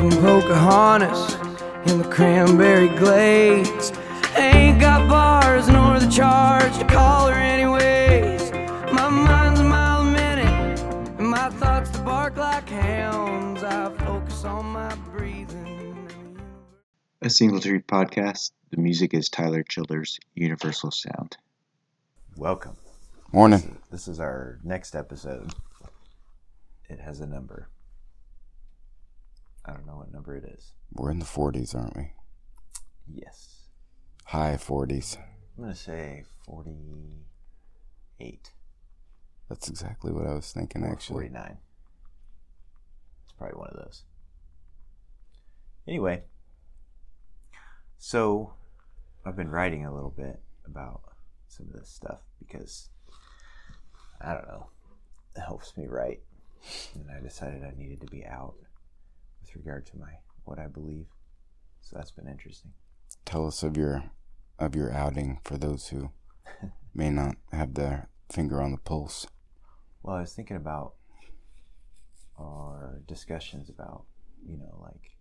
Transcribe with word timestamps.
and 0.00 0.12
Pocahontas 0.14 1.34
in 1.90 1.98
the 1.98 2.08
cranberry 2.08 2.88
glades. 2.88 3.92
Ain't 4.34 4.80
got 4.80 5.06
bars 5.10 5.68
nor 5.68 6.00
the 6.00 6.08
charge 6.08 6.74
to 6.78 6.86
call 6.86 7.28
her 7.28 7.34
anyways. 7.34 8.50
My 8.94 9.10
mind's 9.10 9.60
a 9.60 9.64
mile 9.64 10.00
a 10.00 10.04
minute, 10.04 10.80
and 11.18 11.28
my 11.28 11.50
thoughts 11.50 11.90
to 11.90 11.98
bark 11.98 12.38
like 12.38 12.66
hounds. 12.70 13.62
I 13.62 13.94
focus 13.98 14.42
on 14.44 14.64
my 14.66 14.94
breathing. 15.12 16.08
A 17.20 17.28
Single 17.28 17.60
Tree 17.60 17.80
podcast. 17.80 18.52
The 18.70 18.78
music 18.78 19.12
is 19.12 19.28
Tyler 19.28 19.62
Childers' 19.62 20.18
Universal 20.34 20.92
Sound. 20.92 21.36
Welcome. 22.38 22.76
Morning. 23.32 23.76
This 23.90 24.08
is 24.08 24.18
our 24.18 24.60
next 24.64 24.94
episode. 24.94 25.52
It 26.88 27.00
has 27.00 27.20
a 27.20 27.26
number. 27.26 27.68
I 29.70 29.74
don't 29.74 29.86
know 29.86 29.98
what 29.98 30.12
number 30.12 30.36
it 30.36 30.44
is. 30.44 30.72
We're 30.92 31.12
in 31.12 31.20
the 31.20 31.24
40s, 31.24 31.76
aren't 31.76 31.96
we? 31.96 32.10
Yes. 33.06 33.68
High 34.24 34.56
40s. 34.56 35.16
I'm 35.56 35.62
going 35.62 35.74
to 35.74 35.78
say 35.78 36.24
48. 36.44 38.50
That's 39.48 39.68
exactly 39.68 40.10
what 40.10 40.26
I 40.26 40.34
was 40.34 40.50
thinking, 40.50 40.82
or 40.82 40.90
actually. 40.90 41.28
49. 41.28 41.58
It's 43.24 43.32
probably 43.38 43.58
one 43.58 43.70
of 43.70 43.76
those. 43.76 44.02
Anyway, 45.86 46.24
so 47.98 48.54
I've 49.24 49.36
been 49.36 49.50
writing 49.50 49.86
a 49.86 49.94
little 49.94 50.10
bit 50.10 50.40
about 50.66 51.02
some 51.46 51.68
of 51.68 51.74
this 51.74 51.88
stuff 51.88 52.22
because 52.40 52.88
I 54.20 54.34
don't 54.34 54.48
know, 54.48 54.66
it 55.36 55.40
helps 55.40 55.76
me 55.76 55.86
write, 55.86 56.22
and 56.94 57.06
I 57.16 57.20
decided 57.20 57.62
I 57.62 57.70
needed 57.76 58.00
to 58.00 58.08
be 58.08 58.26
out 58.26 58.56
with 59.54 59.64
regard 59.64 59.86
to 59.86 59.98
my 59.98 60.12
what 60.44 60.58
I 60.58 60.66
believe. 60.66 61.06
So 61.80 61.96
that's 61.96 62.10
been 62.10 62.28
interesting. 62.28 62.72
Tell 63.24 63.46
us 63.46 63.62
of 63.62 63.76
your 63.76 64.04
of 64.58 64.74
your 64.74 64.92
outing 64.92 65.40
for 65.44 65.56
those 65.56 65.88
who 65.88 66.10
may 66.94 67.10
not 67.10 67.36
have 67.52 67.74
their 67.74 68.08
finger 68.30 68.60
on 68.60 68.72
the 68.72 68.78
pulse. 68.78 69.26
Well, 70.02 70.16
I 70.16 70.20
was 70.20 70.32
thinking 70.32 70.56
about 70.56 70.94
our 72.38 73.00
discussions 73.06 73.68
about, 73.68 74.04
you 74.46 74.56
know, 74.56 74.78
like 74.80 75.16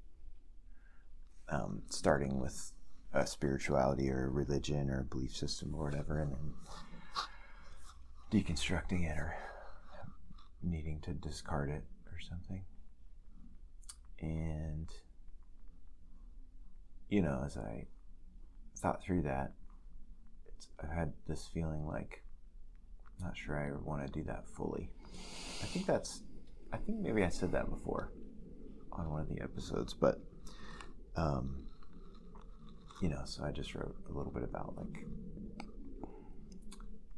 um, 1.49 1.81
starting 1.89 2.39
with 2.39 2.71
a 3.13 3.25
spirituality 3.25 4.09
or 4.09 4.25
a 4.25 4.29
religion 4.29 4.89
or 4.89 5.01
a 5.01 5.03
belief 5.03 5.35
system 5.35 5.73
or 5.73 5.85
whatever, 5.85 6.21
and 6.21 6.31
then 6.31 6.53
deconstructing 8.31 9.09
it 9.09 9.17
or 9.17 9.35
needing 10.61 10.99
to 11.01 11.13
discard 11.13 11.69
it 11.69 11.83
or 12.05 12.19
something. 12.19 12.63
And, 14.21 14.89
you 17.09 17.21
know, 17.21 17.41
as 17.45 17.57
I 17.57 17.85
thought 18.77 19.03
through 19.03 19.23
that, 19.23 19.53
I 20.81 20.93
had 20.93 21.13
this 21.27 21.49
feeling 21.53 21.85
like 21.85 22.23
not 23.21 23.35
sure 23.35 23.57
I 23.57 23.71
want 23.83 24.05
to 24.05 24.11
do 24.11 24.23
that 24.25 24.47
fully. 24.47 24.89
I 25.61 25.65
think 25.65 25.85
that's, 25.85 26.21
I 26.71 26.77
think 26.77 26.99
maybe 26.99 27.23
I 27.23 27.29
said 27.29 27.51
that 27.51 27.69
before 27.69 28.11
on 28.91 29.09
one 29.09 29.21
of 29.21 29.29
the 29.29 29.41
episodes, 29.41 29.93
but, 29.93 30.19
um, 31.15 31.63
you 33.01 33.09
know, 33.09 33.21
so 33.25 33.43
I 33.43 33.51
just 33.51 33.75
wrote 33.75 33.95
a 34.09 34.13
little 34.17 34.31
bit 34.31 34.43
about 34.43 34.75
like, 34.77 35.05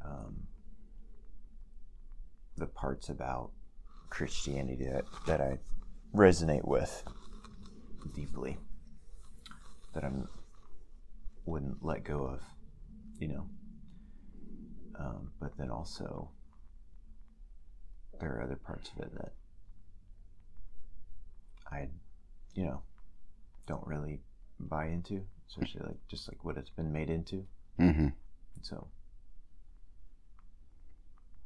um, 0.03 0.35
the 2.57 2.67
parts 2.67 3.09
about 3.09 3.51
Christianity 4.09 4.85
that, 4.85 5.05
that 5.27 5.41
I 5.41 5.57
resonate 6.13 6.67
with 6.67 7.03
deeply, 8.13 8.57
that 9.93 10.03
I 10.03 10.11
wouldn't 11.45 11.83
let 11.83 12.03
go 12.03 12.25
of, 12.25 12.41
you 13.19 13.27
know. 13.27 13.47
Um, 14.99 15.31
but 15.39 15.57
then 15.57 15.71
also, 15.71 16.29
there 18.19 18.29
are 18.37 18.43
other 18.43 18.55
parts 18.55 18.91
of 18.95 19.03
it 19.03 19.13
that 19.15 19.33
I, 21.71 21.87
you 22.53 22.65
know, 22.65 22.81
don't 23.65 23.85
really 23.87 24.19
buy 24.59 24.87
into, 24.87 25.23
especially 25.47 25.81
like 25.85 26.07
just 26.07 26.27
like 26.27 26.43
what 26.43 26.57
it's 26.57 26.69
been 26.69 26.91
made 26.91 27.09
into. 27.09 27.45
Mm-hmm. 27.79 28.07
So, 28.61 28.87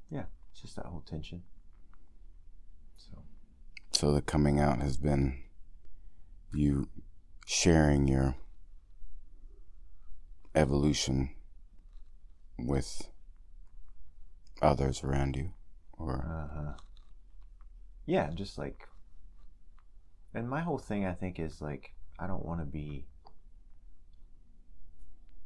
yeah, 0.09 0.25
it's 0.51 0.61
just 0.61 0.75
that 0.75 0.85
whole 0.85 1.03
tension. 1.05 1.43
So, 2.97 3.21
So 3.95 4.11
the 4.11 4.21
coming 4.21 4.59
out 4.59 4.81
has 4.81 4.97
been 4.97 5.37
you 6.53 6.89
sharing 7.45 8.09
your 8.09 8.35
evolution 10.53 11.29
with 12.59 13.07
others 14.61 15.01
around 15.01 15.37
you, 15.37 15.53
or 15.97 16.15
uh 16.15 16.53
huh. 16.53 16.73
Yeah, 18.05 18.31
just 18.31 18.57
like, 18.57 18.85
and 20.33 20.49
my 20.49 20.59
whole 20.59 20.77
thing, 20.77 21.05
I 21.05 21.13
think, 21.13 21.39
is 21.39 21.61
like, 21.61 21.93
I 22.19 22.27
don't 22.27 22.43
want 22.43 22.59
to 22.59 22.65
be 22.65 23.05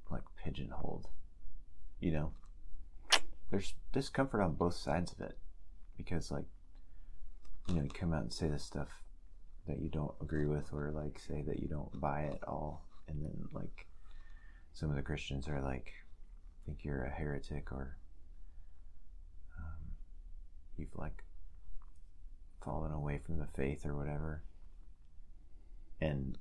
like 0.09 0.23
pigeonholed, 0.43 1.07
you 1.99 2.13
know? 2.13 2.31
There's 3.51 3.75
discomfort 3.93 4.41
on 4.41 4.53
both 4.55 4.73
sides 4.73 5.11
of 5.11 5.21
it 5.21 5.37
because, 5.95 6.31
like, 6.31 6.45
you 7.69 7.75
know, 7.75 7.83
you 7.83 7.89
come 7.89 8.13
out 8.13 8.23
and 8.23 8.33
say 8.33 8.47
the 8.49 8.59
stuff 8.59 8.89
that 9.67 9.79
you 9.79 9.89
don't 9.89 10.13
agree 10.21 10.47
with, 10.47 10.73
or 10.73 10.91
like 10.91 11.19
say 11.19 11.43
that 11.45 11.59
you 11.59 11.67
don't 11.67 12.01
buy 12.01 12.21
it 12.21 12.41
all, 12.47 12.85
and 13.07 13.21
then 13.21 13.47
like 13.53 13.87
some 14.73 14.89
of 14.89 14.95
the 14.95 15.01
Christians 15.01 15.47
are 15.47 15.61
like, 15.61 15.93
think 16.65 16.79
you're 16.83 17.05
a 17.05 17.09
heretic 17.09 17.71
or 17.71 17.97
um, 19.57 19.91
you've 20.77 20.95
like 20.95 21.23
fallen 22.63 22.91
away 22.91 23.19
from 23.25 23.39
the 23.39 23.47
faith 23.55 23.85
or 23.85 23.95
whatever, 23.95 24.43
and 26.01 26.37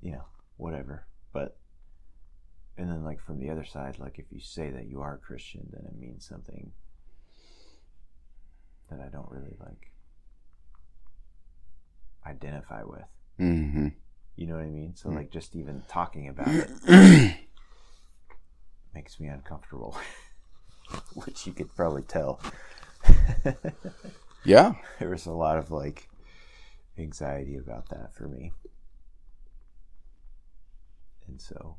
you 0.00 0.12
know, 0.12 0.24
whatever. 0.56 1.06
But 1.32 1.56
and 2.76 2.90
then 2.90 3.04
like 3.04 3.20
from 3.20 3.38
the 3.38 3.50
other 3.50 3.64
side, 3.64 3.98
like 3.98 4.18
if 4.18 4.26
you 4.30 4.40
say 4.40 4.70
that 4.70 4.88
you 4.88 5.00
are 5.00 5.14
a 5.14 5.18
Christian, 5.18 5.66
then 5.70 5.84
it 5.86 5.98
means 5.98 6.26
something 6.26 6.72
that 8.92 9.00
I 9.00 9.08
don't 9.08 9.30
really 9.30 9.56
like 9.60 9.90
identify 12.26 12.82
with. 12.84 13.04
mm-hmm. 13.40 13.88
You 14.36 14.46
know 14.46 14.54
what 14.56 14.64
I 14.64 14.68
mean? 14.70 14.94
So 14.96 15.08
Mm. 15.10 15.16
like 15.16 15.30
just 15.30 15.54
even 15.56 15.82
talking 15.88 16.28
about 16.28 16.48
it 16.48 16.70
makes 18.94 19.18
me 19.20 19.28
uncomfortable, 19.28 19.96
which 21.14 21.46
you 21.46 21.52
could 21.52 21.74
probably 21.76 22.02
tell. 22.02 22.40
yeah, 24.44 24.74
there 24.98 25.08
was 25.10 25.26
a 25.26 25.32
lot 25.32 25.58
of 25.58 25.70
like 25.70 26.08
anxiety 26.98 27.56
about 27.56 27.88
that 27.90 28.14
for 28.14 28.28
me. 28.28 28.52
And 31.26 31.40
so 31.40 31.76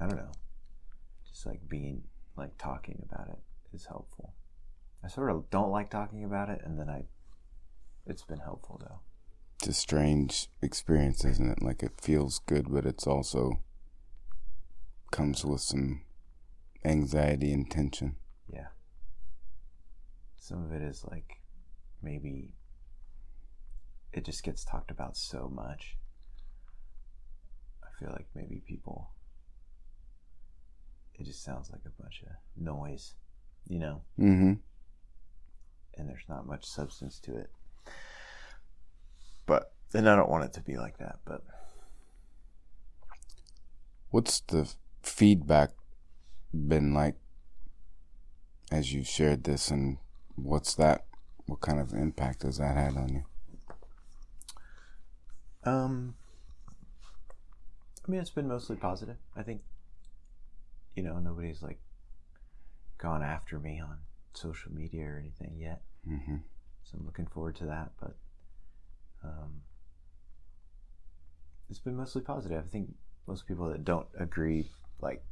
I 0.00 0.06
don't 0.06 0.16
know. 0.16 0.32
Just 1.28 1.46
like 1.46 1.66
being 1.68 2.02
like 2.36 2.56
talking 2.58 3.02
about 3.10 3.28
it 3.28 3.38
is 3.74 3.86
helpful. 3.86 4.32
I 5.04 5.08
sort 5.08 5.30
of 5.30 5.50
don't 5.50 5.70
like 5.70 5.90
talking 5.90 6.24
about 6.24 6.50
it 6.50 6.60
and 6.64 6.78
then 6.78 6.88
I 6.90 7.04
it's 8.06 8.22
been 8.22 8.40
helpful 8.40 8.80
though. 8.82 9.00
it's 9.58 9.68
a 9.68 9.72
strange 9.72 10.48
experience, 10.62 11.24
isn't 11.24 11.50
it? 11.50 11.62
Like 11.62 11.82
it 11.82 12.00
feels 12.00 12.40
good, 12.46 12.70
but 12.72 12.86
it's 12.86 13.06
also 13.06 13.60
comes 15.10 15.44
with 15.44 15.60
some 15.60 16.02
anxiety 16.84 17.52
and 17.52 17.70
tension. 17.70 18.16
Yeah. 18.52 18.68
Some 20.36 20.64
of 20.64 20.72
it 20.72 20.82
is 20.82 21.04
like 21.10 21.40
maybe 22.02 22.54
it 24.12 24.24
just 24.24 24.42
gets 24.42 24.64
talked 24.64 24.90
about 24.90 25.16
so 25.16 25.50
much. 25.52 25.96
I 27.82 27.88
feel 27.98 28.10
like 28.12 28.26
maybe 28.34 28.62
people 28.66 29.10
it 31.14 31.24
just 31.24 31.44
sounds 31.44 31.70
like 31.70 31.82
a 31.84 32.02
bunch 32.02 32.22
of 32.22 32.32
noise, 32.56 33.14
you 33.68 33.78
know, 33.78 34.02
Mm-hmm. 34.18 34.54
And 36.00 36.08
there's 36.08 36.28
not 36.28 36.46
much 36.46 36.64
substance 36.64 37.20
to 37.20 37.36
it. 37.36 37.50
But 39.46 39.72
and 39.94 40.08
I 40.08 40.16
don't 40.16 40.30
want 40.30 40.44
it 40.44 40.52
to 40.54 40.60
be 40.60 40.76
like 40.76 40.98
that, 40.98 41.18
but 41.24 41.42
What's 44.10 44.40
the 44.40 44.68
feedback 45.02 45.70
been 46.52 46.92
like 46.92 47.14
as 48.72 48.92
you've 48.92 49.06
shared 49.06 49.44
this, 49.44 49.70
and 49.70 49.98
what's 50.34 50.74
that? 50.74 51.04
What 51.46 51.60
kind 51.60 51.80
of 51.80 51.92
impact 51.92 52.42
has 52.42 52.58
that 52.58 52.76
had 52.76 52.96
on 52.96 53.08
you? 53.08 53.24
Um, 55.64 56.14
I 58.06 58.10
mean, 58.10 58.20
it's 58.20 58.30
been 58.30 58.48
mostly 58.48 58.76
positive. 58.76 59.16
I 59.36 59.42
think, 59.42 59.62
you 60.96 61.02
know, 61.02 61.18
nobody's 61.18 61.62
like 61.62 61.78
gone 62.98 63.22
after 63.22 63.58
me 63.60 63.80
on 63.80 63.98
social 64.34 64.72
media 64.72 65.04
or 65.04 65.18
anything 65.18 65.56
yet. 65.56 65.82
Mm-hmm. 66.08 66.36
So 66.84 66.98
I'm 66.98 67.06
looking 67.06 67.26
forward 67.26 67.56
to 67.56 67.66
that. 67.66 67.90
But 68.00 68.16
um, 69.24 69.62
it's 71.68 71.78
been 71.78 71.96
mostly 71.96 72.22
positive. 72.22 72.62
I 72.64 72.68
think 72.68 72.94
most 73.26 73.46
people 73.46 73.68
that 73.68 73.84
don't 73.84 74.06
agree, 74.18 74.68
like, 75.00 75.22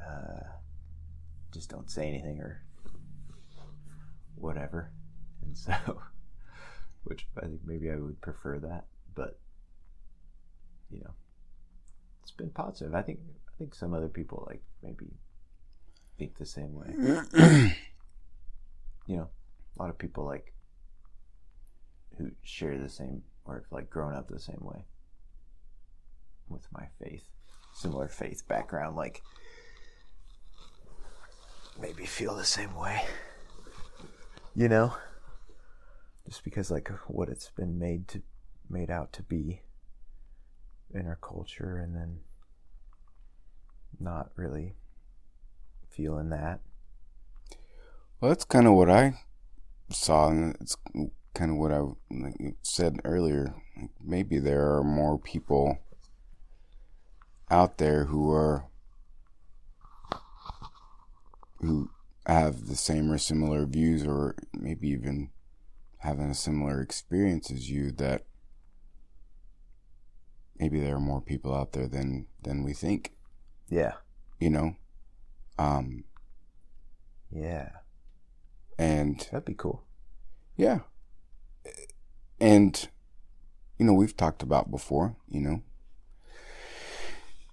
uh, 0.00 0.40
just 1.52 1.70
don't 1.70 1.90
say 1.90 2.08
anything 2.08 2.40
or 2.40 2.62
whatever. 4.34 4.90
And 5.42 5.56
so, 5.56 5.74
which 7.04 7.26
I 7.36 7.46
think 7.46 7.60
maybe 7.64 7.90
I 7.90 7.96
would 7.96 8.20
prefer 8.20 8.58
that, 8.60 8.86
but 9.14 9.38
you 10.90 11.00
know, 11.00 11.10
it's 12.22 12.30
been 12.30 12.50
positive. 12.50 12.94
I 12.94 13.02
think 13.02 13.20
I 13.48 13.52
think 13.58 13.74
some 13.74 13.94
other 13.94 14.08
people 14.08 14.44
like 14.48 14.62
maybe 14.82 15.06
think 16.18 16.36
the 16.36 16.46
same 16.46 16.74
way. 16.74 16.94
you 19.06 19.16
know, 19.16 19.28
a 19.78 19.82
lot 19.82 19.90
of 19.90 19.98
people 19.98 20.24
like 20.24 20.52
who 22.16 22.30
share 22.42 22.78
the 22.78 22.88
same 22.88 23.22
or 23.44 23.64
like 23.70 23.88
grown 23.88 24.14
up 24.14 24.28
the 24.28 24.40
same 24.40 24.60
way 24.60 24.84
with 26.48 26.66
my 26.72 26.86
faith, 27.02 27.22
similar 27.72 28.08
faith 28.08 28.46
background, 28.48 28.96
like 28.96 29.22
maybe 31.80 32.04
feel 32.04 32.34
the 32.34 32.44
same 32.44 32.74
way. 32.74 33.04
You 34.56 34.68
know, 34.68 34.94
just 36.26 36.42
because 36.42 36.70
like 36.70 36.90
what 37.06 37.28
it's 37.28 37.50
been 37.50 37.78
made 37.78 38.08
to 38.08 38.22
made 38.68 38.90
out 38.90 39.12
to 39.12 39.22
be 39.22 39.62
in 40.92 41.06
our 41.06 41.18
culture, 41.22 41.76
and 41.76 41.94
then 41.94 42.18
not 44.00 44.30
really 44.34 44.74
feeling 45.88 46.30
that. 46.30 46.60
Well, 48.20 48.30
that's 48.30 48.44
kind 48.44 48.66
of 48.66 48.72
what 48.72 48.90
I 48.90 49.20
saw, 49.90 50.28
and 50.28 50.56
it's 50.60 50.76
kind 51.34 51.50
of 51.50 51.56
what 51.56 51.72
I 51.72 51.82
said 52.62 53.00
earlier. 53.04 53.54
Maybe 54.02 54.38
there 54.38 54.74
are 54.74 54.84
more 54.84 55.18
people 55.18 55.78
out 57.50 57.78
there 57.78 58.04
who 58.04 58.30
are 58.30 58.66
who 61.60 61.90
have 62.26 62.66
the 62.66 62.76
same 62.76 63.10
or 63.10 63.18
similar 63.18 63.66
views, 63.66 64.06
or 64.06 64.36
maybe 64.52 64.88
even 64.88 65.30
having 65.98 66.30
a 66.30 66.34
similar 66.34 66.80
experience 66.80 67.50
as 67.50 67.70
you. 67.70 67.90
That 67.92 68.24
maybe 70.58 70.80
there 70.80 70.96
are 70.96 71.00
more 71.00 71.22
people 71.22 71.54
out 71.54 71.72
there 71.72 71.88
than 71.88 72.26
than 72.42 72.62
we 72.62 72.72
think. 72.72 73.14
Yeah. 73.68 73.94
You 74.38 74.50
know. 74.50 74.76
Um. 75.58 76.04
Yeah. 77.30 77.70
And 78.78 79.18
That'd 79.32 79.44
be 79.44 79.54
cool. 79.54 79.82
Yeah. 80.56 80.80
And, 82.40 82.88
you 83.78 83.84
know, 83.86 83.92
we've 83.94 84.16
talked 84.16 84.42
about 84.42 84.70
before, 84.70 85.16
you 85.28 85.40
know, 85.40 85.62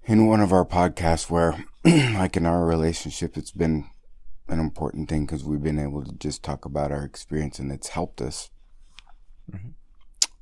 in 0.05 0.27
one 0.27 0.39
of 0.41 0.53
our 0.53 0.65
podcasts 0.65 1.29
where, 1.29 1.65
like 1.83 2.37
in 2.37 2.45
our 2.45 2.65
relationship, 2.65 3.37
it's 3.37 3.51
been 3.51 3.85
an 4.47 4.59
important 4.59 5.09
thing 5.09 5.25
because 5.25 5.43
we've 5.43 5.63
been 5.63 5.79
able 5.79 6.03
to 6.03 6.13
just 6.13 6.43
talk 6.43 6.65
about 6.65 6.91
our 6.91 7.03
experience 7.03 7.57
and 7.57 7.71
it's 7.71 7.89
helped 7.89 8.21
us 8.21 8.51
Mhm. 9.51 9.73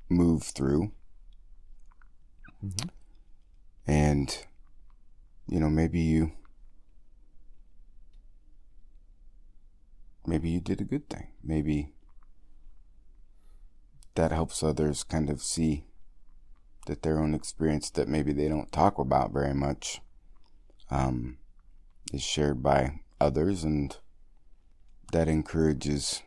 move 0.10 0.44
through. 0.44 0.92
Mhm. 2.64 2.90
And, 3.88 4.46
you 5.48 5.60
know, 5.60 5.70
maybe 5.70 6.00
you, 6.00 6.32
maybe 10.26 10.50
you 10.50 10.60
did 10.60 10.82
a 10.82 10.86
good 10.86 11.10
thing. 11.10 11.28
Maybe 11.44 11.90
that 14.16 14.32
helps 14.32 14.64
others 14.64 15.04
kind 15.04 15.30
of 15.30 15.42
see 15.42 15.86
that 16.86 17.02
their 17.02 17.20
own 17.20 17.34
experience 17.34 17.90
that 17.92 18.08
maybe 18.08 18.34
they 18.34 18.48
don't 18.48 18.72
talk 18.72 19.00
about 19.00 19.32
very 19.32 19.54
much 19.54 20.02
um, 20.92 21.38
is 22.12 22.22
shared 22.22 22.62
by 22.62 23.00
others 23.20 23.64
and 23.64 23.98
that 25.12 25.28
encourages 25.28 26.22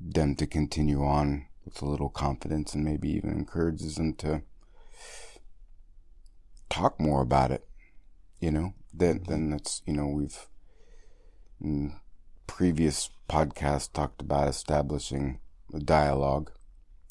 them 0.00 0.34
to 0.34 0.46
continue 0.46 1.04
on 1.04 1.46
with 1.64 1.82
a 1.82 1.86
little 1.86 2.08
confidence 2.08 2.74
and 2.74 2.84
maybe 2.84 3.10
even 3.10 3.30
encourages 3.30 3.96
them 3.96 4.14
to 4.14 4.42
talk 6.70 7.00
more 7.00 7.20
about 7.20 7.50
it 7.50 7.66
you 8.40 8.50
know 8.50 8.74
then 8.94 9.22
then 9.26 9.50
that's 9.50 9.82
you 9.86 9.92
know 9.92 10.06
we've 10.06 10.46
previous 12.46 13.10
podcasts 13.28 13.92
talked 13.92 14.22
about 14.22 14.48
establishing 14.48 15.40
a 15.74 15.78
dialogue 15.78 16.50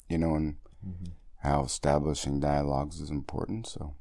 you 0.08 0.18
know 0.18 0.34
and 0.34 0.56
mm-hmm. 0.86 1.12
how 1.42 1.62
establishing 1.62 2.40
dialogues 2.40 3.00
is 3.00 3.10
important 3.10 3.66
so. 3.66 3.94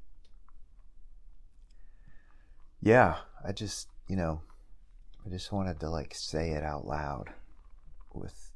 Yeah, 2.81 3.15
I 3.45 3.51
just, 3.51 3.89
you 4.07 4.15
know, 4.15 4.41
I 5.25 5.29
just 5.29 5.51
wanted 5.51 5.79
to 5.79 5.89
like 5.89 6.13
say 6.13 6.51
it 6.51 6.63
out 6.63 6.85
loud 6.85 7.31
with 8.13 8.51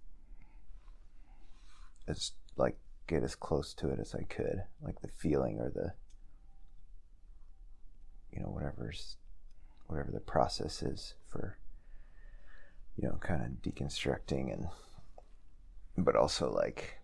as 2.07 2.31
like 2.55 2.77
get 3.07 3.23
as 3.23 3.35
close 3.35 3.73
to 3.75 3.89
it 3.89 3.99
as 3.99 4.13
I 4.15 4.23
could, 4.23 4.63
like 4.81 5.01
the 5.01 5.07
feeling 5.07 5.59
or 5.59 5.69
the 5.69 5.93
you 8.31 8.41
know, 8.41 8.49
whatever's 8.49 9.17
whatever 9.87 10.11
the 10.11 10.21
process 10.21 10.81
is 10.81 11.15
for 11.27 11.57
you 12.97 13.07
know, 13.07 13.17
kind 13.21 13.41
of 13.41 13.61
deconstructing 13.61 14.53
and 14.53 14.67
but 15.97 16.15
also 16.15 16.51
like 16.51 16.99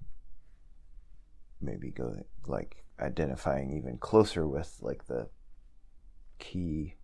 maybe 1.62 1.89
go 1.89 2.16
like 2.45 2.84
identifying 3.00 3.72
even 3.72 3.98
closer 3.98 4.48
with 4.48 4.78
like 4.81 5.06
the 5.07 5.28
key 6.39 6.95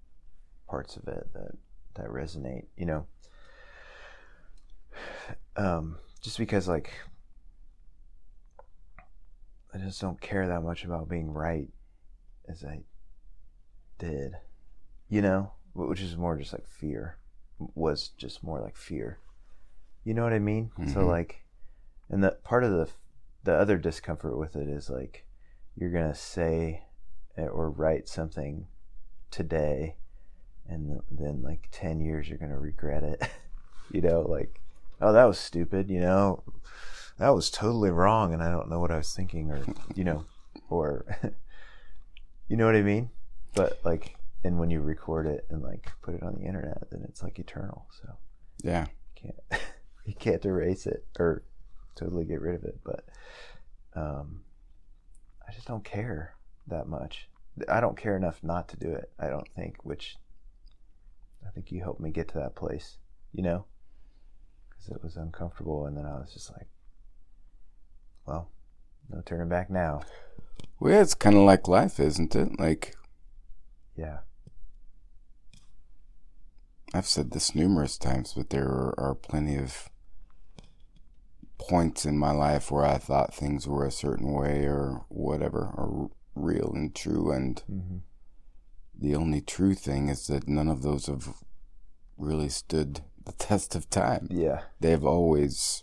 parts 0.68 0.96
of 0.96 1.08
it 1.08 1.28
that 1.34 1.52
that 1.96 2.08
resonate 2.08 2.66
you 2.78 2.86
know? 2.86 3.06
Um 5.56 5.98
just 6.22 6.38
because 6.38 6.68
like 6.68 6.94
i 9.74 9.78
just 9.78 10.00
don't 10.00 10.22
care 10.22 10.48
that 10.48 10.62
much 10.64 10.86
about 10.86 11.10
being 11.10 11.32
right 11.32 11.68
as 12.48 12.64
i 12.64 12.80
did 14.00 14.34
you 15.10 15.22
know? 15.22 15.52
Which 15.74 16.02
is 16.02 16.16
more 16.16 16.38
just 16.38 16.54
like 16.54 16.68
fear 16.68 17.18
was 17.60 18.10
just 18.10 18.44
more 18.44 18.60
like 18.60 18.76
fear. 18.76 19.20
You 20.04 20.14
know 20.14 20.24
what 20.24 20.34
i 20.34 20.40
mean? 20.40 20.72
So 20.88 21.02
Mhm. 21.02 21.08
like 21.08 21.44
and 22.10 22.24
the 22.24 22.32
part 22.44 22.64
of 22.64 22.72
the 22.72 22.90
the 23.44 23.54
other 23.54 23.78
discomfort 23.78 24.38
with 24.38 24.56
it 24.56 24.68
is 24.70 24.90
like 24.90 25.26
you're 25.76 25.92
gonna 25.92 26.16
say 26.16 26.84
eh, 27.38 27.46
or 27.48 27.70
write 27.70 28.08
something 28.08 28.68
today 29.32 29.96
and 30.68 31.02
then 31.12 31.42
like 31.42 31.68
10 31.72 32.00
years 32.00 32.30
you're 32.30 32.38
gonna 32.38 32.60
regret 32.60 33.04
it. 33.04 33.22
You 33.92 34.02
know 34.02 34.22
like 34.22 34.60
oh 35.02 35.14
that 35.14 35.26
was 35.26 35.38
stupid 35.38 35.90
you 35.92 36.00
know? 36.00 36.42
That 37.20 37.36
was 37.36 37.52
totally 37.52 37.92
wrong 37.92 38.34
and 38.34 38.42
i 38.42 38.50
don't 38.50 38.70
know 38.70 38.80
what 38.80 38.90
i 38.92 38.98
was 38.98 39.14
thinking 39.14 39.52
or 39.52 39.64
you 39.94 40.04
know 40.04 40.26
or 40.70 41.06
you 42.48 42.58
know 42.58 42.66
what 42.66 42.76
i 42.76 42.82
mean? 42.82 43.10
But 43.54 43.80
like 43.84 44.16
and 44.44 44.60
when 44.60 44.70
you 44.70 44.82
record 44.82 45.26
it 45.26 45.46
and 45.50 45.62
like 45.62 45.92
put 46.02 46.14
it 46.14 46.24
on 46.24 46.36
the 46.36 46.46
internet 46.46 46.90
then 46.92 47.04
it's 47.08 47.24
like 47.24 47.40
eternal 47.40 47.88
so. 48.02 48.14
Yeah. 48.64 48.86
You 49.16 49.32
can't 49.50 49.62
you 50.06 50.14
can't 50.16 50.46
erase 50.46 50.86
it 50.86 51.06
or 51.20 51.44
totally 51.96 52.26
get 52.26 52.42
rid 52.42 52.56
of 52.56 52.64
it 52.64 52.80
but 52.84 53.06
um 53.96 54.42
i 55.48 55.52
just 55.52 55.68
don't 55.68 55.84
care 55.84 56.36
that 56.68 56.88
much. 56.88 57.30
I 57.70 57.82
don't 57.82 57.98
care 57.98 58.18
enough 58.18 58.40
not 58.42 58.68
to 58.70 58.78
do 58.78 58.92
it 58.92 59.12
i 59.20 59.28
don't 59.28 59.48
think 59.56 59.78
which 59.84 60.18
i 61.46 61.52
think 61.52 61.72
you 61.72 61.82
helped 61.82 62.02
me 62.02 62.10
get 62.10 62.28
to 62.30 62.40
that 62.40 62.56
place 62.56 62.98
you 63.32 63.42
know? 63.42 63.66
Because 64.70 64.96
it 64.96 65.04
was 65.04 65.18
uncomfortable 65.18 65.86
and 65.86 65.96
then 65.96 66.06
i 66.06 66.14
was 66.14 66.34
just 66.34 66.52
like 66.52 66.68
well 68.26 68.50
no 69.10 69.22
turning 69.26 69.50
back 69.50 69.70
now. 69.70 70.02
Well 70.80 70.94
yeah, 70.94 71.02
it's 71.02 71.14
kind 71.14 71.36
of 71.36 71.44
like 71.44 71.68
life 71.68 72.00
isn't 72.00 72.36
it? 72.36 72.60
Like 72.60 72.96
yeah 73.96 74.20
I've 76.94 77.08
said 77.08 77.32
this 77.32 77.56
numerous 77.56 77.98
times, 77.98 78.34
but 78.36 78.50
there 78.50 78.68
are, 78.68 78.94
are 78.98 79.16
plenty 79.16 79.58
of 79.58 79.90
points 81.58 82.06
in 82.06 82.18
my 82.18 82.32
life 82.32 82.70
where 82.72 82.86
I 82.86 82.98
thought 82.98 83.34
things 83.34 83.68
were 83.68 83.86
a 83.86 83.92
certain 83.92 84.32
way 84.32 84.66
or 84.66 85.06
whatever, 85.10 85.72
or 85.76 86.12
real 86.36 86.72
and 86.74 86.94
true. 86.94 87.32
And 87.32 87.62
mm-hmm. 87.70 87.98
the 89.00 89.16
only 89.16 89.42
true 89.42 89.74
thing 89.74 90.10
is 90.10 90.28
that 90.28 90.48
none 90.48 90.68
of 90.68 90.82
those 90.82 91.08
have 91.08 91.34
really 92.18 92.50
stood 92.50 93.02
the 93.26 93.32
test 93.40 93.76
of 93.76 93.90
time. 93.90 94.28
yeah 94.30 94.62
They've 94.80 95.06
always 95.06 95.82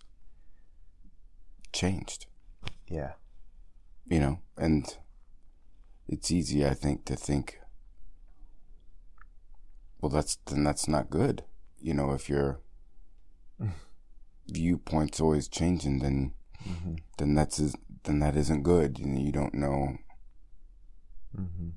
changed, 1.72 2.26
yeah 2.88 3.12
you 4.10 4.18
know, 4.18 4.40
and 4.58 4.96
it's 6.08 6.30
easy, 6.30 6.66
I 6.66 6.74
think, 6.74 7.04
to 7.06 7.16
think, 7.16 7.59
well, 10.00 10.10
that's 10.10 10.36
then 10.46 10.64
that's 10.64 10.88
not 10.88 11.10
good. 11.10 11.44
You 11.80 11.94
know, 11.94 12.12
if 12.12 12.28
you're 12.28 12.60
viewpoint's 14.48 15.20
always 15.20 15.48
changing, 15.48 15.98
then 16.00 16.34
Mm-hmm. 16.68 16.94
then 17.16 17.34
that's 17.34 17.58
is- 17.58 17.76
then 18.02 18.18
that 18.18 18.36
isn't 18.36 18.62
good. 18.64 18.98
You, 18.98 19.06
know, 19.06 19.20
you 19.20 19.32
don't 19.32 19.54
know 19.54 19.96
Mm-hmm. 21.38 21.68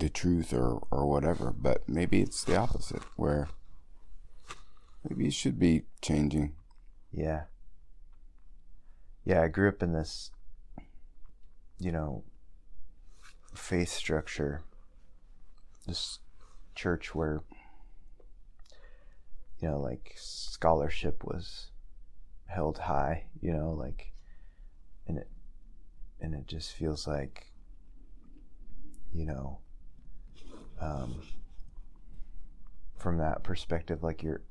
the 0.00 0.08
truth 0.08 0.52
or 0.52 0.84
or 0.90 1.06
whatever. 1.06 1.52
But 1.52 1.88
maybe 1.88 2.20
it's 2.20 2.42
the 2.42 2.56
opposite, 2.56 3.02
where 3.16 3.48
maybe 5.08 5.26
it 5.28 5.34
should 5.34 5.58
be 5.60 5.82
changing. 6.02 6.54
Yeah. 7.12 7.42
Yeah, 9.24 9.42
I 9.42 9.48
grew 9.48 9.68
up 9.68 9.82
in 9.82 9.92
this, 9.92 10.30
you 11.78 11.92
know, 11.92 12.24
faith 13.54 13.88
structure, 13.90 14.62
this 15.86 16.18
church 16.74 17.14
where, 17.14 17.42
you 19.60 19.68
know, 19.68 19.78
like 19.80 20.14
scholarship 20.16 21.24
was 21.24 21.70
held 22.46 22.78
high, 22.78 23.24
you 23.40 23.52
know, 23.52 23.70
like, 23.70 24.12
and 25.06 25.18
it, 25.18 25.28
and 26.20 26.34
it 26.34 26.46
just 26.46 26.72
feels 26.72 27.06
like, 27.06 27.52
you 29.12 29.26
know, 29.26 29.58
um, 30.80 31.22
from 32.96 33.18
that 33.18 33.42
perspective, 33.42 34.02
like 34.02 34.22
you're, 34.22 34.42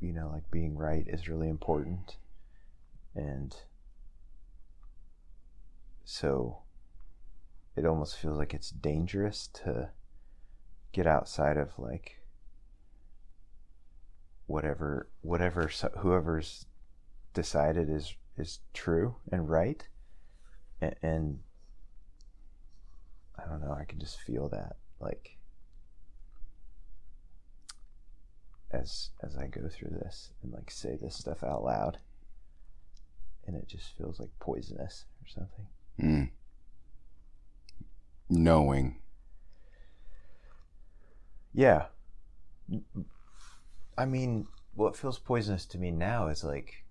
you 0.00 0.12
know, 0.12 0.30
like 0.32 0.50
being 0.50 0.76
right 0.76 1.06
is 1.06 1.28
really 1.28 1.48
important. 1.48 2.16
And 3.14 3.54
so 6.04 6.58
it 7.76 7.86
almost 7.86 8.18
feels 8.18 8.38
like 8.38 8.54
it's 8.54 8.70
dangerous 8.70 9.48
to 9.64 9.90
get 10.94 11.06
outside 11.08 11.56
of 11.56 11.76
like 11.76 12.20
whatever 14.46 15.08
whatever 15.22 15.68
whoever's 15.98 16.66
decided 17.34 17.90
is 17.90 18.14
is 18.38 18.60
true 18.72 19.16
and 19.30 19.50
right. 19.50 19.86
And, 20.80 20.94
and 21.02 21.38
I 23.36 23.44
don't 23.48 23.60
know 23.60 23.76
I 23.78 23.84
can 23.84 23.98
just 23.98 24.20
feel 24.20 24.48
that 24.50 24.76
like 25.00 25.36
as 28.70 29.10
as 29.20 29.36
I 29.36 29.48
go 29.48 29.68
through 29.68 29.90
this 29.90 30.30
and 30.42 30.52
like 30.52 30.70
say 30.70 30.96
this 31.00 31.16
stuff 31.16 31.42
out 31.42 31.64
loud 31.64 31.98
and 33.46 33.56
it 33.56 33.66
just 33.66 33.96
feels 33.98 34.20
like 34.20 34.30
poisonous 34.38 35.06
or 35.20 35.28
something. 35.28 35.66
Mm. 36.00 36.30
Knowing, 38.30 39.00
yeah 41.54 41.86
I 43.96 44.04
mean 44.04 44.46
what 44.74 44.96
feels 44.96 45.18
poisonous 45.18 45.64
to 45.66 45.78
me 45.78 45.90
now 45.90 46.28
is 46.28 46.42
like 46.44 46.84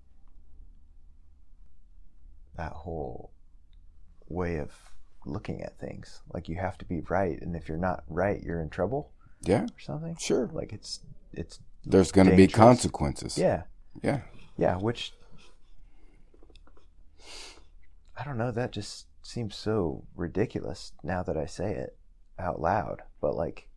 that 2.56 2.72
whole 2.72 3.32
way 4.30 4.58
of 4.58 4.72
looking 5.26 5.62
at 5.62 5.80
things 5.80 6.22
like 6.34 6.50
you 6.50 6.56
have 6.56 6.78
to 6.78 6.86
be 6.86 7.02
right 7.02 7.42
and 7.42 7.56
if 7.56 7.68
you're 7.68 7.78
not 7.78 8.04
right 8.08 8.42
you're 8.42 8.62
in 8.62 8.70
trouble 8.70 9.12
yeah, 9.42 9.64
or 9.64 9.80
something 9.80 10.16
sure. 10.20 10.50
like 10.54 10.72
it's 10.72 11.02
it's 11.34 11.60
There's 11.86 12.12
going 12.12 12.30
to 12.30 12.36
be 12.36 12.48
consequences. 12.48 13.38
yeah 13.38 13.64
yeah. 14.02 14.22
Yeah, 14.58 14.78
which 14.78 15.14
I 18.18 18.24
don't 18.24 18.38
know, 18.38 18.52
that 18.52 18.72
just 18.72 19.08
seems 19.24 19.56
so 19.56 20.04
ridiculous 20.16 20.92
now 21.04 21.24
that 21.24 21.38
I 21.38 21.46
say 21.46 21.74
it 21.74 21.98
out 22.38 22.62
loud. 22.62 23.02
But 23.22 23.36
like 23.36 23.68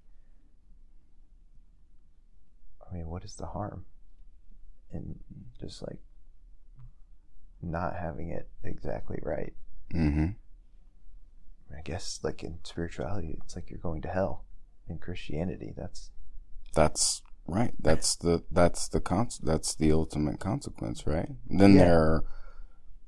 I 2.91 2.95
mean, 2.95 3.09
what 3.09 3.25
is 3.25 3.35
the 3.37 3.47
harm 3.47 3.85
in 4.93 5.17
just 5.61 5.83
like 5.83 5.99
not 7.63 7.97
having 7.97 8.31
it 8.31 8.49
exactly 8.63 9.19
right? 9.23 9.55
Mm-hmm. 9.95 10.27
I 11.77 11.81
guess 11.83 12.21
like 12.23 12.43
in 12.45 12.59
spirituality, 12.63 13.39
it's 13.45 13.57
like 13.57 13.71
you're 13.71 13.79
going 13.79 14.03
to 14.03 14.09
hell. 14.09 14.45
In 14.89 14.99
Christianity, 14.99 15.73
that's 15.77 16.11
That's 16.75 17.23
right. 17.47 17.73
That's 17.81 18.15
the 18.15 18.45
that's 18.53 18.87
the 18.89 19.01
con- 19.01 19.31
that's 19.43 19.75
the 19.75 19.91
ultimate 19.91 20.39
consequence, 20.39 21.07
right? 21.07 21.31
Then 21.49 21.75
Yeah. 21.75 21.85
there 21.87 22.01
are 22.01 22.25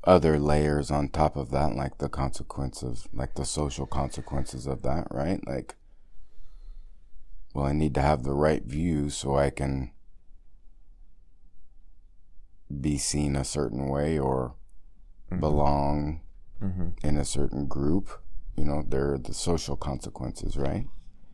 other 0.04 0.38
layers 0.40 0.90
on 0.90 1.08
top 1.08 1.36
of 1.36 1.50
that, 1.50 1.76
like 1.76 1.98
the 1.98 2.08
consequence 2.08 2.82
of 2.82 3.06
like 3.12 3.34
the 3.34 3.44
social 3.44 3.86
consequences 3.86 4.66
of 4.66 4.82
that, 4.82 5.06
right? 5.12 5.40
Like, 5.46 5.76
well, 7.54 7.66
I 7.66 7.72
need 7.72 7.94
to 7.94 8.02
have 8.02 8.22
the 8.22 8.34
right 8.34 8.62
view 8.62 9.10
so 9.10 9.36
I 9.36 9.50
can 9.50 9.92
be 12.80 12.98
seen 12.98 13.34
a 13.34 13.44
certain 13.44 13.88
way 13.88 14.18
or 14.18 14.54
belong 15.40 16.20
mm-hmm. 16.62 16.88
in 17.02 17.16
a 17.16 17.24
certain 17.24 17.66
group. 17.66 18.10
You 18.56 18.64
know, 18.64 18.84
there 18.86 19.14
are 19.14 19.18
the 19.18 19.34
social 19.34 19.76
consequences, 19.76 20.56
right? 20.56 20.86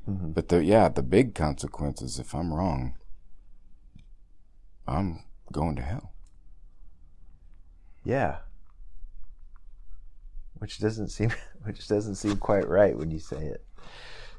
Mm-hmm. 0.09 0.33
But 0.33 0.49
the 0.49 0.62
yeah, 0.62 0.88
the 0.88 1.02
big 1.02 1.35
consequences 1.35 2.18
if 2.18 2.35
I'm 2.35 2.52
wrong, 2.52 2.97
I'm 4.87 5.25
going 5.50 5.76
to 5.76 5.83
hell. 5.83 6.12
Yeah. 8.04 8.38
Which 10.54 10.78
doesn't 10.78 11.09
seem 11.09 11.33
which 11.62 11.88
doesn't 11.88 12.16
seem 12.16 12.37
quite 12.37 12.68
right 12.68 12.97
when 12.97 13.11
you 13.11 13.18
say 13.18 13.47
it. 13.47 13.64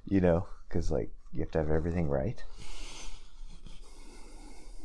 You 0.05 0.22
know, 0.22 0.48
cuz 0.70 0.91
like 0.91 1.12
you 1.36 1.42
have 1.42 1.51
to 1.51 1.58
have 1.60 1.70
everything 1.70 2.08
right 2.08 2.44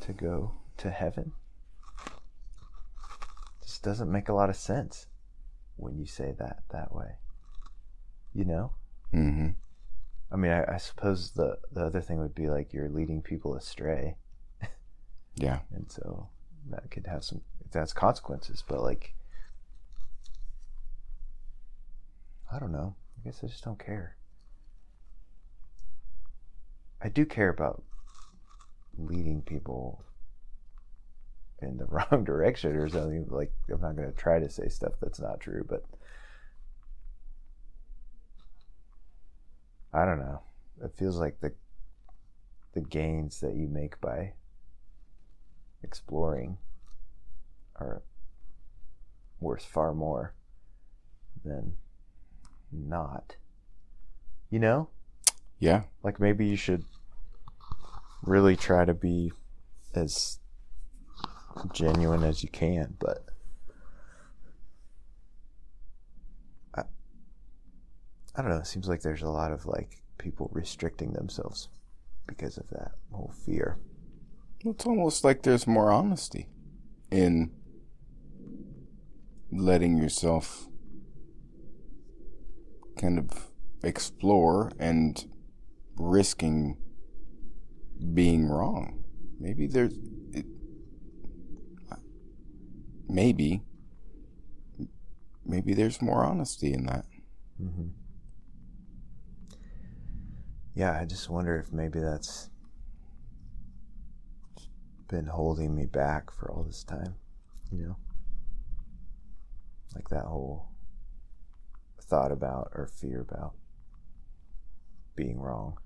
to 0.02 0.12
go 0.12 0.52
to 0.76 0.90
heaven. 0.90 1.32
This 3.62 3.78
doesn't 3.78 4.10
make 4.10 4.28
a 4.28 4.34
lot 4.34 4.50
of 4.50 4.56
sense 4.56 5.06
when 5.76 5.96
you 5.96 6.04
say 6.06 6.34
that 6.38 6.64
that 6.70 6.94
way. 6.94 7.12
You 8.34 8.44
know? 8.44 8.72
Mm-hmm. 9.14 9.48
I 10.32 10.36
mean, 10.36 10.50
I, 10.52 10.74
I 10.74 10.76
suppose 10.76 11.30
the 11.32 11.58
the 11.72 11.84
other 11.86 12.00
thing 12.00 12.18
would 12.18 12.34
be 12.34 12.48
like 12.50 12.72
you're 12.72 12.88
leading 12.88 13.22
people 13.22 13.54
astray. 13.54 14.16
Yeah. 15.36 15.60
and 15.72 15.90
so 15.90 16.28
that 16.68 16.90
could 16.90 17.06
have 17.06 17.24
some 17.24 17.40
that's 17.70 17.92
consequences 17.92 18.64
but 18.66 18.82
like 18.82 19.14
i 22.52 22.58
don't 22.58 22.72
know 22.72 22.94
i 23.16 23.24
guess 23.24 23.40
i 23.42 23.46
just 23.46 23.64
don't 23.64 23.78
care 23.78 24.16
i 27.02 27.08
do 27.08 27.24
care 27.24 27.48
about 27.48 27.82
leading 28.98 29.42
people 29.42 30.02
in 31.62 31.76
the 31.76 31.84
wrong 31.88 32.24
direction 32.24 32.76
or 32.76 32.88
something 32.88 33.26
like 33.28 33.52
i'm 33.72 33.80
not 33.80 33.96
going 33.96 34.10
to 34.10 34.16
try 34.16 34.38
to 34.38 34.50
say 34.50 34.68
stuff 34.68 34.92
that's 35.00 35.20
not 35.20 35.40
true 35.40 35.64
but 35.68 35.84
i 39.92 40.04
don't 40.04 40.18
know 40.18 40.40
it 40.82 40.92
feels 40.96 41.18
like 41.18 41.40
the 41.40 41.52
the 42.72 42.80
gains 42.80 43.40
that 43.40 43.54
you 43.56 43.68
make 43.68 44.00
by 44.00 44.32
exploring 45.82 46.56
are 47.76 48.02
worth 49.40 49.64
far 49.64 49.92
more 49.94 50.34
than 51.44 51.76
not. 52.70 53.36
You 54.50 54.58
know? 54.58 54.88
Yeah. 55.60 55.82
Like 56.02 56.18
maybe 56.18 56.46
you 56.46 56.56
should 56.56 56.84
really 58.22 58.56
try 58.56 58.84
to 58.84 58.94
be 58.94 59.32
as 59.94 60.38
genuine 61.72 62.24
as 62.24 62.42
you 62.42 62.48
can, 62.48 62.96
but 62.98 63.26
I, 66.74 66.82
I 68.34 68.42
don't 68.42 68.50
know, 68.50 68.58
it 68.58 68.66
seems 68.66 68.88
like 68.88 69.02
there's 69.02 69.22
a 69.22 69.28
lot 69.28 69.52
of 69.52 69.66
like 69.66 70.02
people 70.18 70.50
restricting 70.52 71.12
themselves 71.12 71.68
because 72.26 72.56
of 72.56 72.68
that 72.70 72.92
whole 73.12 73.32
fear. 73.44 73.78
It's 74.64 74.86
almost 74.86 75.24
like 75.24 75.42
there's 75.42 75.66
more 75.66 75.90
honesty 75.90 76.48
in 77.10 77.50
letting 79.52 79.98
yourself 79.98 80.68
kind 82.98 83.18
of 83.18 83.48
explore 83.82 84.70
and 84.78 85.24
risking 86.00 86.76
being 88.14 88.48
wrong. 88.48 89.04
Maybe 89.38 89.66
there's 89.66 89.94
it, 90.32 90.46
maybe 93.08 93.62
maybe 95.44 95.74
there's 95.74 96.00
more 96.00 96.24
honesty 96.24 96.72
in 96.72 96.86
that. 96.86 97.04
Mm-hmm. 97.62 97.88
Yeah, 100.74 100.98
I 100.98 101.04
just 101.04 101.28
wonder 101.28 101.58
if 101.58 101.72
maybe 101.72 102.00
that's 102.00 102.48
been 105.08 105.26
holding 105.26 105.74
me 105.74 105.86
back 105.86 106.30
for 106.32 106.50
all 106.50 106.62
this 106.62 106.84
time, 106.84 107.16
you 107.72 107.82
know? 107.82 107.96
Like 109.94 110.08
that 110.10 110.24
whole 110.24 110.68
thought 112.00 112.30
about 112.30 112.70
or 112.74 112.86
fear 112.86 113.20
about 113.20 113.54
being 115.16 115.40
wrong. 115.40 115.78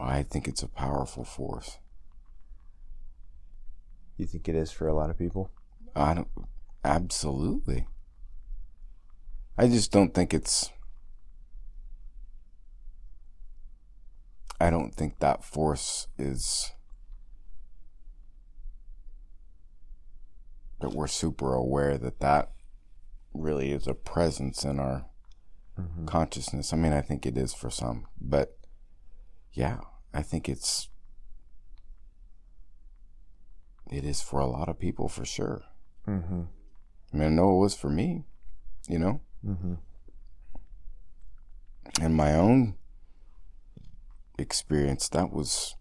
I 0.00 0.22
think 0.22 0.46
it's 0.46 0.62
a 0.62 0.68
powerful 0.68 1.24
force. 1.24 1.78
You 4.16 4.26
think 4.26 4.48
it 4.48 4.54
is 4.54 4.70
for 4.70 4.88
a 4.88 4.94
lot 4.94 5.10
of 5.10 5.18
people? 5.18 5.50
I 5.94 6.14
don't. 6.14 6.28
Absolutely. 6.84 7.86
I 9.58 9.68
just 9.68 9.90
don't 9.90 10.14
think 10.14 10.32
it's. 10.34 10.70
I 14.60 14.70
don't 14.70 14.94
think 14.94 15.18
that 15.18 15.44
force 15.44 16.08
is. 16.18 16.72
That 20.80 20.92
we're 20.92 21.06
super 21.06 21.54
aware 21.54 21.96
that 21.96 22.20
that 22.20 22.52
really 23.32 23.72
is 23.72 23.86
a 23.86 23.94
presence 23.94 24.64
in 24.64 24.78
our 24.78 25.06
Mm-hmm. 25.78 26.06
consciousness. 26.06 26.72
I 26.72 26.76
mean, 26.76 26.94
I 26.94 27.02
think 27.02 27.26
it 27.26 27.36
is 27.36 27.52
for 27.52 27.68
some, 27.68 28.06
but 28.18 28.55
yeah, 29.56 29.78
I 30.12 30.20
think 30.22 30.48
it's. 30.48 30.88
It 33.90 34.04
is 34.04 34.20
for 34.20 34.38
a 34.40 34.46
lot 34.46 34.68
of 34.68 34.78
people 34.78 35.08
for 35.08 35.24
sure. 35.24 35.62
Mm-hmm. 36.06 36.42
I 37.12 37.16
mean, 37.16 37.26
I 37.26 37.30
know 37.30 37.56
it 37.56 37.60
was 37.60 37.74
for 37.74 37.88
me, 37.88 38.24
you 38.88 38.98
know? 38.98 39.20
Mm-hmm. 39.44 39.74
In 42.02 42.14
my 42.14 42.34
own 42.34 42.74
experience, 44.38 45.08
that 45.10 45.32
was 45.32 45.76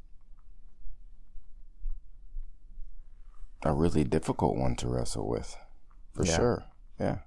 a 3.63 3.73
really 3.73 4.03
difficult 4.03 4.55
one 4.55 4.75
to 4.77 4.87
wrestle 4.87 5.27
with, 5.27 5.57
for 6.13 6.23
Yeah. 6.25 6.35
sure. 6.35 6.65
Yeah. 6.99 7.17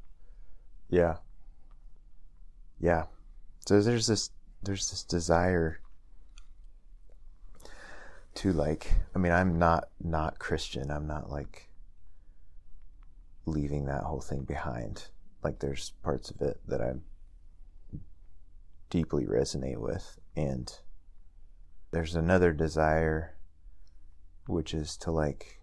Yeah. 0.88 1.16
Yeah. 2.80 3.06
So 3.66 3.80
there's 3.82 4.06
this 4.06 4.30
there's 4.62 4.90
this 4.90 5.02
desire 5.02 5.80
to 8.36 8.52
like 8.52 8.92
I 9.14 9.18
mean 9.18 9.32
I'm 9.32 9.58
not 9.58 9.88
not 10.00 10.38
Christian. 10.38 10.90
I'm 10.90 11.06
not 11.06 11.30
like 11.30 11.68
leaving 13.46 13.86
that 13.86 14.04
whole 14.04 14.20
thing 14.20 14.42
behind. 14.42 15.08
Like 15.42 15.58
there's 15.58 15.92
parts 16.02 16.30
of 16.30 16.40
it 16.40 16.60
that 16.66 16.80
I 16.80 16.94
deeply 18.90 19.24
resonate 19.24 19.78
with 19.78 20.18
and 20.34 20.72
there's 21.90 22.14
another 22.14 22.52
desire 22.52 23.34
which 24.46 24.72
is 24.72 24.96
to 24.96 25.10
like 25.10 25.60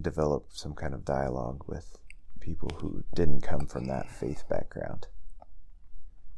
develop 0.00 0.46
some 0.50 0.74
kind 0.74 0.94
of 0.94 1.04
dialogue 1.04 1.64
with 1.66 1.98
people 2.40 2.70
who 2.80 3.04
didn't 3.14 3.40
come 3.40 3.66
from 3.66 3.86
that 3.86 4.10
faith 4.10 4.44
background. 4.48 5.06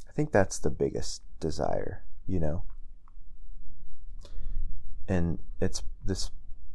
I 0.09 0.13
think 0.13 0.33
that's 0.33 0.59
the 0.59 0.71
biggest 0.71 1.23
desire, 1.41 2.05
you 2.27 2.41
know? 2.41 2.65
And 5.09 5.39
it's 5.61 5.83
this 6.05 6.31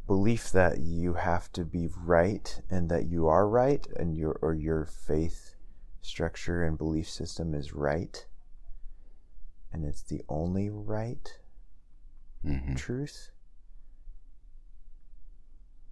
belief 0.08 0.52
that 0.52 0.80
you 0.80 1.14
have 1.14 1.52
to 1.54 1.64
be 1.64 1.88
right 2.04 2.62
and 2.70 2.90
that 2.90 3.06
you 3.06 3.28
are 3.28 3.48
right 3.48 3.86
and 3.96 4.18
your 4.18 4.38
or 4.42 4.54
your 4.54 4.86
faith 4.86 5.56
structure 6.02 6.64
and 6.64 6.78
belief 6.78 7.08
system 7.08 7.54
is 7.54 7.74
right 7.74 8.26
and 9.72 9.86
it's 9.86 10.02
the 10.02 10.22
only 10.28 10.70
right 10.70 11.38
hmm 12.44 12.74
truth 12.74 13.30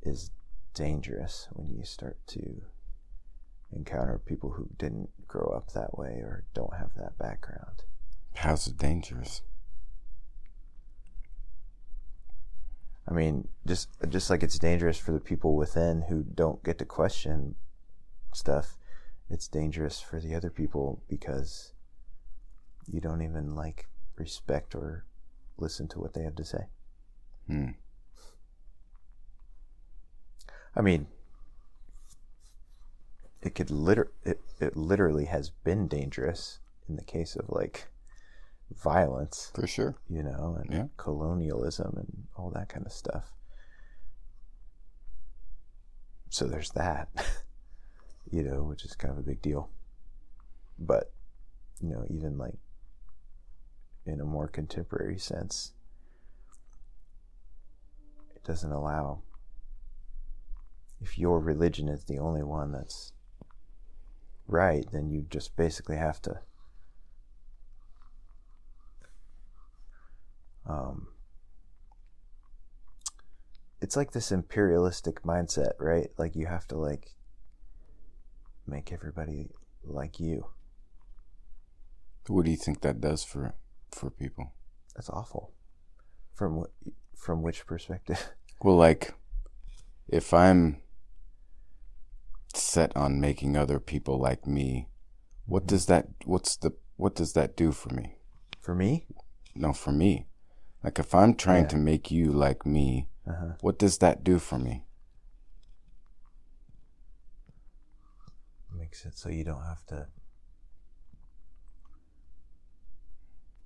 is 0.01 0.31
dangerous 0.73 1.47
when 1.53 1.69
you 1.69 1.83
start 1.83 2.17
to 2.27 2.61
encounter 3.71 4.19
people 4.25 4.51
who 4.51 4.67
didn't 4.77 5.09
grow 5.27 5.53
up 5.55 5.71
that 5.73 5.97
way 5.97 6.19
or 6.21 6.43
don't 6.53 6.75
have 6.75 6.91
that 6.95 7.17
background. 7.17 7.83
How's 8.35 8.67
it 8.67 8.77
dangerous? 8.77 9.41
I 13.09 13.13
mean, 13.13 13.47
just 13.65 13.89
just 14.07 14.29
like 14.29 14.43
it's 14.43 14.59
dangerous 14.59 14.97
for 14.97 15.11
the 15.11 15.19
people 15.19 15.55
within 15.55 16.03
who 16.09 16.23
don't 16.23 16.63
get 16.63 16.77
to 16.77 16.85
question 16.85 17.55
stuff, 18.35 18.77
it's 19.29 19.47
dangerous 19.47 19.99
for 19.99 20.19
the 20.19 20.35
other 20.35 20.51
people 20.51 21.01
because 21.09 21.73
you 22.87 23.01
don't 23.01 23.23
even 23.23 23.55
like 23.55 23.87
respect 24.15 24.75
or 24.75 25.05
listen 25.57 25.87
to 25.87 25.99
what 25.99 26.13
they 26.13 26.21
have 26.21 26.35
to 26.35 26.45
say. 26.45 26.67
Hmm. 27.47 27.69
I 30.75 30.81
mean, 30.81 31.07
it 33.41 33.55
could 33.55 33.71
liter 33.71 34.11
it, 34.23 34.39
it 34.59 34.77
literally 34.77 35.25
has 35.25 35.49
been 35.49 35.87
dangerous 35.87 36.59
in 36.87 36.95
the 36.95 37.03
case 37.03 37.35
of 37.35 37.49
like 37.49 37.87
violence, 38.75 39.51
For 39.55 39.67
sure. 39.67 39.95
you 40.09 40.23
know, 40.23 40.57
and 40.61 40.71
Yeah. 40.71 40.87
colonialism 40.97 41.95
and 41.97 42.27
all 42.35 42.49
that 42.51 42.69
kind 42.69 42.85
of 42.85 42.91
stuff. 42.91 43.31
So 46.29 46.45
there's 46.47 46.71
that, 46.71 47.09
you 48.31 48.43
know, 48.43 48.63
which 48.63 48.85
is 48.85 48.95
kind 48.95 49.11
of 49.11 49.17
a 49.17 49.23
big 49.23 49.41
deal. 49.41 49.69
But, 50.77 51.11
you 51.81 51.89
know, 51.89 52.05
even 52.09 52.37
like 52.37 52.57
in 54.05 54.21
a 54.21 54.25
more 54.25 54.47
contemporary 54.47 55.17
sense, 55.17 55.73
it 58.35 58.43
doesn't 58.43 58.71
allow 58.71 59.21
if 61.01 61.17
your 61.17 61.39
religion 61.39 61.87
is 61.87 62.03
the 62.05 62.19
only 62.19 62.43
one 62.43 62.71
that's 62.71 63.13
right, 64.47 64.85
then 64.91 65.09
you 65.09 65.25
just 65.29 65.55
basically 65.55 65.95
have 65.97 66.21
to 66.23 66.39
um, 70.69 71.07
it's 73.81 73.97
like 73.97 74.11
this 74.11 74.31
imperialistic 74.31 75.23
mindset, 75.23 75.71
right? 75.79 76.09
Like 76.17 76.35
you 76.35 76.45
have 76.45 76.67
to 76.67 76.77
like 76.77 77.15
make 78.67 78.91
everybody 78.91 79.49
like 79.83 80.19
you. 80.19 80.45
What 82.27 82.45
do 82.45 82.51
you 82.51 82.57
think 82.57 82.81
that 82.81 83.01
does 83.01 83.23
for 83.23 83.55
for 83.91 84.11
people? 84.11 84.53
That's 84.95 85.09
awful. 85.09 85.53
From 86.35 86.57
what, 86.57 86.69
from 87.17 87.41
which 87.41 87.65
perspective? 87.65 88.31
Well, 88.61 88.75
like 88.75 89.13
if 90.09 90.33
I'm 90.33 90.81
set 92.53 92.93
on 92.93 93.21
making 93.21 93.55
other 93.55 93.79
people 93.79 94.19
like 94.19 94.45
me, 94.45 94.89
what 95.45 95.65
does 95.65 95.85
that 95.85 96.09
what's 96.25 96.57
the 96.57 96.73
what 96.97 97.15
does 97.15 97.31
that 97.33 97.55
do 97.55 97.71
for 97.71 97.93
me? 97.93 98.17
For 98.59 98.75
me? 98.75 99.07
No, 99.55 99.71
for 99.71 99.93
me. 99.93 100.28
Like 100.83 100.99
if 100.99 101.13
I'm 101.13 101.35
trying 101.35 101.63
Yeah. 101.63 101.69
to 101.69 101.77
make 101.77 102.09
you 102.11 102.31
like 102.31 102.65
me, 102.65 103.09
Uh-huh. 103.27 103.53
what 103.61 103.77
does 103.77 103.97
that 103.99 104.23
do 104.23 104.39
for 104.39 104.57
me? 104.57 104.85
Makes 108.75 109.05
it 109.05 109.17
so 109.17 109.29
you 109.29 109.43
don't 109.43 109.63
have 109.63 109.85
to 109.87 110.07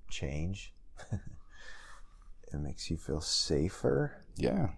change. 0.10 0.74
it 1.12 2.60
makes 2.60 2.90
you 2.90 2.98
feel 2.98 3.22
safer. 3.22 4.24
Yeah. 4.36 4.72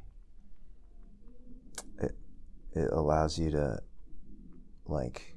It 1.99 2.17
it 2.73 2.91
allows 2.91 3.37
you 3.39 3.51
to 3.51 3.81
like 4.85 5.35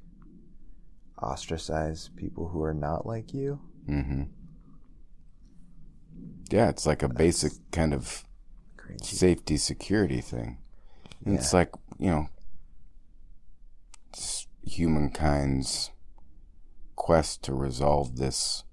ostracize 1.23 2.11
people 2.17 2.49
who 2.49 2.63
are 2.63 2.75
not 2.75 3.07
like 3.07 3.33
you. 3.33 3.61
Mm-hmm. 3.89 4.23
Yeah, 6.51 6.69
it's 6.69 6.87
like 6.87 7.03
a 7.03 7.09
basic 7.09 7.53
kind 7.71 7.93
of 7.93 8.25
Crazy. 8.77 9.17
safety 9.17 9.57
security 9.57 10.21
thing. 10.21 10.59
And 11.25 11.39
it's 11.39 11.53
like, 11.53 11.73
you 11.99 12.11
know, 12.11 12.29
humankind's 14.65 15.91
quest 16.97 17.43
to 17.45 17.55
resolve 17.55 18.17
this 18.17 18.65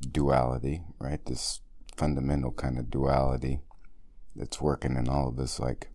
duality, 0.00 0.82
right? 0.98 1.24
This 1.24 1.60
fundamental 1.96 2.52
kind 2.52 2.78
of 2.78 2.90
duality 2.90 3.60
that's 4.34 4.60
working 4.60 4.96
in 4.96 5.08
all 5.08 5.28
of 5.28 5.38
us, 5.38 5.58
like 5.58 5.88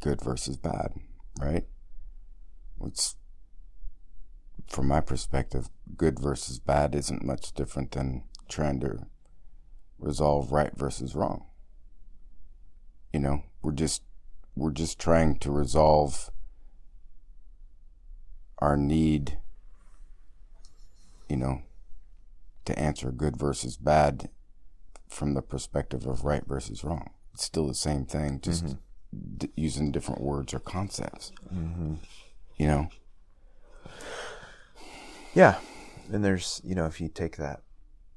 good 0.00 0.22
versus 0.22 0.56
bad, 0.56 0.92
right? 1.40 1.66
It's, 2.84 3.16
from 4.68 4.86
my 4.88 5.00
perspective, 5.00 5.68
good 5.96 6.20
versus 6.20 6.58
bad 6.60 6.94
isn't 6.94 7.24
much 7.24 7.52
different 7.52 7.90
than 7.92 8.22
trying 8.50 8.80
to 8.80 9.06
resolve 9.98 10.52
right 10.52 10.76
versus 10.76 11.14
wrong. 11.14 11.44
You 13.12 13.20
know, 13.20 13.42
we're 13.62 13.72
just 13.72 14.02
we're 14.56 14.72
just 14.72 14.98
trying 14.98 15.38
to 15.38 15.50
resolve 15.50 16.30
our 18.58 18.76
need, 18.76 19.38
you 21.28 21.36
know, 21.36 21.62
to 22.66 22.78
answer 22.78 23.10
good 23.10 23.36
versus 23.36 23.76
bad 23.76 24.28
from 25.08 25.34
the 25.34 25.42
perspective 25.42 26.06
of 26.06 26.24
right 26.24 26.44
versus 26.46 26.84
wrong. 26.84 27.10
It's 27.32 27.44
still 27.44 27.66
the 27.66 27.74
same 27.74 28.04
thing, 28.04 28.40
just 28.40 28.76
d- 29.38 29.50
using 29.56 29.90
different 29.92 30.20
words 30.20 30.52
or 30.52 30.60
concepts. 30.60 31.32
Mm-hmm. 31.52 31.94
You 32.58 32.66
know, 32.66 32.88
Yeah. 35.34 35.58
And 36.12 36.24
there's, 36.24 36.60
you 36.64 36.74
know, 36.74 36.86
if 36.86 37.00
you 37.00 37.08
take 37.08 37.36
that, 37.36 37.62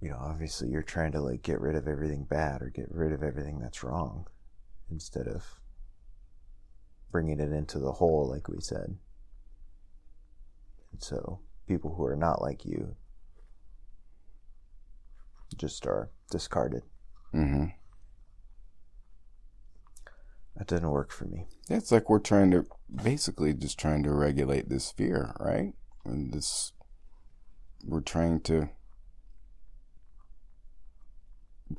you 0.03 0.09
know, 0.09 0.17
obviously 0.19 0.67
you're 0.67 0.83
trying 0.83 1.13
to 1.13 1.21
like 1.21 1.41
get 1.43 1.61
rid 1.61 1.75
of 1.75 1.87
everything 1.87 2.25
bad 2.25 2.61
or 2.61 2.69
get 2.69 2.87
rid 2.91 3.13
of 3.13 3.23
everything 3.23 3.59
that's 3.59 3.83
wrong. 3.83 4.27
instead 4.91 5.27
of 5.27 5.45
bringing 7.09 7.39
it 7.39 7.53
into 7.53 7.79
the 7.79 7.93
whole, 7.93 8.29
like 8.29 8.49
we 8.49 8.59
said. 8.59 8.97
And 10.91 11.01
so 11.01 11.39
people 11.67 11.95
who 11.95 12.05
are 12.05 12.17
not 12.17 12.41
like 12.41 12.65
you 12.65 12.95
just 15.55 15.87
are 15.87 16.09
discarded. 16.29 16.83
Mm-hmm. 17.33 17.67
That 20.57 20.67
doesn't 20.67 20.89
work 20.89 21.11
for 21.11 21.25
me. 21.25 21.45
Yeah, 21.69 21.77
It's 21.77 21.91
like 21.91 22.09
we're 22.09 22.19
trying 22.19 22.51
to 22.51 22.65
basically 23.03 23.53
just 23.53 23.79
trying 23.79 24.03
to 24.03 24.11
regulate 24.11 24.67
this 24.67 24.91
fear, 24.91 25.33
right? 25.39 25.73
And 26.03 26.33
this, 26.33 26.73
we're 27.85 28.01
trying 28.01 28.41
to 28.41 28.69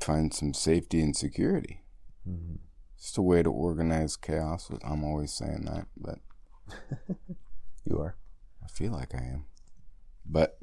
find 0.02 0.32
some 0.32 0.54
safety 0.54 1.00
and 1.00 1.16
security. 1.16 1.82
Mm-hmm. 2.28 2.56
It's 2.96 3.16
a 3.18 3.22
way 3.22 3.42
to 3.42 3.50
organize 3.50 4.16
chaos. 4.16 4.70
I'm 4.82 5.04
always 5.04 5.32
saying 5.32 5.66
that, 5.66 5.86
but 5.96 6.18
You 7.84 7.98
are. 7.98 8.16
I 8.62 8.68
feel 8.68 8.92
like 8.92 9.14
I 9.14 9.18
am. 9.18 9.44
But, 10.24 10.58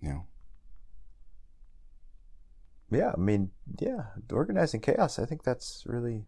you 0.00 0.08
know, 0.08 0.26
Yeah, 2.90 3.12
I 3.16 3.20
mean, 3.20 3.50
yeah, 3.80 4.06
organizing 4.30 4.80
chaos. 4.80 5.18
I 5.18 5.24
think 5.24 5.44
that's 5.44 5.84
really 5.86 6.26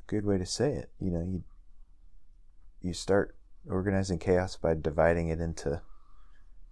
a 0.00 0.06
good 0.06 0.24
way 0.24 0.38
to 0.38 0.46
say 0.46 0.72
it. 0.72 0.90
You 1.00 1.10
know, 1.10 1.20
you 1.20 1.44
you 2.80 2.92
start 2.92 3.36
organizing 3.68 4.18
chaos 4.18 4.56
by 4.56 4.74
dividing 4.74 5.28
it 5.28 5.40
into 5.40 5.82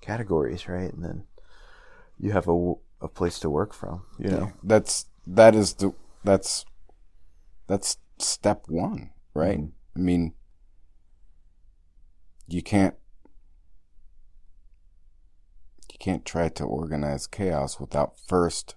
categories, 0.01 0.69
right? 0.69 0.93
And 0.93 1.05
then 1.05 1.25
you 2.19 2.33
have 2.33 2.49
a, 2.49 2.75
a 3.01 3.09
place 3.09 3.39
to 3.41 3.51
work 3.51 3.73
from. 3.73 4.03
You 4.19 4.31
know, 4.31 4.53
that's 4.63 5.07
that 5.27 5.55
is 5.55 5.75
the 5.75 5.93
that's 6.25 6.65
that's 7.67 7.99
step 8.19 8.65
one, 8.69 9.11
right? 9.35 9.61
I 9.95 9.99
mean, 9.99 10.35
you 12.49 12.63
can't 12.63 12.95
you 15.93 15.99
can't 15.99 16.25
try 16.25 16.49
to 16.51 16.65
organize 16.65 17.27
chaos 17.27 17.81
without 17.81 18.15
first 18.27 18.75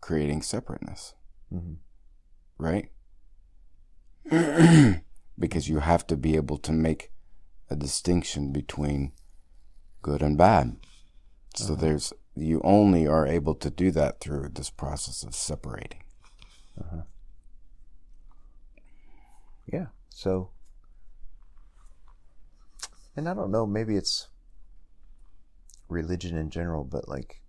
creating 0.00 0.42
separateness, 0.42 1.14
Mhm. 1.52 1.76
right? 2.58 2.90
because 5.38 5.68
you 5.68 5.80
have 5.80 6.06
to 6.06 6.16
be 6.16 6.36
able 6.36 6.58
to 6.58 6.72
make 6.72 7.10
a 7.70 7.76
distinction 7.76 8.52
between 8.52 9.12
good 10.06 10.22
and 10.22 10.38
bad. 10.38 10.76
So 11.56 11.72
uh-huh. 11.72 11.80
there's 11.80 12.12
you 12.36 12.60
only 12.62 13.08
are 13.08 13.26
able 13.26 13.56
to 13.56 13.70
do 13.70 13.90
that 13.90 14.20
through 14.20 14.50
this 14.50 14.70
process 14.70 15.24
of 15.24 15.34
separating. 15.34 16.02
Uh-huh. 16.78 17.02
yeah. 19.66 19.86
So, 20.10 20.50
and 23.16 23.28
I 23.28 23.34
don't 23.34 23.50
know, 23.50 23.66
maybe 23.66 23.96
it's 23.96 24.28
religion 25.88 26.36
in 26.36 26.50
general, 26.50 26.84
but 26.84 27.08
like 27.08 27.40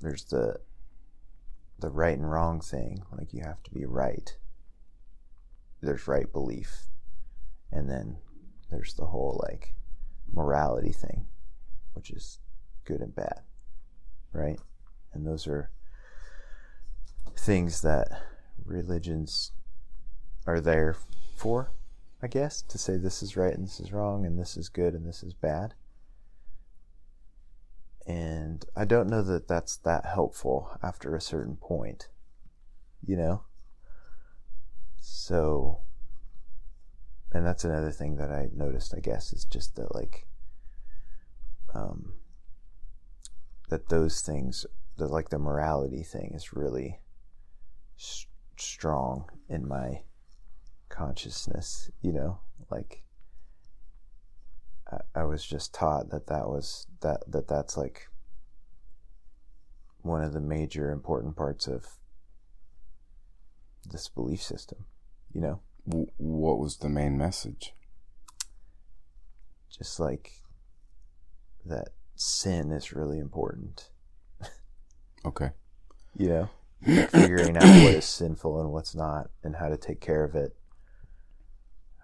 there's 0.00 0.24
the 0.24 0.60
the 1.78 1.90
right 1.90 2.18
and 2.18 2.28
wrong 2.28 2.60
thing. 2.60 3.04
Like 3.16 3.32
you 3.32 3.42
have 3.44 3.62
to 3.62 3.70
be 3.70 3.84
right. 3.84 4.36
There's 5.80 6.08
right 6.08 6.32
belief. 6.32 6.88
And 7.70 7.88
then 7.88 8.16
there's 8.70 8.94
the 8.94 9.06
whole 9.06 9.40
like 9.48 9.74
morality 10.32 10.92
thing, 10.92 11.26
which 11.92 12.10
is 12.10 12.38
good 12.84 13.00
and 13.00 13.14
bad. 13.14 13.42
Right? 14.32 14.60
And 15.12 15.26
those 15.26 15.46
are 15.46 15.70
things 17.36 17.82
that 17.82 18.08
religions 18.64 19.52
are 20.46 20.60
there 20.60 20.96
for, 21.36 21.72
I 22.22 22.26
guess, 22.26 22.62
to 22.62 22.78
say 22.78 22.96
this 22.96 23.22
is 23.22 23.36
right 23.36 23.54
and 23.54 23.66
this 23.66 23.80
is 23.80 23.92
wrong 23.92 24.26
and 24.26 24.38
this 24.38 24.56
is 24.56 24.68
good 24.68 24.94
and 24.94 25.06
this 25.06 25.22
is 25.22 25.34
bad. 25.34 25.74
And 28.06 28.64
I 28.74 28.86
don't 28.86 29.10
know 29.10 29.22
that 29.22 29.48
that's 29.48 29.76
that 29.78 30.06
helpful 30.06 30.70
after 30.82 31.14
a 31.14 31.20
certain 31.20 31.56
point, 31.56 32.08
you 33.06 33.16
know? 33.16 33.42
So, 35.00 35.80
and 37.32 37.46
that's 37.46 37.64
another 37.64 37.90
thing 37.90 38.16
that 38.16 38.30
I 38.30 38.48
noticed, 38.54 38.94
I 38.96 39.00
guess, 39.00 39.32
is 39.32 39.44
just 39.44 39.76
that, 39.76 39.94
like, 39.94 40.26
um, 41.74 42.14
that 43.68 43.88
those 43.88 44.20
things, 44.20 44.66
that 44.96 45.10
like 45.10 45.28
the 45.28 45.38
morality 45.38 46.02
thing 46.02 46.32
is 46.34 46.52
really 46.52 47.00
strong 48.56 49.28
in 49.48 49.68
my 49.68 50.00
consciousness, 50.88 51.90
you 52.00 52.12
know? 52.12 52.40
Like, 52.70 53.04
I 55.14 55.24
was 55.24 55.44
just 55.44 55.74
taught 55.74 56.10
that 56.10 56.26
that 56.28 56.48
was 56.48 56.86
that 57.00 57.30
that 57.30 57.48
that's 57.48 57.76
like 57.76 58.08
one 60.00 60.22
of 60.22 60.32
the 60.32 60.40
major 60.40 60.90
important 60.90 61.36
parts 61.36 61.66
of 61.66 61.86
this 63.90 64.08
belief 64.08 64.42
system 64.42 64.86
you 65.32 65.40
know 65.40 65.60
W- 65.88 66.10
what 66.18 66.58
was 66.58 66.76
the 66.78 66.88
main 66.88 67.16
message? 67.16 67.72
just 69.78 70.00
like 70.00 70.32
that 71.64 71.88
sin 72.16 72.72
is 72.72 72.92
really 72.92 73.18
important. 73.18 73.90
Okay. 75.24 75.50
you 76.16 76.28
know? 76.28 76.48
Figuring 77.08 77.56
out 77.56 77.62
what 77.62 77.94
is 77.94 78.04
sinful 78.04 78.60
and 78.60 78.72
what's 78.72 78.94
not 78.94 79.30
and 79.42 79.56
how 79.56 79.68
to 79.68 79.76
take 79.76 80.00
care 80.00 80.24
of 80.24 80.34
it. 80.34 80.56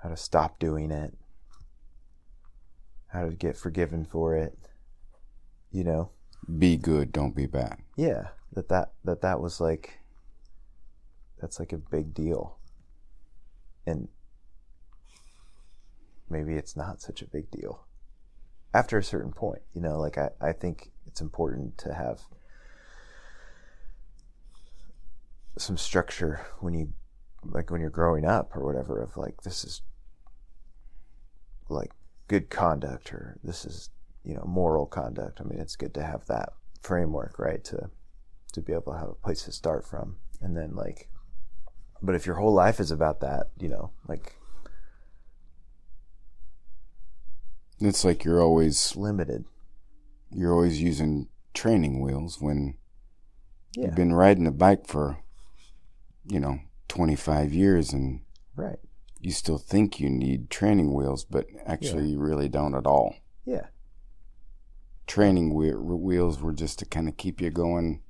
How 0.03 0.09
to 0.09 0.17
stop 0.17 0.59
doing 0.59 0.91
it. 0.91 1.15
How 3.09 3.25
to 3.25 3.31
get 3.31 3.57
forgiven 3.57 4.05
for 4.05 4.37
it. 4.37 4.59
You 5.73 5.85
know? 5.85 6.11
Be 6.59 6.77
good, 6.77 7.11
don't 7.13 7.35
be 7.35 7.47
bad. 7.47 7.79
yeah. 7.97 8.29
That 8.53 8.69
that 8.69 8.93
that 9.05 9.21
that 9.23 9.41
was 9.41 9.61
like 9.61 9.99
that's 11.41 11.59
like 11.59 11.73
a 11.73 11.79
big 11.79 12.15
deal 12.15 12.59
and 13.87 14.09
maybe 16.29 16.55
it's 16.55 16.77
not 16.77 17.01
such 17.01 17.23
a 17.23 17.27
big 17.27 17.51
deal 17.51 17.85
after 18.73 18.99
a 18.99 19.05
certain 19.05 19.33
point 19.33 19.63
you 19.75 19.81
know 19.81 19.99
like 19.99 20.19
i, 20.19 20.31
I 20.41 20.53
think 20.53 20.91
it's 21.07 21.21
important 21.21 21.79
to 21.79 21.95
have 21.95 22.21
some 25.57 25.77
structure 25.77 26.41
when 26.61 26.75
you 26.75 26.93
like 27.45 27.71
when 27.71 27.81
you're 27.81 27.91
growing 27.91 28.25
up 28.25 28.57
or 28.57 28.65
whatever 28.65 29.03
of 29.03 29.17
like 29.17 29.43
this 29.43 29.65
is 29.65 29.83
like 31.69 31.93
good 32.29 32.51
conduct 32.51 33.13
or 33.13 33.39
this 33.45 33.65
is 33.65 33.91
you 34.25 34.35
know 34.35 34.45
moral 34.47 34.87
conduct. 34.87 35.41
I 35.41 35.45
mean 35.45 35.61
it's 35.61 35.77
good 35.77 35.95
to 35.95 36.03
have 36.03 36.27
that 36.27 36.51
framework 36.83 37.39
right 37.39 37.63
to 37.65 37.91
to 38.53 38.61
be 38.61 38.73
able 38.73 38.93
to 38.93 38.99
have 38.99 39.09
a 39.09 39.15
place 39.15 39.45
to 39.45 39.53
start 39.53 39.87
from. 39.87 40.17
And 40.41 40.57
then 40.57 40.75
like 40.75 41.09
but 42.05 42.15
if 42.15 42.27
your 42.27 42.37
whole 42.37 42.53
life 42.53 42.79
is 42.81 42.91
about 42.91 43.21
that 43.21 43.49
you 43.59 43.69
know 43.69 43.91
like 44.09 44.35
It's 47.81 48.05
like 48.05 48.25
you're 48.25 48.41
always 48.41 48.97
limited. 48.97 49.45
you're 50.31 50.53
always 50.53 50.81
using 50.81 51.29
training 51.53 52.01
wheels 52.01 52.41
when 52.41 52.77
yeah. 53.77 53.87
you've 53.87 53.95
been 53.95 54.13
riding 54.13 54.47
a 54.47 54.51
bike 54.53 54.87
for 54.87 55.19
you 56.27 56.41
know 56.41 56.61
25 56.89 57.53
years 57.53 57.93
and 57.93 58.21
right. 58.57 58.79
you 59.21 59.31
still 59.33 59.59
think 59.59 60.01
you 60.01 60.09
need 60.09 60.51
training 60.51 60.95
wheels 60.95 61.25
but 61.25 61.47
actually 61.67 62.07
you 62.09 62.19
really 62.19 62.49
don't 62.49 62.75
at 62.75 62.87
all. 62.87 63.17
Yeah. 63.45 63.67
Training 65.07 65.51
whe- 65.55 65.77
wheels 65.77 66.41
were 66.41 66.53
just 66.55 66.79
to 66.79 66.87
kind 66.87 67.09
of 67.09 67.17
keep 67.17 67.41
you 67.41 67.51
going 67.51 68.01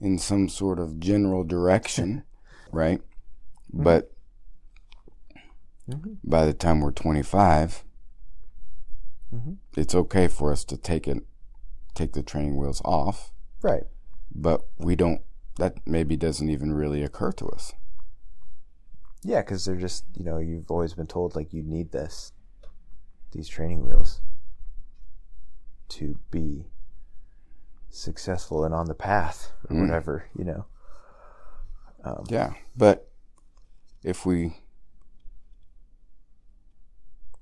in 0.00 0.18
some 0.18 0.48
sort 0.48 0.78
of 0.78 1.00
general 1.00 1.42
direction 1.44 2.22
right 2.72 3.00
but 3.72 4.12
Mhm. 5.88 6.18
by 6.22 6.44
the 6.46 6.52
time 6.54 6.80
we're 6.80 6.92
25 6.92 7.84
Mhm. 9.32 9.56
it's 9.76 9.94
okay 9.94 10.28
for 10.28 10.52
us 10.52 10.64
to 10.64 10.76
take 10.76 11.06
it 11.08 11.24
take 11.94 12.12
the 12.12 12.22
training 12.22 12.56
wheels 12.56 12.80
off 12.84 13.32
right 13.62 13.84
but 14.34 14.68
we 14.78 14.94
don't 14.96 15.22
that 15.56 15.74
maybe 15.86 16.16
doesn't 16.16 16.48
even 16.50 16.72
really 16.72 17.02
occur 17.02 17.32
to 17.32 17.46
us 17.48 17.72
yeah 19.22 19.40
because 19.40 19.64
they're 19.64 19.76
just 19.76 20.04
you 20.14 20.24
know 20.24 20.38
you've 20.38 20.70
always 20.70 20.94
been 20.94 21.06
told 21.06 21.34
like 21.34 21.52
you 21.52 21.62
need 21.62 21.90
this 21.92 22.32
these 23.32 23.48
training 23.48 23.84
wheels 23.84 24.20
to 25.88 26.18
be 26.30 26.66
successful 27.90 28.64
and 28.64 28.72
on 28.74 28.86
the 28.86 28.94
path 28.94 29.52
or 29.68 29.76
Mm. 29.76 29.80
whatever 29.80 30.24
you 30.36 30.44
know 30.44 30.64
um, 32.02 32.24
Yeah, 32.30 32.54
but 32.76 33.09
if 34.02 34.24
we 34.26 34.56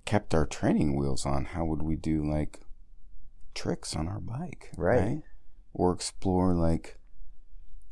kept 0.04 0.34
our 0.34 0.46
training 0.46 0.96
wheels 0.96 1.26
on, 1.26 1.46
how 1.46 1.64
would 1.64 1.82
we 1.82 1.96
do 1.96 2.24
like 2.28 2.60
tricks 3.54 3.94
on 3.94 4.08
our 4.08 4.20
bike? 4.20 4.70
Right. 4.76 5.22
or 5.74 5.92
explore 5.92 6.54
like, 6.54 6.98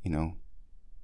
you 0.03 0.11
know, 0.11 0.33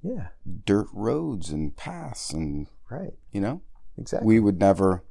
Yeah. 0.00 0.28
dirt 0.64 0.88
roads 0.92 1.50
and 1.50 1.76
paths 1.76 2.32
and 2.32 2.66
Right. 2.90 3.16
you 3.30 3.40
know, 3.40 3.62
Exactly. 3.96 4.26
we 4.26 4.40
would 4.40 4.58
never. 4.58 5.04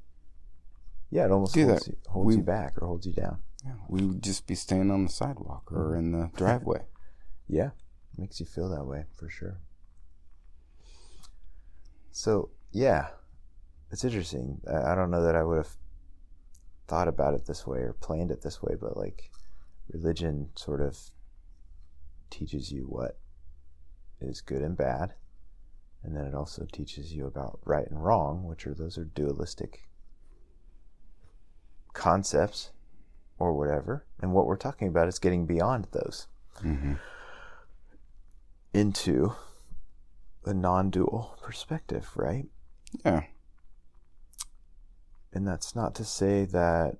yeah, 1.11 1.25
it 1.25 1.31
almost 1.31 1.55
holds. 1.55 1.87
You, 1.87 1.97
holds 2.09 2.25
We- 2.27 2.35
you 2.37 2.43
back 2.43 2.81
or 2.81 2.87
holds 2.87 3.05
you 3.05 3.13
down. 3.13 3.41
Yeah, 3.63 3.75
we 3.87 4.05
would 4.05 4.23
just 4.23 4.47
be 4.47 4.55
staying 4.55 4.89
on 4.91 5.03
the 5.03 5.09
sidewalk 5.11 5.71
or 5.71 5.89
mm-hmm. 5.91 5.97
in 5.99 6.11
the 6.11 6.31
driveway. 6.35 6.85
Yeah, 7.47 7.71
makes 8.17 8.39
you 8.39 8.45
feel 8.45 8.69
that 8.69 8.85
way 8.85 9.05
for 9.17 9.29
sure. 9.29 9.59
So 12.11 12.49
yeah, 12.71 13.07
it's 13.91 14.03
interesting. 14.03 14.61
I 14.69 14.91
I 14.91 14.95
don't 14.95 15.11
know 15.11 15.23
that 15.23 15.35
I 15.35 15.43
would 15.43 15.57
have 15.57 15.75
thought 16.87 17.07
about 17.07 17.33
it 17.33 17.45
this 17.45 17.65
way 17.65 17.79
or 17.79 17.93
planned 17.93 18.31
it 18.31 18.41
this 18.41 18.61
way, 18.61 18.75
but 18.79 18.97
like 18.97 19.31
religion 19.89 20.49
sort 20.55 20.81
of 20.81 20.97
teaches 22.29 22.71
you 22.71 22.83
what 22.83 23.17
is 24.19 24.41
good 24.41 24.61
and 24.61 24.77
bad, 24.77 25.13
and 26.03 26.15
then 26.15 26.25
it 26.25 26.35
also 26.35 26.65
teaches 26.71 27.13
you 27.13 27.25
about 27.25 27.59
right 27.65 27.89
and 27.89 28.03
wrong, 28.03 28.43
which 28.45 28.67
are 28.67 28.73
those 28.73 28.97
are 28.97 29.05
dualistic 29.05 29.87
concepts 31.93 32.71
or 33.39 33.53
whatever. 33.53 34.05
And 34.21 34.33
what 34.33 34.45
we're 34.45 34.55
talking 34.57 34.87
about 34.87 35.07
is 35.07 35.19
getting 35.19 35.45
beyond 35.45 35.87
those 35.91 36.27
hmm 36.59 36.93
into 38.73 39.33
a 40.45 40.53
non-dual 40.53 41.37
perspective, 41.41 42.09
right? 42.15 42.45
Yeah, 43.05 43.23
And 45.33 45.47
that's 45.47 45.75
not 45.75 45.95
to 45.95 46.03
say 46.03 46.45
that 46.45 46.97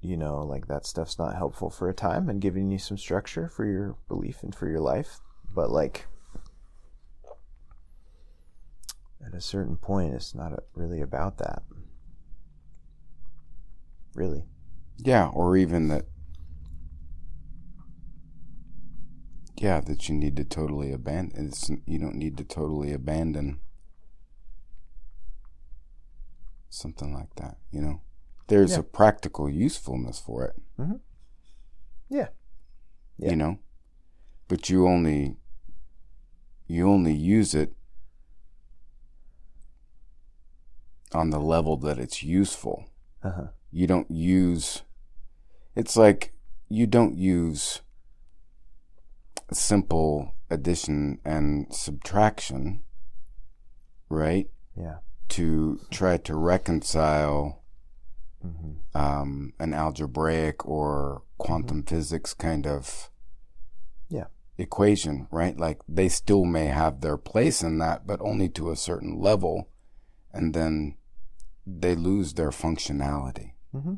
you 0.00 0.16
know, 0.16 0.38
like 0.38 0.68
that 0.68 0.86
stuff's 0.86 1.18
not 1.18 1.34
helpful 1.34 1.70
for 1.70 1.88
a 1.88 1.94
time 1.94 2.28
and 2.28 2.40
giving 2.40 2.70
you 2.70 2.78
some 2.78 2.96
structure 2.96 3.48
for 3.48 3.64
your 3.64 3.96
belief 4.06 4.42
and 4.42 4.54
for 4.54 4.68
your 4.68 4.80
life, 4.80 5.18
but 5.52 5.70
like 5.70 6.06
at 9.26 9.34
a 9.34 9.40
certain 9.40 9.76
point 9.76 10.14
it's 10.14 10.34
not 10.34 10.52
really 10.74 11.00
about 11.00 11.38
that. 11.38 11.62
Really. 14.14 14.44
yeah, 14.98 15.28
or 15.28 15.56
even 15.56 15.88
that. 15.88 16.04
Yeah, 19.60 19.80
that 19.80 20.08
you 20.08 20.14
need 20.14 20.36
to 20.36 20.44
totally 20.44 20.92
abandon. 20.92 21.46
It's 21.46 21.68
you 21.86 21.98
don't 21.98 22.14
need 22.14 22.36
to 22.38 22.44
totally 22.44 22.92
abandon 22.92 23.60
something 26.70 27.12
like 27.12 27.34
that. 27.36 27.56
You 27.72 27.80
know, 27.80 28.00
there's 28.46 28.72
Yeah. 28.72 28.78
a 28.80 28.82
practical 28.82 29.48
usefulness 29.50 30.18
for 30.18 30.44
it. 30.44 30.54
Yeah. 32.08 32.28
Yeah. 33.20 33.30
you 33.30 33.36
know 33.36 33.58
but 34.46 34.70
you 34.70 34.86
only 34.86 35.36
you 36.68 36.88
only 36.88 37.12
use 37.12 37.52
it 37.52 37.74
on 41.12 41.30
the 41.30 41.40
level 41.40 41.76
that 41.78 41.98
it's 41.98 42.22
useful 42.22 42.84
Uh-huh. 43.24 43.48
you 43.72 43.86
don't 43.88 44.08
use 44.10 44.82
it's 45.74 45.96
like 45.96 46.32
you 46.68 46.86
don't 46.86 47.16
use 47.18 47.80
simple 49.52 50.34
addition 50.50 51.18
and 51.24 51.72
subtraction 51.74 52.82
right 54.08 54.50
Yeah. 54.76 54.98
to 55.28 55.80
try 55.90 56.16
to 56.18 56.34
reconcile 56.36 57.62
Mhm. 58.44 58.76
um, 58.94 59.52
an 59.58 59.74
algebraic 59.74 60.64
or 60.66 61.22
quantum 61.38 61.82
physics 61.82 62.32
kind 62.34 62.66
of 62.66 63.10
Yeah. 64.08 64.26
equation, 64.56 65.26
right? 65.30 65.56
Like 65.58 65.82
they 65.88 66.08
still 66.08 66.44
may 66.44 66.66
have 66.66 67.00
their 67.00 67.16
place 67.16 67.62
in 67.62 67.78
that, 67.78 68.06
but 68.06 68.20
only 68.20 68.48
to 68.50 68.70
a 68.70 68.76
certain 68.76 69.18
level, 69.20 69.68
and 70.32 70.54
then 70.54 70.96
they 71.66 71.94
lose 71.94 72.34
their 72.34 72.50
functionality. 72.50 73.52
Mm-hmm. 73.74 73.96